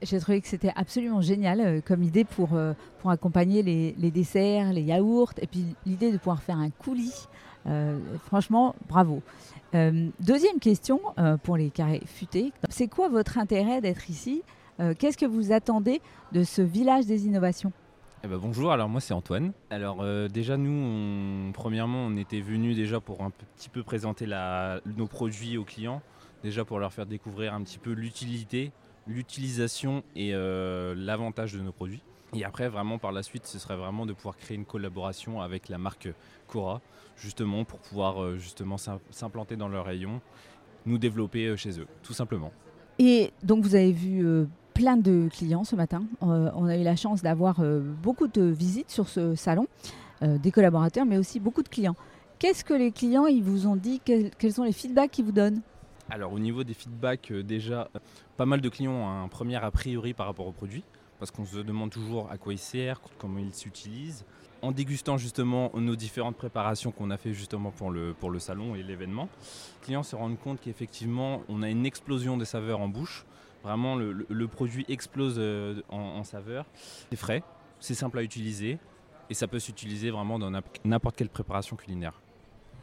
J'ai 0.02 0.20
trouvé 0.20 0.42
que 0.42 0.48
c'était 0.48 0.72
absolument 0.76 1.22
génial 1.22 1.82
comme 1.84 2.04
idée 2.04 2.24
pour, 2.24 2.58
pour 3.00 3.12
accompagner 3.12 3.62
les, 3.64 3.96
les, 3.98 4.12
desserts, 4.12 4.74
les 4.74 4.82
yaourts, 4.82 5.34
et 5.42 5.48
puis 5.48 5.76
l'idée 5.86 6.12
de 6.12 6.18
pouvoir 6.18 6.42
faire 6.42 6.58
un 6.58 6.70
coulis. 6.70 7.28
Franchement, 8.26 8.76
bravo. 8.88 9.22
Euh, 9.76 10.10
deuxième 10.20 10.60
question 10.60 11.02
euh, 11.20 11.38
pour 11.38 11.58
les 11.58 11.70
carrés 11.70 12.02
futés. 12.06 12.54
C'est 12.70 12.88
quoi 12.88 13.10
votre 13.10 13.38
intérêt 13.38 13.82
d'être 13.82 14.10
ici? 14.10 14.44
Euh, 14.80 14.94
Qu'est-ce 14.98 15.18
que 15.18 15.26
vous 15.26 15.52
attendez 15.52 16.02
de 16.32 16.44
ce 16.44 16.62
village 16.62 17.06
des 17.06 17.26
innovations? 17.26 17.72
Eh 18.24 18.28
ben 18.28 18.38
bonjour, 18.38 18.72
alors 18.72 18.90
moi 18.90 19.00
c'est 19.00 19.14
Antoine. 19.14 19.52
Alors 19.70 20.04
déjà 20.28 20.58
nous, 20.58 21.52
premièrement, 21.54 22.08
on 22.08 22.18
était 22.18 22.42
venus 22.42 22.76
déjà 22.76 23.00
pour 23.00 23.22
un 23.22 23.30
petit 23.30 23.70
peu 23.70 23.84
présenter 23.84 24.26
nos 24.98 25.06
produits 25.06 25.56
aux 25.58 25.64
clients, 25.64 26.02
déjà 26.42 26.66
pour 26.66 26.80
leur 26.80 26.92
faire 26.92 27.06
découvrir 27.06 27.54
un 27.54 27.62
petit 27.62 27.78
peu 27.78 27.92
l'utilité, 27.92 28.72
l'utilisation 29.06 30.04
et 30.16 30.32
l'avantage 30.32 31.54
de 31.54 31.60
nos 31.60 31.72
produits. 31.72 32.02
Et 32.34 32.44
après, 32.44 32.68
vraiment 32.68 32.98
par 32.98 33.12
la 33.12 33.24
suite, 33.24 33.46
ce 33.48 33.58
serait 33.58 33.78
vraiment 33.78 34.06
de 34.06 34.14
pouvoir 34.14 34.38
créer 34.38 34.58
une 34.58 34.66
collaboration 34.66 35.42
avec 35.42 35.70
la 35.70 35.78
marque 35.78 36.10
Cora, 36.48 36.82
justement 37.16 37.64
pour 37.64 37.80
pouvoir 37.80 38.22
euh, 38.22 38.38
justement 38.38 38.78
s'implanter 38.78 39.56
dans 39.56 39.70
leur 39.70 39.86
rayon, 39.86 40.22
nous 40.86 40.98
développer 40.98 41.48
euh, 41.48 41.56
chez 41.56 41.80
eux, 41.80 41.88
tout 42.04 42.14
simplement. 42.14 42.52
Et 43.00 43.32
donc 43.44 43.64
vous 43.64 43.76
avez 43.76 43.94
vu 43.94 44.26
euh, 44.26 44.46
plein 44.74 44.98
de 44.98 45.30
clients 45.32 45.64
ce 45.64 45.76
matin. 45.76 46.04
on 46.22 46.66
a 46.66 46.78
eu 46.78 46.84
la 46.84 46.96
chance 46.96 47.22
d'avoir 47.22 47.62
beaucoup 48.04 48.28
de 48.28 48.44
visites 48.44 48.92
sur 48.92 49.08
ce 49.08 49.34
salon, 49.34 49.68
des 50.22 50.52
collaborateurs, 50.52 51.04
mais 51.04 51.18
aussi 51.18 51.40
beaucoup 51.40 51.64
de 51.64 51.68
clients. 51.68 51.96
Qu'est-ce 52.38 52.64
que 52.64 52.76
les 52.76 52.92
clients 52.92 53.26
ils 53.26 53.42
vous 53.42 53.66
ont 53.66 53.76
dit? 53.76 54.00
Quels 54.06 54.54
sont 54.54 54.64
les 54.64 54.72
feedbacks 54.72 55.10
qu'ils 55.10 55.26
vous 55.26 55.32
donnent? 55.32 55.62
Alors 56.12 56.32
au 56.32 56.38
niveau 56.38 56.64
des 56.64 56.76
feedbacks, 56.76 57.34
déjà, 57.34 57.90
pas 58.36 58.46
mal 58.46 58.62
de 58.62 58.70
clients 58.70 58.92
ont 58.92 59.24
un 59.24 59.28
premier 59.30 59.56
a 59.56 59.72
priori 59.72 60.14
par 60.14 60.28
rapport 60.28 60.46
au 60.46 60.52
produit, 60.52 60.84
parce 61.20 61.32
qu'on 61.32 61.46
se 61.46 61.58
demande 61.58 61.90
toujours 61.90 62.30
à 62.32 62.38
quoi 62.38 62.54
il 62.54 62.60
sert, 62.60 63.00
comment 63.18 63.40
il 63.40 63.54
s'utilise 63.54 64.26
en 64.62 64.72
dégustant 64.72 65.18
justement 65.18 65.72
nos 65.76 65.96
différentes 65.96 66.36
préparations 66.36 66.92
qu'on 66.92 67.12
a 67.12 67.18
fait 67.18 67.34
justement 67.34 67.72
pour 67.72 67.92
le, 67.92 68.14
pour 68.14 68.30
le 68.30 68.40
salon 68.40 68.76
et 68.76 68.84
l'événement, 68.84 69.30
les 69.82 69.86
clients 69.86 70.04
se 70.04 70.16
rendent 70.16 70.40
compte 70.40 70.60
qu'effectivement 70.62 71.42
on 71.50 71.62
a 71.62 71.70
une 71.70 71.86
explosion 71.86 72.38
des 72.38 72.46
saveurs 72.46 72.82
en 72.82 72.88
bouche. 72.88 73.26
Vraiment 73.64 73.96
le, 73.96 74.48
produit 74.48 74.86
explose 74.88 75.36
euh, 75.38 75.82
en, 75.90 76.24
saveurs. 76.24 76.66
C'est 77.10 77.18
frais, 77.18 77.44
c'est 77.80 77.96
simple 77.96 78.20
à 78.20 78.24
utiliser 78.24 78.78
et 79.30 79.34
ça 79.34 79.48
peut 79.48 79.60
s'utiliser 79.60 80.10
vraiment 80.10 80.40
dans 80.40 80.52
n'importe 80.86 81.18
quelle 81.18 81.30
préparation 81.30 81.76
culinaire. 81.76 82.22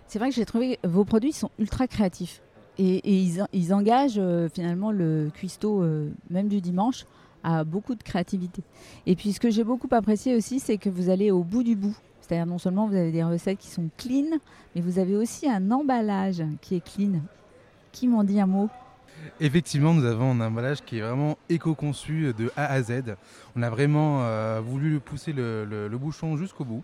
C'est 0.06 0.18
vrai 0.18 0.28
que 0.28 0.34
j'ai 0.34 0.44
trouvé 0.44 0.78
vos 0.84 1.04
produits 1.04 1.32
sont 1.32 1.50
ultra 1.58 1.86
créatifs 1.86 2.42
et, 2.76 3.22
ils, 3.52 3.72
engagent 3.72 4.18
euh, 4.18 4.48
finalement 4.48 4.90
le 4.90 5.30
cuistot 5.32 5.82
euh, 5.82 6.10
même 6.28 6.48
du 6.48 6.60
dimanche 6.60 7.06
beaucoup 7.64 7.94
de 7.94 8.02
créativité. 8.02 8.62
Et 9.06 9.16
puis 9.16 9.32
ce 9.32 9.40
que 9.40 9.50
j'ai 9.50 9.64
beaucoup 9.64 9.88
apprécié 9.90 10.34
aussi, 10.34 10.60
c'est 10.60 10.78
que 10.78 10.88
vous 10.88 11.10
allez 11.10 11.30
au 11.30 11.44
bout 11.44 11.62
du 11.62 11.76
bout. 11.76 11.96
C'est-à-dire 12.20 12.46
non 12.46 12.58
seulement 12.58 12.86
vous 12.86 12.94
avez 12.94 13.12
des 13.12 13.22
recettes 13.22 13.58
qui 13.58 13.68
sont 13.68 13.90
clean, 13.98 14.38
mais 14.74 14.80
vous 14.80 14.98
avez 14.98 15.14
aussi 15.16 15.48
un 15.48 15.70
emballage 15.70 16.42
qui 16.62 16.76
est 16.76 16.84
clean. 16.84 17.20
Qui 17.92 18.08
m'en 18.08 18.24
dit 18.24 18.40
un 18.40 18.46
mot? 18.46 18.70
Effectivement, 19.40 19.94
nous 19.94 20.04
avons 20.04 20.32
un 20.32 20.40
emballage 20.40 20.82
qui 20.82 20.98
est 20.98 21.02
vraiment 21.02 21.38
éco-conçu 21.48 22.32
de 22.36 22.50
A 22.56 22.66
à 22.66 22.82
Z. 22.82 23.16
On 23.56 23.62
a 23.62 23.70
vraiment 23.70 24.22
euh, 24.22 24.60
voulu 24.64 25.00
pousser 25.00 25.32
le 25.32 25.96
bouchon 25.98 26.36
jusqu'au 26.36 26.64
bout. 26.64 26.82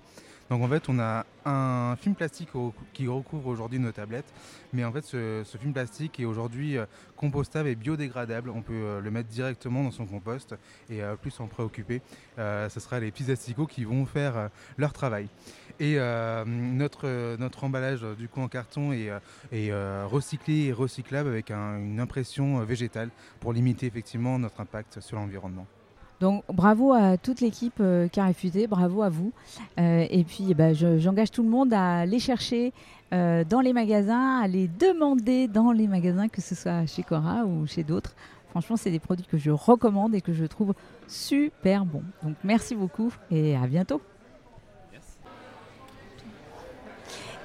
Donc 0.51 0.65
en 0.65 0.69
fait, 0.69 0.89
on 0.89 0.99
a 0.99 1.25
un 1.45 1.95
film 1.97 2.17
plastique 2.17 2.49
qui 2.93 3.07
recouvre 3.07 3.47
aujourd'hui 3.47 3.79
nos 3.79 3.93
tablettes, 3.93 4.33
mais 4.73 4.85
en 4.85 4.91
fait, 4.91 5.05
ce, 5.05 5.45
film 5.61 5.73
plastique 5.73 6.19
est 6.19 6.25
aujourd'hui 6.25 6.77
euh, 6.77 6.87
compostable 7.17 7.69
et 7.69 7.77
biodégradable. 7.77 8.51
On 8.51 8.61
peut 8.61 8.73
euh, 8.75 9.01
le 9.01 9.11
mettre 9.13 9.29
directement 9.29 9.85
dans 9.85 9.93
son 9.93 10.07
compost 10.07 10.57
et 10.91 11.03
euh, 11.03 11.15
plus 11.15 11.31
s'en 11.31 11.47
préoccuper. 11.47 12.03
ce 12.37 12.81
sera 12.81 12.99
les 12.99 13.13
petits 13.13 13.31
asticots 13.31 13.67
qui 13.67 13.85
vont 13.85 14.05
faire 14.07 14.51
leur 14.77 14.93
travail. 14.93 15.29
Et 15.79 15.97
notre, 16.47 17.37
notre 17.37 17.65
emballage 17.65 18.03
du 18.19 18.29
coup 18.29 18.41
en 18.41 18.49
carton 18.49 18.93
est, 18.93 19.13
recyclé 20.05 20.67
et 20.67 20.73
recyclable 20.73 21.29
avec 21.29 21.51
une 21.51 22.01
impression 22.01 22.65
végétale 22.65 23.11
pour 23.39 23.53
limiter 23.53 23.87
effectivement 23.87 24.39
notre 24.39 24.61
impact 24.61 25.01
sur 25.01 25.17
l'environnement. 25.17 25.67
Donc 26.21 26.45
bravo 26.53 26.93
à 26.93 27.17
toute 27.17 27.41
l'équipe 27.41 27.81
euh, 27.81 28.07
qui 28.09 28.21
a 28.21 28.27
réfuté, 28.27 28.67
bravo 28.67 29.03
à 29.03 29.09
vous. 29.09 29.33
Euh, 29.79 30.07
et 30.11 30.23
puis 30.23 30.49
eh 30.51 30.55
ben, 30.55 30.75
j'engage 30.75 31.31
tout 31.31 31.43
le 31.43 31.49
monde 31.49 31.73
à 31.73 32.05
les 32.05 32.19
chercher 32.19 32.75
euh, 33.15 33.43
dans 33.43 33.61
les 33.61 33.73
magasins, 33.73 34.41
à 34.41 34.47
les 34.47 34.69
demander 34.69 35.49
dans 35.49 35.73
les 35.73 35.89
magasins, 35.89 36.29
que 36.29 36.43
ce 36.43 36.55
soit 36.55 36.85
chez 36.85 37.03
Cora 37.03 37.45
ou 37.47 37.67
chez 37.67 37.85
d'autres. 37.85 38.15
Franchement, 38.51 38.77
c'est 38.77 38.91
des 38.91 38.99
produits 38.99 39.27
que 39.27 39.39
je 39.39 39.51
recommande 39.51 40.15
et 40.15 40.21
que 40.21 40.35
je 40.35 40.45
trouve 40.45 40.75
super 41.09 41.87
bons. 41.87 42.05
Donc 42.23 42.37
merci 42.45 42.75
beaucoup 42.75 43.13
et 43.31 43.57
à 43.57 43.67
bientôt. 43.67 44.03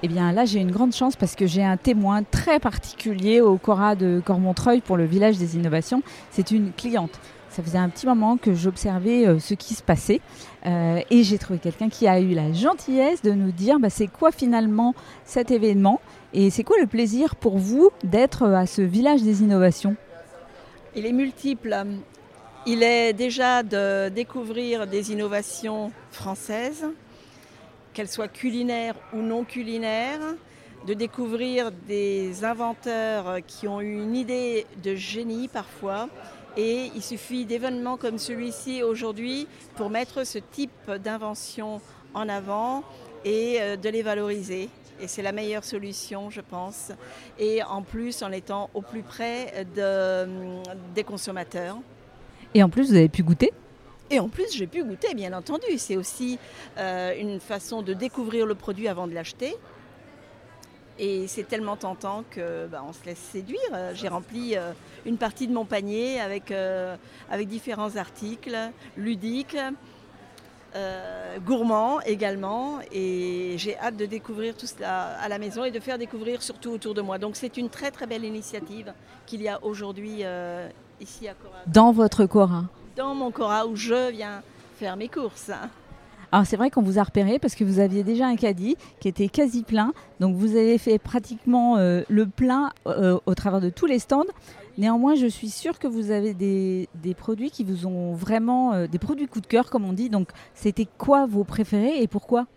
Eh 0.03 0.07
bien 0.09 0.33
là, 0.33 0.43
j'ai 0.43 0.59
une 0.59 0.71
grande 0.71 0.93
chance 0.93 1.15
parce 1.15 1.35
que 1.35 1.47
j'ai 1.47 1.63
un 1.63 1.77
témoin 1.77 2.23
très 2.23 2.59
particulier 2.59 3.39
au 3.39 3.57
Cora 3.57 3.95
de 3.95 4.21
Cormontreuil 4.23 4.81
pour 4.81 4.97
le 4.97 5.05
village 5.05 5.37
des 5.37 5.55
innovations. 5.55 6.03
C'est 6.31 6.51
une 6.51 6.73
cliente. 6.73 7.17
Ça 7.55 7.63
faisait 7.63 7.77
un 7.77 7.87
petit 7.87 8.05
moment 8.05 8.35
que 8.35 8.53
j'observais 8.53 9.39
ce 9.39 9.53
qui 9.53 9.75
se 9.75 9.81
passait 9.81 10.19
et 10.65 11.23
j'ai 11.23 11.37
trouvé 11.37 11.57
quelqu'un 11.57 11.87
qui 11.87 12.05
a 12.05 12.19
eu 12.19 12.33
la 12.33 12.51
gentillesse 12.51 13.21
de 13.21 13.31
nous 13.31 13.53
dire 13.53 13.79
bah, 13.79 13.89
c'est 13.89 14.07
quoi 14.07 14.33
finalement 14.33 14.93
cet 15.23 15.51
événement 15.51 16.01
et 16.33 16.49
c'est 16.49 16.65
quoi 16.65 16.75
le 16.81 16.85
plaisir 16.85 17.37
pour 17.37 17.57
vous 17.57 17.91
d'être 18.03 18.43
à 18.43 18.65
ce 18.65 18.81
village 18.81 19.21
des 19.21 19.41
innovations? 19.41 19.95
Il 20.97 21.05
est 21.05 21.13
multiple. 21.13 21.73
Il 22.65 22.83
est 22.83 23.13
déjà 23.13 23.63
de 23.63 24.09
découvrir 24.09 24.85
des 24.85 25.13
innovations 25.13 25.93
françaises, 26.11 26.85
qu'elles 27.93 28.09
soient 28.09 28.27
culinaires 28.27 28.95
ou 29.13 29.19
non 29.19 29.45
culinaires, 29.45 30.35
de 30.85 30.93
découvrir 30.93 31.71
des 31.87 32.43
inventeurs 32.43 33.37
qui 33.47 33.69
ont 33.69 33.79
eu 33.79 33.93
une 33.93 34.15
idée 34.17 34.65
de 34.83 34.93
génie 34.93 35.47
parfois. 35.47 36.09
Et 36.57 36.91
il 36.95 37.01
suffit 37.01 37.45
d'événements 37.45 37.97
comme 37.97 38.17
celui-ci 38.17 38.81
aujourd'hui 38.81 39.47
pour 39.75 39.89
mettre 39.89 40.25
ce 40.25 40.39
type 40.39 40.89
d'invention 41.03 41.81
en 42.13 42.29
avant 42.29 42.83
et 43.25 43.57
euh, 43.59 43.75
de 43.75 43.89
les 43.89 44.01
valoriser. 44.01 44.69
Et 45.01 45.07
c'est 45.07 45.21
la 45.21 45.33
meilleure 45.33 45.65
solution, 45.65 46.29
je 46.29 46.39
pense. 46.39 46.91
Et 47.37 47.61
en 47.63 47.81
plus, 47.81 48.23
en 48.23 48.31
étant 48.31 48.69
au 48.73 48.81
plus 48.81 49.03
près 49.03 49.67
des 50.95 51.03
consommateurs. 51.03 51.77
Et 52.53 52.63
en 52.63 52.69
plus, 52.69 52.91
vous 52.91 52.95
avez 52.95 53.09
pu 53.09 53.21
goûter? 53.21 53.51
Et 54.09 54.19
en 54.19 54.29
plus, 54.29 54.53
j'ai 54.55 54.67
pu 54.67 54.83
goûter, 54.85 55.13
bien 55.13 55.33
entendu. 55.33 55.65
C'est 55.77 55.97
aussi 55.97 56.39
euh, 56.77 57.13
une 57.19 57.41
façon 57.41 57.81
de 57.81 57.93
découvrir 57.93 58.45
le 58.45 58.55
produit 58.55 58.87
avant 58.87 59.07
de 59.07 59.13
l'acheter. 59.13 59.57
Et 60.97 61.27
c'est 61.27 61.43
tellement 61.43 61.75
tentant 61.75 62.23
que 62.29 62.67
bah, 62.67 62.83
on 62.87 62.93
se 62.93 63.03
laisse 63.05 63.19
séduire. 63.19 63.59
J'ai 63.93 64.07
rempli 64.07 64.55
euh, 64.55 64.71
une 65.05 65.17
partie 65.17 65.47
de 65.47 65.53
mon 65.53 65.65
panier 65.65 66.21
avec, 66.21 66.51
euh, 66.51 66.95
avec 67.29 67.47
différents 67.47 67.95
articles 67.97 68.57
ludiques, 68.97 69.57
gourmands 71.45 72.01
également. 72.01 72.79
Et 72.91 73.55
j'ai 73.57 73.77
hâte 73.77 73.95
de 73.95 74.05
découvrir 74.05 74.55
tout 74.55 74.67
cela 74.67 75.17
à 75.19 75.29
la 75.29 75.37
maison 75.37 75.63
et 75.63 75.71
de 75.71 75.79
faire 75.79 75.97
découvrir 75.97 76.41
surtout 76.41 76.71
autour 76.71 76.93
de 76.93 77.01
moi. 77.01 77.17
Donc 77.17 77.37
c'est 77.37 77.55
une 77.57 77.69
très 77.69 77.91
très 77.91 78.07
belle 78.07 78.25
initiative 78.25 78.93
qu'il 79.25 79.41
y 79.41 79.47
a 79.47 79.63
aujourd'hui 79.63 80.23
ici 80.99 81.29
à 81.29 81.33
Cora. 81.33 81.59
Dans 81.67 81.93
votre 81.93 82.25
Cora 82.25 82.65
Dans 82.97 83.15
mon 83.15 83.31
Cora 83.31 83.65
où 83.67 83.77
je 83.77 84.11
viens 84.11 84.41
faire 84.77 84.97
mes 84.97 85.07
courses. 85.07 85.51
Alors 86.35 86.45
c'est 86.45 86.57
vrai 86.57 86.69
qu'on 86.69 86.81
vous 86.81 86.99
a 86.99 87.03
repéré 87.03 87.39
parce 87.39 87.55
que 87.55 87.63
vous 87.63 87.79
aviez 87.79 88.03
déjà 88.03 88.27
un 88.27 88.35
caddie 88.35 88.75
qui 88.99 89.07
était 89.07 89.29
quasi 89.29 89.63
plein. 89.63 89.93
Donc 90.19 90.35
vous 90.35 90.57
avez 90.57 90.77
fait 90.77 90.99
pratiquement 90.99 91.77
euh, 91.77 92.01
le 92.09 92.25
plein 92.25 92.73
euh, 92.87 93.17
au 93.25 93.33
travers 93.35 93.61
de 93.61 93.69
tous 93.69 93.85
les 93.85 93.99
stands. 93.99 94.25
Néanmoins, 94.77 95.15
je 95.15 95.27
suis 95.27 95.47
sûre 95.49 95.79
que 95.79 95.87
vous 95.87 96.11
avez 96.11 96.33
des, 96.33 96.89
produits 97.17 97.51
qui 97.51 97.63
vous 97.63 97.87
ont 97.87 98.15
vraiment 98.15 98.73
euh, 98.73 98.85
des 98.85 98.99
produits 98.99 99.27
coup 99.27 99.39
de 99.39 99.47
cœur 99.47 99.69
comme 99.69 99.85
on 99.85 99.93
dit. 99.93 100.09
Donc 100.09 100.27
c'était 100.53 100.89
quoi 100.97 101.25
vos 101.25 101.45
préférés 101.45 102.01
et 102.01 102.07
pourquoi? 102.09 102.47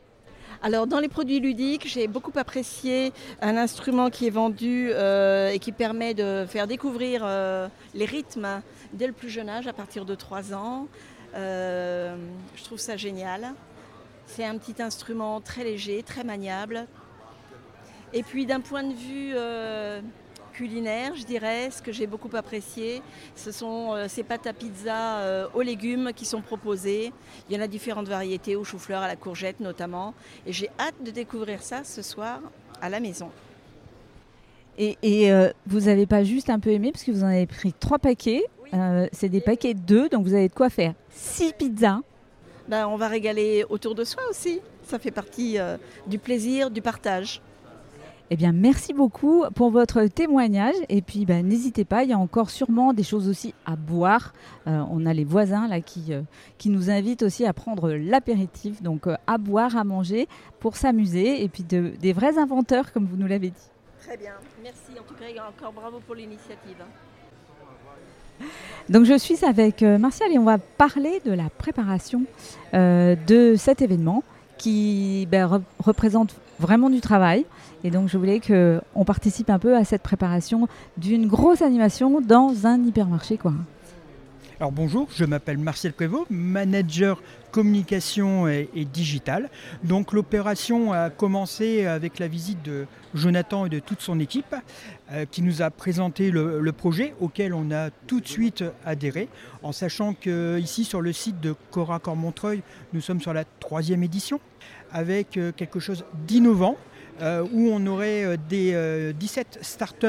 Alors 0.61 0.89
dans 0.89 0.99
les 0.99 1.07
produits 1.07 1.39
ludiques, 1.39 1.87
j'ai 1.87 2.09
beaucoup 2.09 2.33
apprécié 2.35 3.13
un 3.41 3.57
instrument 3.57 4.11
qui 4.11 4.27
est 4.27 4.31
vendu 4.31 4.91
et 4.91 5.59
qui 5.61 5.71
permet 5.71 6.15
de 6.15 6.47
faire 6.49 6.67
découvrir 6.67 7.25
les 7.95 8.05
rythmes 8.05 8.61
dès 8.93 9.07
le 9.07 9.13
plus 9.13 9.31
jeune 9.31 9.49
âge, 9.49 9.69
à 9.69 9.73
partir 9.73 10.05
de 10.05 10.17
3 10.17 10.53
ans. 10.53 10.89
Je 11.33 12.65
trouve 12.65 12.81
ça 12.81 12.97
génial. 12.97 13.55
C'est 14.29 14.45
un 14.45 14.57
petit 14.57 14.81
instrument 14.81 15.41
très 15.41 15.65
léger, 15.65 16.03
très 16.03 16.23
maniable. 16.23 16.87
Et 18.13 18.23
puis 18.23 18.47
d'un 18.47 18.61
point 18.61 18.85
de 18.85 18.95
vue 18.95 19.35
culinaire, 20.59 21.15
je 21.15 21.25
dirais, 21.25 21.71
ce 21.71 21.81
que 21.81 21.93
j'ai 21.93 22.09
beaucoup 22.09 22.35
apprécié, 22.37 23.01
ce 23.37 23.53
sont 23.53 23.95
euh, 23.95 24.07
ces 24.09 24.25
pâtes 24.25 24.49
à 24.49 24.53
pizza 24.53 25.19
euh, 25.19 25.47
aux 25.55 25.63
légumes 25.63 26.11
qui 26.13 26.25
sont 26.25 26.41
proposées. 26.41 27.13
Il 27.49 27.57
y 27.57 27.59
en 27.61 27.63
a 27.63 27.69
différentes 27.69 28.09
variétés, 28.09 28.57
au 28.57 28.65
chou-fleur, 28.65 29.01
à 29.03 29.07
la 29.07 29.15
courgette 29.15 29.61
notamment. 29.61 30.15
Et 30.47 30.53
j'ai 30.53 30.69
hâte 30.81 30.97
de 31.05 31.13
découvrir 31.13 31.63
ça 31.63 31.85
ce 31.85 32.03
soir 32.03 32.41
à 32.83 32.89
la 32.89 32.99
maison. 32.99 33.31
Et, 34.79 34.97
euh, 35.31 35.53
vous 35.67 35.83
n'avez 35.83 36.07
pas 36.07 36.25
juste 36.25 36.51
un 36.51 36.59
peu 36.59 36.71
aimé, 36.71 36.91
parce 36.91 37.05
que 37.05 37.13
vous 37.13 37.23
en 37.23 37.29
avez 37.29 37.47
pris 37.47 37.73
trois 37.73 38.01
paquets. 38.01 38.43
c'est 39.13 39.29
des 39.29 39.41
paquets 39.41 39.75
de 39.75 39.81
deux, 39.81 40.09
donc 40.09 40.25
vous 40.25 40.35
avez 40.35 40.49
de 40.49 40.55
quoi 40.55 40.71
faire 40.71 40.95
six 41.11 41.53
pizzas. 41.53 42.01
Ben, 42.69 42.87
on 42.87 42.97
va 42.97 43.09
régaler 43.09 43.65
autour 43.69 43.95
de 43.95 44.05
soi 44.05 44.23
aussi. 44.31 44.61
Ça 44.85 44.99
fait 44.99 45.11
partie 45.11 45.59
du 46.07 46.19
plaisir, 46.19 46.71
du 46.71 46.83
partage. 46.83 47.41
Eh 48.31 48.37
bien, 48.37 48.53
merci 48.53 48.93
beaucoup 48.93 49.45
pour 49.55 49.71
votre 49.71 50.05
témoignage. 50.05 50.75
Et 50.91 51.01
puis, 51.01 51.25
ben, 51.25 51.47
n'hésitez 51.47 51.87
pas, 51.87 52.05
il 52.05 52.11
y 52.11 52.13
a 52.13 52.19
encore 52.19 52.51
sûrement 52.51 52.93
des 52.93 53.03
choses 53.03 53.27
aussi 53.27 53.55
à 53.65 53.75
boire. 53.75 54.35
Euh, 54.67 54.83
on 54.91 55.07
a 55.07 55.15
les 55.15 55.25
voisins 55.25 55.67
là 55.67 55.81
qui, 55.81 56.13
euh, 56.13 56.21
qui 56.59 56.69
nous 56.69 56.91
invitent 56.91 57.23
aussi 57.23 57.47
à 57.47 57.55
prendre 57.55 57.91
l'apéritif, 57.93 58.83
donc 58.83 59.07
euh, 59.07 59.17
à 59.27 59.39
boire, 59.39 59.79
à 59.79 59.85
manger, 59.85 60.29
pour 60.61 60.77
s'amuser. 60.77 61.43
Et 61.43 61.49
puis, 61.49 61.63
de, 61.63 61.95
des 61.99 62.13
vrais 62.13 62.37
inventeurs, 62.37 62.93
comme 62.93 63.07
vous 63.07 63.17
nous 63.17 63.27
l'avez 63.27 63.49
dit. 63.49 63.71
Très 64.01 64.19
bien, 64.19 64.35
merci. 64.63 64.93
En 65.01 65.05
tout 65.05 65.15
cas, 65.15 65.25
encore 65.49 65.73
bravo 65.73 65.99
pour 66.07 66.15
l'initiative. 66.15 66.85
Donc 68.89 69.05
je 69.05 69.19
suis 69.19 69.45
avec 69.45 69.83
Martial 69.83 70.33
et 70.33 70.39
on 70.39 70.45
va 70.45 70.59
parler 70.59 71.21
de 71.25 71.33
la 71.33 71.51
préparation 71.51 72.23
de 72.73 73.55
cet 73.57 73.83
événement 73.83 74.23
qui 74.57 75.29
ben, 75.31 75.63
représente 75.79 76.35
vraiment 76.59 76.91
du 76.91 77.01
travail. 77.01 77.47
Et 77.85 77.91
donc, 77.91 78.09
je 78.09 78.19
voulais 78.19 78.41
qu'on 78.41 79.05
participe 79.05 79.51
un 79.51 79.59
peu 79.59 79.77
à 79.77 79.85
cette 79.85 80.03
préparation 80.03 80.69
d'une 80.97 81.27
grosse 81.27 81.63
animation 81.63 82.21
dans 82.21 82.67
un 82.67 82.83
hypermarché. 82.83 83.37
Quoi. 83.37 83.53
Alors 84.61 84.73
bonjour, 84.73 85.07
je 85.15 85.25
m'appelle 85.25 85.57
Marcel 85.57 85.93
Prévost, 85.93 86.27
manager 86.31 87.23
communication 87.53 88.49
et, 88.49 88.69
digital. 88.93 89.51
Donc 89.85 90.13
l'opération 90.13 90.93
a 90.93 91.11
commencé 91.11 91.87
avec 91.87 92.19
la 92.19 92.27
visite 92.27 92.61
de 92.65 92.87
Jonathan 93.15 93.67
et 93.67 93.69
de 93.69 93.79
toute 93.79 94.01
son 94.01 94.19
équipe 94.19 94.57
euh, 95.13 95.27
qui 95.31 95.43
nous 95.43 95.63
a 95.63 95.71
présenté 95.71 96.33
le, 96.33 96.73
projet 96.73 97.15
auquel 97.21 97.55
on 97.55 97.71
a 97.71 97.91
tout 98.09 98.21
de 98.21 98.27
suite 98.27 98.65
adhéré 98.85 99.29
en 99.63 99.71
sachant 99.71 100.13
qu'ici 100.13 100.85
sur 100.85 101.03
le 101.03 101.13
site 101.13 101.39
de 101.41 101.55
Cora 101.71 102.01
Cormontreuil, 102.01 102.63
nous 102.93 103.01
sommes 103.01 103.21
sur 103.21 103.33
la 103.33 103.45
troisième 103.45 104.03
édition 104.03 104.41
avec 104.91 105.37
euh, 105.37 105.53
quelque 105.53 105.79
chose 105.79 106.05
d'innovant 106.27 106.77
euh, 107.23 107.47
où 107.53 107.71
on 107.73 107.87
aurait 107.87 108.37
des 108.49 109.13
17 109.17 109.61
startups 109.63 110.07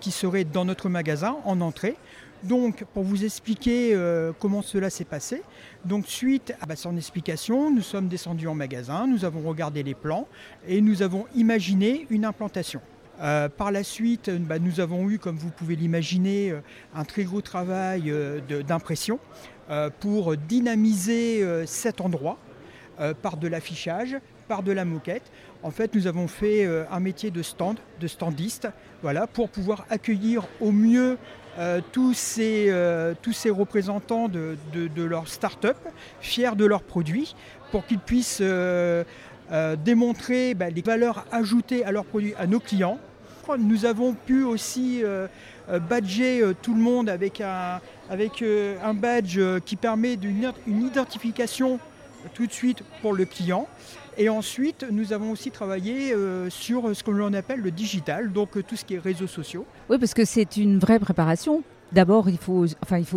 qui 0.00 0.10
seraient 0.10 0.44
dans 0.44 0.66
notre 0.66 0.90
magasin 0.90 1.36
en 1.46 1.62
entrée. 1.62 1.96
Donc, 2.44 2.84
pour 2.92 3.04
vous 3.04 3.24
expliquer 3.24 3.96
comment 4.40 4.62
cela 4.62 4.90
s'est 4.90 5.04
passé, 5.04 5.42
donc 5.84 6.06
suite 6.06 6.54
à 6.60 6.76
son 6.76 6.96
explication, 6.96 7.72
nous 7.72 7.82
sommes 7.82 8.08
descendus 8.08 8.48
en 8.48 8.54
magasin, 8.54 9.06
nous 9.06 9.24
avons 9.24 9.48
regardé 9.48 9.82
les 9.82 9.94
plans 9.94 10.26
et 10.66 10.80
nous 10.80 11.02
avons 11.02 11.26
imaginé 11.36 12.06
une 12.10 12.24
implantation. 12.24 12.80
par 13.18 13.70
la 13.70 13.84
suite, 13.84 14.28
bah, 14.28 14.58
nous 14.58 14.80
avons 14.80 15.08
eu, 15.08 15.18
comme 15.18 15.36
vous 15.36 15.50
pouvez 15.50 15.76
l'imaginer, 15.76 16.52
un 16.94 17.04
très 17.04 17.24
gros 17.24 17.42
travail 17.42 18.12
d'impression 18.66 19.20
pour 20.00 20.36
dynamiser 20.36 21.64
cet 21.66 22.00
endroit 22.00 22.38
euh, 23.00 23.14
par 23.14 23.38
de 23.38 23.48
l'affichage, 23.48 24.18
par 24.48 24.62
de 24.62 24.70
la 24.70 24.84
moquette. 24.84 25.32
En 25.62 25.70
fait, 25.70 25.94
nous 25.94 26.06
avons 26.06 26.28
fait 26.28 26.66
euh, 26.66 26.84
un 26.90 27.00
métier 27.00 27.30
de 27.30 27.40
stand, 27.42 27.78
de 28.00 28.06
standiste, 28.06 28.68
voilà, 29.00 29.26
pour 29.26 29.48
pouvoir 29.48 29.86
accueillir 29.88 30.46
au 30.60 30.72
mieux 30.72 31.12
euh, 31.12 31.16
tous, 31.92 32.14
ces, 32.14 32.72
tous 33.22 33.32
ces 33.32 33.50
représentants 33.50 34.28
de, 34.28 34.56
leur 35.02 35.28
start-up, 35.28 35.76
fiers 36.20 36.56
de 36.56 36.64
leurs 36.64 36.82
produits, 36.82 37.34
pour 37.70 37.86
qu'ils 37.86 37.98
puissent 37.98 38.42
démontrer 39.84 40.54
bah, 40.54 40.70
les 40.70 40.82
valeurs 40.82 41.26
ajoutées 41.30 41.84
à 41.84 41.92
leurs 41.92 42.04
produits 42.04 42.34
à 42.38 42.46
nos 42.46 42.60
clients. 42.60 42.98
Nous 43.58 43.84
avons 43.84 44.14
pu 44.14 44.44
aussi 44.44 45.02
badger 45.88 46.52
tout 46.62 46.74
le 46.74 46.80
monde 46.80 47.08
avec 47.08 47.40
un, 47.40 47.80
avec, 48.08 48.42
un 48.42 48.94
badge 48.94 49.40
qui 49.64 49.76
permet 49.76 50.14
une 50.66 50.86
identification 50.86 51.78
tout 52.34 52.46
de 52.46 52.52
suite 52.52 52.82
pour 53.00 53.12
le 53.14 53.24
client. 53.24 53.68
Et 54.18 54.28
ensuite, 54.28 54.84
nous 54.90 55.12
avons 55.12 55.30
aussi 55.30 55.50
travaillé 55.50 56.12
euh, 56.12 56.50
sur 56.50 56.94
ce 56.94 57.02
que 57.02 57.10
l'on 57.10 57.32
appelle 57.32 57.60
le 57.60 57.70
digital, 57.70 58.30
donc 58.30 58.56
euh, 58.56 58.62
tout 58.62 58.76
ce 58.76 58.84
qui 58.84 58.94
est 58.94 58.98
réseaux 58.98 59.26
sociaux. 59.26 59.64
Oui, 59.88 59.98
parce 59.98 60.12
que 60.12 60.24
c'est 60.26 60.58
une 60.58 60.78
vraie 60.78 60.98
préparation. 60.98 61.62
D'abord, 61.92 62.28
il 62.28 62.36
faut, 62.38 62.66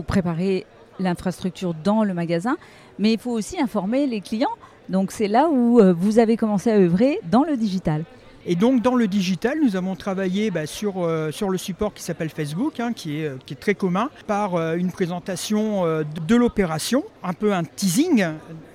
préparer 0.07 0.65
l'infrastructure 0.99 1.73
dans 1.73 2.03
le 2.03 2.13
magasin, 2.13 2.55
mais 2.97 3.13
il 3.13 3.19
faut 3.19 3.31
aussi 3.31 3.59
informer 3.59 4.07
les 4.07 4.21
clients. 4.21 4.55
Donc 4.87 5.11
c'est 5.11 5.27
là 5.27 5.49
où 5.49 5.79
euh, 5.79 5.93
vous 5.93 6.19
avez 6.19 6.37
commencé 6.37 6.71
à 6.71 6.77
œuvrer 6.77 7.19
dans 7.29 7.43
le 7.43 7.57
digital. 7.57 8.05
Et 8.47 8.55
donc 8.55 8.83
dans 8.83 8.93
le 8.93 9.07
digital, 9.07 9.57
nous 9.63 9.75
avons 9.75 9.95
travaillé 9.95 10.51
bah, 10.51 10.67
sur, 10.67 11.03
euh, 11.03 11.31
sur 11.31 11.49
le 11.49 11.57
support 11.57 11.95
qui 11.95 12.03
s'appelle 12.03 12.29
Facebook, 12.29 12.79
hein, 12.79 12.93
qui, 12.93 13.21
est, 13.21 13.43
qui 13.43 13.55
est 13.55 13.57
très 13.57 13.73
commun, 13.73 14.11
par 14.27 14.53
euh, 14.53 14.75
une 14.75 14.91
présentation 14.91 15.83
euh, 15.85 16.03
de 16.27 16.35
l'opération, 16.35 17.03
un 17.23 17.33
peu 17.33 17.53
un 17.53 17.63
teasing. 17.63 18.25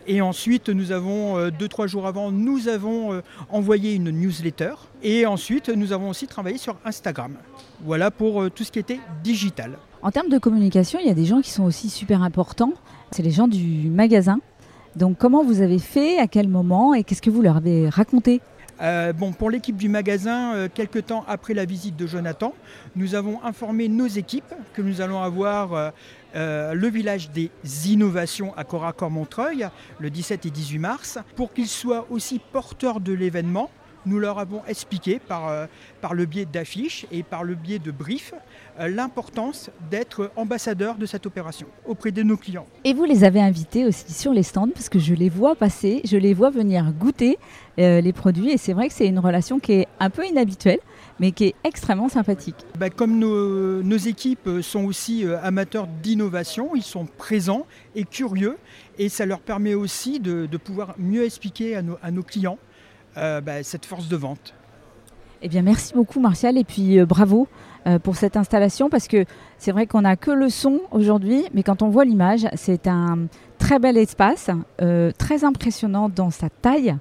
Et 0.09 0.21
ensuite, 0.21 0.71
nous 0.71 0.91
avons, 0.91 1.51
deux, 1.51 1.69
trois 1.69 1.87
jours 1.87 2.09
avant, 2.09 2.33
nous 2.33 2.67
avons 2.67 3.23
envoyé 3.49 3.95
une 3.95 4.11
newsletter. 4.11 4.73
Et 5.05 5.25
ensuite, 5.25 5.69
nous 5.69 5.93
avons 5.93 6.09
aussi 6.09 6.27
travaillé 6.27 6.59
sur 6.59 6.75
Instagram. 6.85 7.35
Voilà 7.85 8.11
pour 8.11 8.51
tout 8.51 8.65
ce 8.65 8.73
qui 8.73 8.81
était 8.81 8.99
digital. 9.23 9.79
En 10.03 10.11
termes 10.11 10.29
de 10.29 10.39
communication, 10.39 10.99
il 11.01 11.07
y 11.07 11.11
a 11.11 11.15
des 11.15 11.27
gens 11.27 11.41
qui 11.41 11.51
sont 11.51 11.63
aussi 11.63 11.91
super 11.91 12.25
importants. 12.25 12.73
C'est 13.13 13.23
les 13.23 13.31
gens 13.31 13.47
du 13.47 13.89
magasin. 13.89 14.41
Donc 14.97 15.17
comment 15.17 15.45
vous 15.45 15.61
avez 15.61 15.79
fait, 15.79 16.19
à 16.19 16.27
quel 16.27 16.49
moment 16.49 16.93
et 16.93 17.05
qu'est-ce 17.05 17.23
que 17.23 17.31
vous 17.31 17.43
leur 17.43 17.59
avez 17.59 17.89
raconté? 17.89 18.41
Euh, 18.81 19.13
bon, 19.13 19.33
pour 19.33 19.51
l'équipe 19.51 19.77
du 19.77 19.89
magasin, 19.89 20.55
euh, 20.55 20.69
quelques 20.73 21.07
temps 21.07 21.25
après 21.29 21.55
la 21.55 21.65
visite 21.65 21.97
de 21.97 22.07
Jonathan, 22.07 22.55
nous 22.97 23.15
avons 23.15 23.43
informé 23.45 23.89
nos 23.89 24.07
équipes 24.07 24.55
que 24.73 24.81
nous 24.81 25.01
allons 25.01 25.21
avoir 25.21 25.93
euh, 26.35 26.75
le 26.75 26.89
village 26.89 27.31
des 27.31 27.51
innovations 27.87 28.57
à 28.57 28.65
Coracor-Montreuil 28.65 29.69
le 29.99 30.11
17 30.11 30.47
et 30.47 30.51
18 30.51 30.79
mars 30.79 31.19
pour 31.37 31.53
qu'ils 31.53 31.69
soient 31.69 32.07
aussi 32.11 32.41
porteurs 32.53 33.01
de 33.01 33.13
l'événement 33.13 33.71
nous 34.07 34.19
leur 34.19 34.39
avons 34.39 34.63
expliqué 34.67 35.19
par, 35.19 35.49
euh, 35.49 35.67
par 36.01 36.15
le 36.15 36.25
biais 36.25 36.47
d'affiches 36.47 37.07
et 37.11 37.23
par 37.23 37.45
le 37.45 37.55
biais 37.55 37.79
de 37.79 37.91
briefs 37.91 38.35
euh, 38.79 38.89
l'importance 38.89 39.71
d'être 39.91 40.31
ambassadeur 40.37 40.97
de 40.97 41.07
cette 41.07 41.27
opération 41.27 41.67
auprès 41.87 42.13
de 42.13 42.23
nos 42.23 42.37
clients. 42.37 42.67
Et 42.85 42.95
vous 42.95 43.05
les 43.05 43.25
avez 43.25 43.41
invités 43.41 43.85
aussi 43.85 44.13
sur 44.13 44.33
les 44.33 44.43
stands 44.43 44.71
parce 44.73 44.89
que 44.89 44.99
je 44.99 45.15
les 45.15 45.29
vois 45.29 45.55
passer, 45.55 46.01
je 46.05 46.17
les 46.17 46.35
vois 46.35 46.51
venir 46.51 46.93
goûter 46.93 47.39
euh, 47.79 48.01
les 48.01 48.13
produits 48.13 48.51
et 48.51 48.57
c'est 48.57 48.73
vrai 48.73 48.89
que 48.89 48.95
c'est 48.95 49.07
une 49.07 49.19
relation 49.19 49.59
qui 49.59 49.73
est 49.73 49.89
un 49.99 50.11
peu 50.11 50.27
inhabituelle 50.27 50.81
mais 51.19 51.33
qui 51.33 51.45
est 51.45 51.55
extrêmement 51.65 52.09
sympathique. 52.09 52.57
Bah, 52.79 52.89
comme 52.89 53.19
nos, 53.19 53.83
nos, 53.83 53.97
équipes 53.99 54.49
sont 54.63 54.85
aussi 54.85 55.27
amateurs 55.43 55.87
d'innovation, 55.87 56.75
ils 56.75 56.83
sont 56.83 57.05
présents 57.05 57.67
et 57.95 58.05
curieux 58.05 58.57
et 58.99 59.11
ça 59.11 59.27
leur 59.27 59.41
permet 59.41 59.75
aussi 59.75 60.19
de, 60.19 60.47
de 60.47 60.57
pouvoir 60.57 60.95
mieux 60.99 61.25
expliquer 61.25 61.77
à 61.77 61.83
nos, 61.83 61.99
à 62.03 62.11
nos 62.11 62.23
clients 62.23 62.59
euh, 63.17 63.41
bah, 63.41 63.63
cette 63.63 63.87
force 63.87 64.09
de 64.09 64.17
vente. 64.17 64.55
Eh 65.43 65.49
bien, 65.49 65.63
merci 65.63 65.95
beaucoup, 65.95 66.21
Martial, 66.21 66.59
et 66.59 66.65
puis 66.65 66.99
euh, 66.99 67.07
bravo 67.07 67.49
euh, 67.87 67.99
pour 67.99 68.17
cette 68.17 68.37
installation 68.37 68.91
parce 68.91 69.09
que 69.09 69.25
c'est 69.57 69.73
vrai 69.73 69.87
qu'on 69.87 70.03
n'a 70.03 70.17
que 70.17 70.31
le 70.31 70.51
son 70.51 70.81
aujourd'hui, 70.91 71.45
mais 71.55 71.63
quand 71.63 71.83
on 71.83 71.89
voit 71.89 72.05
l'image, 72.05 72.47
c'est 72.55 72.87
un 72.87 73.27
très 73.59 73.79
bel 73.79 73.97
espace, 73.97 74.51
très 75.19 75.45
impressionnant 75.45 76.09
dans 76.09 76.31
sa 76.31 76.49
taille, 76.49 76.97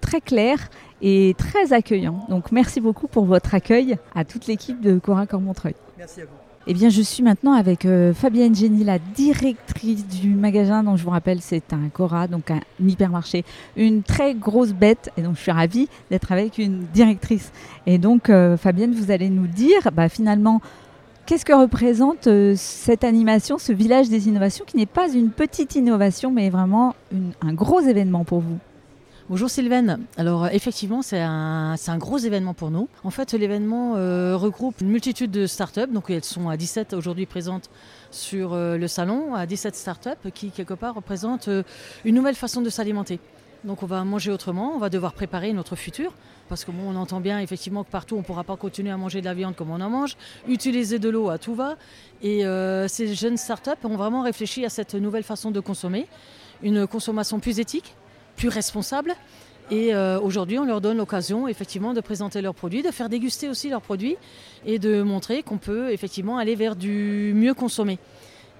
très 0.00 0.20
clair 0.20 0.58
et 1.02 1.36
très 1.38 1.72
accueillant. 1.72 2.26
Donc, 2.28 2.50
merci 2.50 2.80
beaucoup 2.80 3.06
pour 3.06 3.26
votre 3.26 3.54
accueil 3.54 3.96
à 4.14 4.24
toute 4.24 4.48
l'équipe 4.48 4.80
de 4.80 4.98
Cora 4.98 5.26
Cormontreuil. 5.26 5.76
Merci 5.96 6.22
à 6.22 6.24
vous. 6.24 6.43
Eh 6.66 6.72
bien, 6.72 6.88
je 6.88 7.02
suis 7.02 7.22
maintenant 7.22 7.52
avec 7.52 7.84
euh, 7.84 8.14
Fabienne 8.14 8.54
Génie, 8.54 8.84
la 8.84 8.98
directrice 8.98 10.06
du 10.06 10.30
magasin, 10.30 10.82
dont 10.82 10.96
je 10.96 11.04
vous 11.04 11.10
rappelle, 11.10 11.42
c'est 11.42 11.74
un 11.74 11.90
Cora, 11.92 12.26
donc 12.26 12.50
un 12.50 12.60
hypermarché, 12.80 13.44
une 13.76 14.02
très 14.02 14.32
grosse 14.32 14.72
bête. 14.72 15.10
Et 15.18 15.22
donc, 15.22 15.36
je 15.36 15.42
suis 15.42 15.52
ravie 15.52 15.88
d'être 16.10 16.32
avec 16.32 16.56
une 16.56 16.86
directrice. 16.94 17.52
Et 17.84 17.98
donc, 17.98 18.30
euh, 18.30 18.56
Fabienne, 18.56 18.94
vous 18.94 19.10
allez 19.10 19.28
nous 19.28 19.46
dire, 19.46 19.90
bah, 19.92 20.08
finalement, 20.08 20.62
qu'est-ce 21.26 21.44
que 21.44 21.52
représente 21.52 22.28
euh, 22.28 22.54
cette 22.56 23.04
animation, 23.04 23.58
ce 23.58 23.74
village 23.74 24.08
des 24.08 24.26
innovations, 24.28 24.64
qui 24.66 24.78
n'est 24.78 24.86
pas 24.86 25.12
une 25.12 25.28
petite 25.28 25.74
innovation, 25.74 26.30
mais 26.30 26.48
vraiment 26.48 26.94
un 27.42 27.52
gros 27.52 27.80
événement 27.80 28.24
pour 28.24 28.40
vous? 28.40 28.58
Bonjour 29.30 29.48
Sylvaine. 29.48 30.04
Alors 30.18 30.44
euh, 30.44 30.48
effectivement, 30.52 31.00
c'est 31.00 31.22
un, 31.22 31.76
un, 31.86 31.96
gros 31.96 32.18
événement 32.18 32.52
pour 32.52 32.70
nous. 32.70 32.90
En 33.04 33.10
fait, 33.10 33.32
l'événement 33.32 33.94
euh, 33.96 34.36
regroupe 34.36 34.82
une 34.82 34.90
multitude 34.90 35.30
de 35.30 35.46
startups. 35.46 35.90
Donc 35.90 36.10
elles 36.10 36.24
sont 36.24 36.50
à 36.50 36.58
17 36.58 36.92
aujourd'hui 36.92 37.24
présentes 37.24 37.70
sur 38.10 38.52
euh, 38.52 38.76
le 38.76 38.86
salon, 38.86 39.34
à 39.34 39.46
17 39.46 39.76
startups 39.76 40.30
qui 40.34 40.50
quelque 40.50 40.74
part 40.74 40.94
représentent 40.94 41.48
une 42.04 42.14
nouvelle 42.14 42.34
façon 42.34 42.60
de 42.60 42.68
s'alimenter. 42.68 43.18
Donc 43.64 43.82
on 43.82 43.86
va 43.86 44.04
manger 44.04 44.30
autrement, 44.30 44.72
on 44.74 44.78
va 44.78 44.90
devoir 44.90 45.14
préparer 45.14 45.54
notre 45.54 45.74
futur. 45.74 46.12
Parce 46.50 46.66
que 46.66 46.70
bon, 46.70 46.90
on 46.90 46.96
entend 46.96 47.20
bien 47.20 47.40
effectivement 47.40 47.82
que 47.82 47.90
partout 47.90 48.16
on 48.16 48.18
ne 48.18 48.24
pourra 48.24 48.44
pas 48.44 48.56
continuer 48.56 48.90
à 48.90 48.98
manger 48.98 49.22
de 49.22 49.24
la 49.24 49.32
viande 49.32 49.56
comme 49.56 49.70
on 49.70 49.80
en 49.80 49.88
mange, 49.88 50.18
utiliser 50.48 50.98
de 50.98 51.08
l'eau 51.08 51.30
à 51.30 51.38
tout 51.38 51.54
va. 51.54 51.76
Et 52.20 52.42
ces 52.88 53.14
jeunes 53.14 53.38
startups 53.38 53.70
ont 53.84 53.96
vraiment 53.96 54.20
réfléchi 54.20 54.66
à 54.66 54.68
cette 54.68 54.94
nouvelle 54.94 55.22
façon 55.22 55.50
de 55.50 55.60
consommer, 55.60 56.08
une 56.62 56.86
consommation 56.86 57.40
plus 57.40 57.58
éthique, 57.58 57.94
plus 58.36 58.48
responsables. 58.48 59.14
Et 59.70 59.94
euh, 59.94 60.20
aujourd'hui, 60.20 60.58
on 60.58 60.64
leur 60.64 60.80
donne 60.80 60.98
l'occasion 60.98 61.48
effectivement 61.48 61.94
de 61.94 62.00
présenter 62.00 62.42
leurs 62.42 62.54
produits, 62.54 62.82
de 62.82 62.90
faire 62.90 63.08
déguster 63.08 63.48
aussi 63.48 63.70
leurs 63.70 63.80
produits 63.80 64.16
et 64.66 64.78
de 64.78 65.02
montrer 65.02 65.42
qu'on 65.42 65.56
peut 65.56 65.90
effectivement 65.90 66.36
aller 66.36 66.54
vers 66.54 66.76
du 66.76 67.32
mieux 67.34 67.54
consommé. 67.54 67.98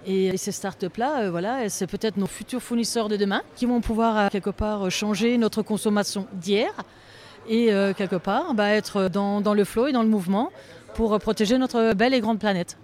Et 0.06 0.36
ces 0.36 0.52
startups-là, 0.52 1.24
euh, 1.24 1.30
voilà, 1.30 1.68
c'est 1.68 1.86
peut-être 1.86 2.16
nos 2.16 2.26
futurs 2.26 2.62
fournisseurs 2.62 3.08
de 3.08 3.16
demain 3.16 3.42
qui 3.56 3.66
vont 3.66 3.80
pouvoir 3.80 4.18
euh, 4.18 4.28
quelque 4.30 4.50
part 4.50 4.90
changer 4.90 5.36
notre 5.36 5.62
consommation 5.62 6.26
d'hier 6.32 6.72
et 7.46 7.66
quelque 7.94 8.16
part 8.16 8.54
bah, 8.54 8.70
être 8.70 9.10
dans, 9.10 9.42
dans, 9.42 9.52
le 9.52 9.64
flow 9.64 9.88
et 9.88 9.92
dans 9.92 10.02
le 10.02 10.08
mouvement 10.08 10.50
pour 10.94 11.18
protéger 11.18 11.58
notre 11.58 11.92
belle 11.92 12.14
et 12.14 12.20
grande 12.20 12.38
planète. 12.38 12.78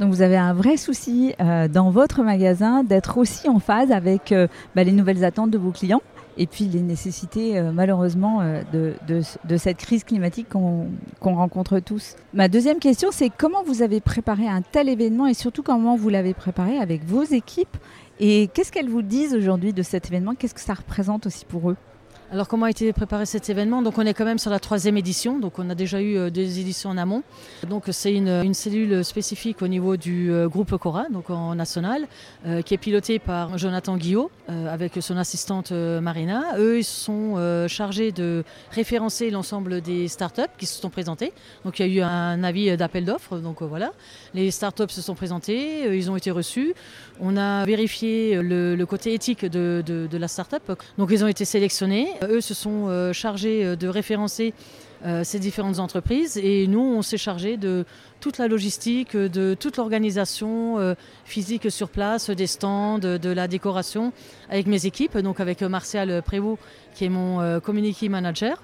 Donc 0.00 0.10
vous 0.10 0.22
avez 0.22 0.36
un 0.36 0.52
vrai 0.52 0.76
souci 0.76 1.34
euh, 1.40 1.66
dans 1.66 1.90
votre 1.90 2.22
magasin 2.22 2.84
d'être 2.84 3.18
aussi 3.18 3.48
en 3.48 3.58
phase 3.58 3.90
avec 3.90 4.30
euh, 4.30 4.46
bah, 4.76 4.84
les 4.84 4.92
nouvelles 4.92 5.24
attentes 5.24 5.50
de 5.50 5.58
vos 5.58 5.72
clients 5.72 6.02
et 6.36 6.46
puis 6.46 6.66
les 6.66 6.82
nécessités 6.82 7.58
euh, 7.58 7.72
malheureusement 7.72 8.40
de, 8.72 8.94
de, 9.08 9.56
cette 9.56 9.78
crise 9.78 10.04
climatique 10.04 10.48
qu'on 10.48 10.88
rencontre 11.20 11.80
tous. 11.80 12.14
Ma 12.32 12.48
deuxième 12.48 12.78
question, 12.78 13.08
c'est 13.10 13.28
comment 13.28 13.64
vous 13.64 13.82
avez 13.82 14.00
préparé 14.00 14.46
un 14.46 14.62
tel 14.62 14.88
événement 14.88 15.26
et 15.26 15.34
surtout 15.34 15.64
comment 15.64 15.96
vous 15.96 16.10
l'avez 16.10 16.34
préparé 16.34 16.78
avec 16.78 17.04
vos 17.04 17.24
équipes 17.24 17.76
et 18.20 18.48
qu'est-ce 18.54 18.70
qu'elles 18.70 18.88
vous 18.88 19.02
disent 19.02 19.34
aujourd'hui 19.34 19.72
de 19.72 19.82
cet 19.82 20.06
événement? 20.06 20.34
Qu'est-ce 20.34 20.54
que 20.54 20.60
ça 20.60 20.74
représente 20.74 21.26
aussi 21.26 21.44
pour 21.44 21.70
eux? 21.70 21.76
Alors 22.30 22.46
comment 22.46 22.66
a 22.66 22.70
été 22.70 22.92
préparé 22.92 23.24
cet 23.24 23.48
événement? 23.48 23.80
Donc 23.80 23.96
on 23.96 24.02
est 24.02 24.12
quand 24.12 24.26
même 24.26 24.38
sur 24.38 24.50
la 24.50 24.58
troisième 24.58 24.98
édition, 24.98 25.38
donc 25.38 25.58
on 25.58 25.70
a 25.70 25.74
déjà 25.74 26.02
eu 26.02 26.18
euh, 26.18 26.28
des 26.28 26.60
éditions 26.60 26.90
en 26.90 26.98
amont. 26.98 27.22
Donc 27.70 27.84
c'est 27.90 28.12
une, 28.12 28.52
cellule 28.52 29.02
spécifique 29.02 29.62
au 29.62 29.68
niveau 29.68 29.96
du 29.96 30.30
euh, 30.30 30.46
groupe 30.46 30.76
Cora, 30.76 31.06
donc 31.10 31.30
en 31.30 31.54
national, 31.54 32.06
euh, 32.46 32.60
qui 32.60 32.74
est 32.74 32.78
pilotée 32.78 33.18
par 33.18 33.56
Jonathan 33.56 33.96
Guillot 33.96 34.30
avec 34.48 34.92
son 35.00 35.16
assistante 35.16 35.72
Marina. 35.72 36.58
Eux 36.58 36.78
ils 36.78 36.84
sont 36.84 37.66
chargés 37.68 38.12
de 38.12 38.44
référencer 38.72 39.30
l'ensemble 39.30 39.82
des 39.82 40.08
startups 40.08 40.42
qui 40.56 40.64
se 40.66 40.80
sont 40.80 40.90
présentées. 40.90 41.32
Donc 41.64 41.78
il 41.78 41.86
y 41.86 41.90
a 41.90 41.94
eu 41.94 42.00
un 42.02 42.42
avis 42.42 42.74
d'appel 42.76 43.04
d'offres, 43.04 43.38
donc 43.38 43.62
voilà. 43.62 43.92
Les 44.32 44.50
startups 44.50 44.88
se 44.88 45.02
sont 45.02 45.14
présentées, 45.14 45.94
ils 45.94 46.10
ont 46.10 46.16
été 46.16 46.30
reçus. 46.30 46.74
On 47.20 47.36
a 47.36 47.64
vérifié 47.66 48.40
le, 48.40 48.82
côté 48.84 49.12
éthique 49.12 49.44
de, 49.44 49.82
de, 49.84 50.06
de 50.10 50.18
la 50.18 50.28
startup. 50.28 50.72
Donc 50.96 51.10
ils 51.12 51.22
ont 51.24 51.28
été 51.28 51.44
sélectionnés. 51.44 52.08
Eux 52.22 52.40
se 52.40 52.54
sont 52.54 52.86
euh, 52.88 53.12
chargés 53.12 53.64
euh, 53.64 53.76
de 53.76 53.88
référencer 53.88 54.52
euh, 55.06 55.22
ces 55.22 55.38
différentes 55.38 55.78
entreprises 55.78 56.36
et 56.36 56.66
nous, 56.66 56.80
on 56.80 57.02
s'est 57.02 57.18
chargé 57.18 57.56
de 57.56 57.84
toute 58.20 58.38
la 58.38 58.48
logistique, 58.48 59.16
de 59.16 59.54
toute 59.54 59.76
l'organisation 59.76 60.96
physique 61.24 61.70
sur 61.70 61.88
place, 61.88 62.30
des 62.30 62.48
stands, 62.48 62.98
de, 62.98 63.30
la 63.30 63.46
décoration 63.46 64.12
avec 64.50 64.66
mes 64.66 64.86
équipes, 64.86 65.16
donc 65.18 65.38
avec 65.38 65.62
Martial 65.62 66.20
Prévost 66.22 66.58
qui 66.94 67.04
est 67.04 67.08
mon 67.08 67.60
community 67.60 68.08
manager. 68.08 68.60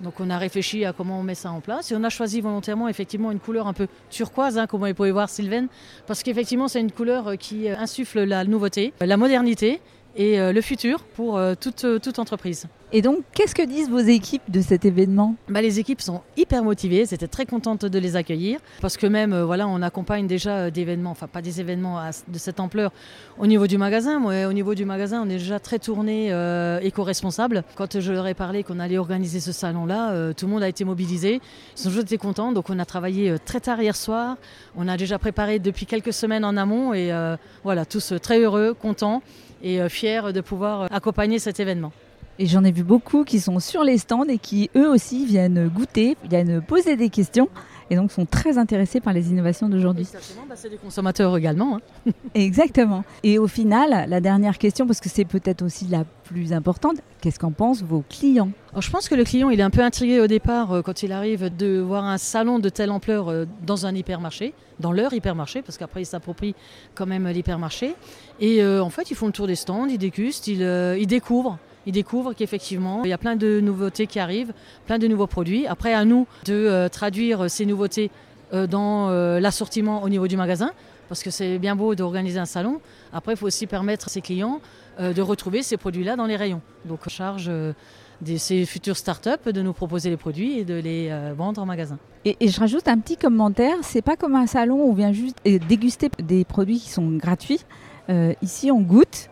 Donc 0.00 0.18
on 0.18 0.30
a 0.30 0.38
réfléchi 0.38 0.84
à 0.84 0.92
comment 0.92 1.20
on 1.20 1.22
met 1.22 1.36
ça 1.36 1.52
en 1.52 1.60
place 1.60 1.92
et 1.92 1.96
on 1.96 2.02
a 2.02 2.08
choisi 2.08 2.40
volontairement 2.40 2.88
effectivement 2.88 3.30
une 3.30 3.38
couleur 3.38 3.68
un 3.68 3.72
peu 3.72 3.86
turquoise, 4.10 4.58
hein, 4.58 4.66
comme 4.66 4.84
vous 4.84 4.94
pouvez 4.94 5.12
voir 5.12 5.28
Sylvain, 5.28 5.66
parce 6.08 6.24
qu'effectivement 6.24 6.66
c'est 6.66 6.80
une 6.80 6.90
couleur 6.90 7.38
qui 7.38 7.68
insuffle 7.68 8.24
la 8.24 8.42
nouveauté, 8.42 8.92
la 9.00 9.16
modernité 9.16 9.80
et 10.18 10.40
euh, 10.40 10.52
le 10.52 10.60
futur 10.60 11.04
pour 11.04 11.38
euh, 11.38 11.54
toute, 11.58 11.84
euh, 11.84 11.98
toute 12.00 12.18
entreprise. 12.18 12.66
Et 12.90 13.02
donc, 13.02 13.18
qu'est-ce 13.34 13.54
que 13.54 13.62
disent 13.62 13.88
vos 13.88 13.98
équipes 13.98 14.50
de 14.50 14.60
cet 14.60 14.84
événement? 14.84 15.36
Bah, 15.48 15.62
Les 15.62 15.78
équipes 15.78 16.00
sont 16.00 16.22
hyper 16.36 16.64
motivées, 16.64 17.06
c'était 17.06 17.28
très 17.28 17.46
contentes 17.46 17.84
de 17.84 17.98
les 17.98 18.16
accueillir, 18.16 18.58
parce 18.80 18.96
que 18.96 19.06
même, 19.06 19.38
voilà, 19.42 19.68
on 19.68 19.80
accompagne 19.82 20.26
déjà 20.26 20.70
d'événements, 20.70 21.10
enfin 21.10 21.28
pas 21.28 21.42
des 21.42 21.60
événements 21.60 22.00
de 22.26 22.38
cette 22.38 22.60
ampleur 22.60 22.90
au 23.38 23.46
niveau 23.46 23.66
du 23.66 23.76
magasin, 23.76 24.20
mais 24.20 24.46
au 24.46 24.54
niveau 24.54 24.74
du 24.74 24.86
magasin, 24.86 25.22
on 25.22 25.28
est 25.28 25.36
déjà 25.36 25.60
très 25.60 25.78
tourné 25.78 26.28
éco-responsable. 26.82 27.62
Quand 27.76 28.00
je 28.00 28.10
leur 28.10 28.26
ai 28.26 28.32
parlé 28.32 28.62
qu'on 28.62 28.80
allait 28.80 28.96
organiser 28.96 29.40
ce 29.40 29.52
salon-là, 29.52 30.32
tout 30.32 30.46
le 30.46 30.52
monde 30.52 30.62
a 30.62 30.68
été 30.68 30.86
mobilisé, 30.86 31.42
ils 31.76 31.78
sont 31.78 31.90
juste 31.90 32.16
contents, 32.16 32.52
donc 32.52 32.70
on 32.70 32.78
a 32.78 32.86
travaillé 32.86 33.36
très 33.44 33.60
tard 33.60 33.82
hier 33.82 33.96
soir, 33.96 34.38
on 34.78 34.88
a 34.88 34.96
déjà 34.96 35.18
préparé 35.18 35.58
depuis 35.58 35.84
quelques 35.84 36.14
semaines 36.14 36.46
en 36.46 36.56
amont, 36.56 36.94
et 36.94 37.12
voilà, 37.64 37.84
tous 37.84 38.14
très 38.22 38.38
heureux, 38.38 38.72
contents 38.72 39.22
et 39.62 39.80
euh, 39.80 39.88
fiers 39.88 40.32
de 40.32 40.40
pouvoir 40.40 40.82
euh, 40.82 40.86
accompagner 40.90 41.38
cet 41.38 41.60
événement. 41.60 41.92
Et 42.38 42.46
j'en 42.46 42.62
ai 42.62 42.70
vu 42.70 42.84
beaucoup 42.84 43.24
qui 43.24 43.40
sont 43.40 43.58
sur 43.58 43.82
les 43.82 43.98
stands 43.98 44.28
et 44.28 44.38
qui 44.38 44.70
eux 44.76 44.88
aussi 44.88 45.26
viennent 45.26 45.68
goûter, 45.68 46.16
viennent 46.28 46.62
poser 46.62 46.96
des 46.96 47.08
questions 47.08 47.48
et 47.90 47.96
donc 47.96 48.12
sont 48.12 48.26
très 48.26 48.58
intéressés 48.58 49.00
par 49.00 49.12
les 49.12 49.30
innovations 49.30 49.68
d'aujourd'hui. 49.68 50.02
Exactement, 50.02 50.46
bah, 50.48 50.54
c'est 50.56 50.68
des 50.68 50.76
consommateurs 50.76 51.36
également. 51.36 51.76
Hein. 51.76 52.12
Exactement. 52.34 53.04
Et 53.22 53.38
au 53.38 53.46
final, 53.46 54.08
la 54.08 54.20
dernière 54.20 54.58
question, 54.58 54.86
parce 54.86 55.00
que 55.00 55.08
c'est 55.08 55.24
peut-être 55.24 55.62
aussi 55.62 55.86
la 55.86 56.04
plus 56.24 56.52
importante, 56.52 56.98
qu'est-ce 57.20 57.38
qu'en 57.38 57.52
pensent 57.52 57.82
vos 57.82 58.04
clients? 58.08 58.50
Je 58.78 58.90
pense 58.90 59.08
que 59.08 59.14
le 59.14 59.24
client, 59.24 59.48
il 59.50 59.60
est 59.60 59.62
un 59.62 59.70
peu 59.70 59.80
intrigué 59.80 60.20
au 60.20 60.26
départ 60.26 60.72
euh, 60.72 60.82
quand 60.82 61.02
il 61.02 61.12
arrive 61.12 61.54
de 61.56 61.78
voir 61.78 62.04
un 62.04 62.18
salon 62.18 62.58
de 62.58 62.68
telle 62.68 62.90
ampleur 62.90 63.28
euh, 63.28 63.46
dans 63.66 63.86
un 63.86 63.94
hypermarché, 63.94 64.52
dans 64.78 64.92
leur 64.92 65.12
hypermarché, 65.12 65.62
parce 65.62 65.78
qu'après, 65.78 66.02
ils 66.02 66.06
s'approprient 66.06 66.54
quand 66.94 67.06
même 67.06 67.26
l'hypermarché. 67.28 67.94
Et 68.40 68.62
euh, 68.62 68.82
en 68.82 68.90
fait, 68.90 69.10
ils 69.10 69.16
font 69.16 69.26
le 69.26 69.32
tour 69.32 69.46
des 69.46 69.56
stands, 69.56 69.86
ils 69.88 69.98
dégustent, 69.98 70.46
ils, 70.48 70.62
ils 70.98 71.06
découvrent 71.06 71.58
ils 71.86 71.92
découvrent 71.92 72.34
qu'effectivement, 72.34 73.02
il 73.04 73.10
y 73.10 73.12
a 73.12 73.18
plein 73.18 73.36
de 73.36 73.60
nouveautés 73.60 74.06
qui 74.06 74.18
arrivent, 74.18 74.52
plein 74.86 74.98
de 74.98 75.06
nouveaux 75.06 75.26
produits. 75.26 75.66
Après, 75.66 75.94
à 75.94 76.04
nous 76.04 76.26
de 76.44 76.54
euh, 76.54 76.88
traduire 76.88 77.50
ces 77.50 77.66
nouveautés 77.66 78.10
dans 78.70 79.10
l'assortiment 79.40 80.02
au 80.02 80.08
niveau 80.08 80.26
du 80.26 80.38
magasin, 80.38 80.70
parce 81.10 81.22
que 81.22 81.28
c'est 81.30 81.58
bien 81.58 81.76
beau 81.76 81.94
d'organiser 81.94 82.38
un 82.38 82.46
salon. 82.46 82.80
Après, 83.12 83.34
il 83.34 83.36
faut 83.36 83.46
aussi 83.46 83.66
permettre 83.66 84.06
à 84.06 84.08
ses 84.08 84.22
clients 84.22 84.62
de 84.98 85.20
retrouver 85.20 85.62
ces 85.62 85.76
produits-là 85.76 86.16
dans 86.16 86.24
les 86.24 86.36
rayons. 86.36 86.62
Donc, 86.86 87.00
on 87.04 87.10
charge 87.10 87.50
de 87.50 88.36
ces 88.38 88.64
futures 88.64 88.96
startups 88.96 89.52
de 89.52 89.60
nous 89.60 89.74
proposer 89.74 90.08
les 90.08 90.16
produits 90.16 90.58
et 90.58 90.64
de 90.64 90.72
les 90.72 91.14
vendre 91.36 91.60
en 91.60 91.66
magasin. 91.66 91.98
Et, 92.24 92.38
et, 92.40 92.48
je 92.48 92.58
rajoute 92.58 92.88
un 92.88 92.98
petit 92.98 93.18
commentaire, 93.18 93.76
c'est 93.82 94.00
pas 94.00 94.16
comme 94.16 94.34
un 94.34 94.46
salon 94.46 94.76
où 94.76 94.92
on 94.92 94.94
vient 94.94 95.12
juste 95.12 95.36
déguster 95.44 96.08
des 96.18 96.46
produits 96.46 96.80
qui 96.80 96.88
sont 96.88 97.10
gratuits. 97.18 97.60
ici, 98.40 98.70
on 98.70 98.80
goûte 98.80 99.28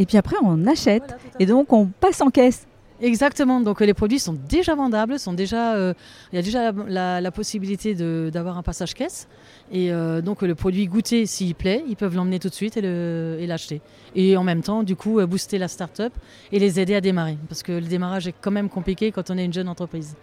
et 0.00 0.06
puis 0.06 0.16
après, 0.16 0.36
on 0.42 0.66
achète 0.66 1.14
et 1.38 1.44
donc 1.44 1.74
on 1.74 1.86
passe 1.86 2.22
en 2.22 2.30
caisse. 2.30 2.66
Exactement, 3.02 3.60
donc 3.60 3.80
les 3.80 3.94
produits 3.94 4.18
sont 4.18 4.34
déjà 4.48 4.74
vendables, 4.74 5.18
sont 5.18 5.34
déjà, 5.34 5.74
euh, 5.74 5.92
il 6.32 6.36
y 6.36 6.38
a 6.38 6.42
déjà 6.42 6.72
la, 6.88 7.30
possibilité 7.30 7.94
d'avoir 8.30 8.56
un 8.56 8.62
passage 8.62 8.94
caisse. 8.94 9.28
Et 9.70 9.92
euh, 9.92 10.22
donc 10.22 10.40
le 10.40 10.54
produit 10.54 10.86
goûté, 10.86 11.26
s'il 11.26 11.54
plaît, 11.54 11.84
ils 11.86 11.96
peuvent 11.96 12.14
l'emmener 12.14 12.38
tout 12.38 12.48
de 12.48 12.54
suite 12.54 12.78
et 12.78 13.46
l'acheter. 13.46 13.82
Et, 14.14 14.38
en 14.38 14.44
même 14.44 14.62
temps, 14.62 14.82
du 14.82 14.96
coup, 14.96 15.18
euh, 15.18 15.26
booster 15.26 15.58
la 15.58 15.68
start-up 15.68 16.14
et 16.50 16.58
les 16.58 16.80
aider 16.80 16.94
à 16.94 17.02
démarrer. 17.02 17.36
Parce 17.48 17.62
que 17.62 17.72
le 17.72 17.86
démarrage 17.86 18.26
est 18.26 18.34
quand 18.40 18.50
même 18.50 18.70
compliqué 18.70 19.12
quand 19.12 19.30
on 19.30 19.36
est 19.36 19.44
une 19.44 19.52
jeune 19.52 19.68
entreprise. 19.68 20.14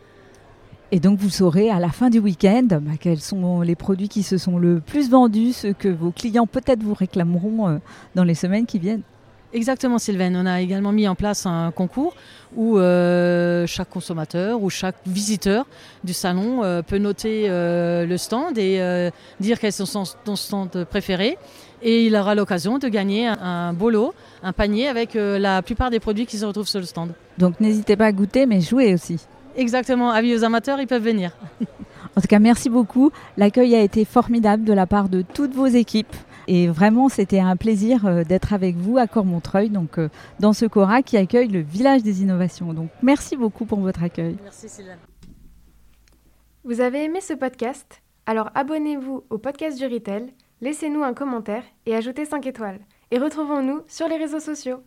Et 0.91 0.99
donc 0.99 1.19
vous 1.19 1.29
saurez 1.29 1.69
à 1.69 1.79
la 1.79 1.89
fin 1.89 2.09
du 2.09 2.19
week-end 2.19 2.67
bah, 2.71 2.91
quels 2.99 3.19
sont 3.19 3.61
les 3.61 3.75
produits 3.75 4.09
qui 4.09 4.23
se 4.23 4.37
sont 4.37 4.57
le 4.57 4.79
plus 4.79 5.09
vendus, 5.09 5.53
ceux 5.53 5.73
que 5.73 5.89
vos 5.89 6.11
clients 6.11 6.47
peut-être 6.47 6.81
vous 6.81 6.93
réclameront 6.93 7.79
dans 8.15 8.23
les 8.23 8.35
semaines 8.35 8.65
qui 8.65 8.79
viennent. 8.79 9.03
Exactement, 9.53 9.97
Sylvain. 9.97 10.33
On 10.35 10.45
a 10.45 10.61
également 10.61 10.91
mis 10.91 11.07
en 11.07 11.15
place 11.15 11.45
un 11.45 11.71
concours 11.71 12.15
où 12.55 12.77
euh, 12.77 13.65
chaque 13.65 13.89
consommateur 13.89 14.61
ou 14.61 14.69
chaque 14.69 14.97
visiteur 15.05 15.65
du 16.03 16.13
salon 16.13 16.63
euh, 16.63 16.81
peut 16.81 16.97
noter 16.97 17.45
euh, 17.47 18.05
le 18.05 18.17
stand 18.17 18.57
et 18.57 19.09
dire 19.39 19.59
quel 19.59 19.69
est 19.69 19.85
son, 19.85 20.05
stand 20.05 20.85
préféré. 20.85 21.37
Et 21.81 22.05
il 22.05 22.15
aura 22.15 22.35
l'occasion 22.35 22.79
de 22.79 22.87
gagner 22.87 23.27
un, 23.27 23.37
un 23.39 23.73
beau 23.73 23.89
lot, 23.89 24.13
un 24.43 24.51
panier 24.51 24.87
avec 24.87 25.11
la 25.13 25.61
plupart 25.61 25.91
des 25.91 25.99
produits 25.99 26.25
qui 26.25 26.37
se 26.37 26.45
retrouvent 26.45 26.67
sur 26.67 26.79
le 26.79 26.85
stand. 26.85 27.11
Donc 27.37 27.59
n'hésitez 27.59 27.95
pas 27.95 28.05
à 28.05 28.11
goûter, 28.11 28.45
mais 28.45 28.61
jouer 28.61 28.93
aussi. 28.93 29.19
Exactement, 29.55 30.11
avis 30.11 30.35
aux 30.35 30.43
amateurs, 30.43 30.79
ils 30.79 30.87
peuvent 30.87 31.03
venir. 31.03 31.31
en 32.15 32.21
tout 32.21 32.27
cas, 32.27 32.39
merci 32.39 32.69
beaucoup. 32.69 33.11
L'accueil 33.37 33.75
a 33.75 33.81
été 33.81 34.05
formidable 34.05 34.63
de 34.63 34.73
la 34.73 34.85
part 34.85 35.09
de 35.09 35.23
toutes 35.23 35.53
vos 35.53 35.65
équipes. 35.65 36.15
Et 36.47 36.67
vraiment, 36.67 37.09
c'était 37.09 37.39
un 37.39 37.55
plaisir 37.57 38.05
euh, 38.05 38.23
d'être 38.23 38.53
avec 38.53 38.75
vous 38.75 38.97
à 38.97 39.07
Cormontreuil, 39.07 39.69
donc 39.69 39.99
euh, 39.99 40.09
dans 40.39 40.53
ce 40.53 40.65
Cora 40.65 41.01
qui 41.01 41.17
accueille 41.17 41.49
le 41.49 41.59
village 41.59 42.03
des 42.03 42.21
innovations. 42.21 42.73
Donc 42.73 42.89
merci 43.01 43.35
beaucoup 43.35 43.65
pour 43.65 43.79
votre 43.79 44.01
accueil. 44.03 44.37
Merci 44.43 44.69
Sylvain. 44.69 44.95
Vous 46.63 46.81
avez 46.81 47.03
aimé 47.03 47.21
ce 47.21 47.33
podcast? 47.33 48.01
Alors 48.25 48.49
abonnez-vous 48.55 49.23
au 49.29 49.37
podcast 49.37 49.77
du 49.77 49.85
Retail, 49.85 50.33
laissez-nous 50.61 51.03
un 51.03 51.13
commentaire 51.13 51.63
et 51.85 51.95
ajoutez 51.95 52.25
5 52.25 52.45
étoiles. 52.45 52.79
Et 53.11 53.19
retrouvons-nous 53.19 53.81
sur 53.87 54.07
les 54.07 54.17
réseaux 54.17 54.41
sociaux. 54.41 54.81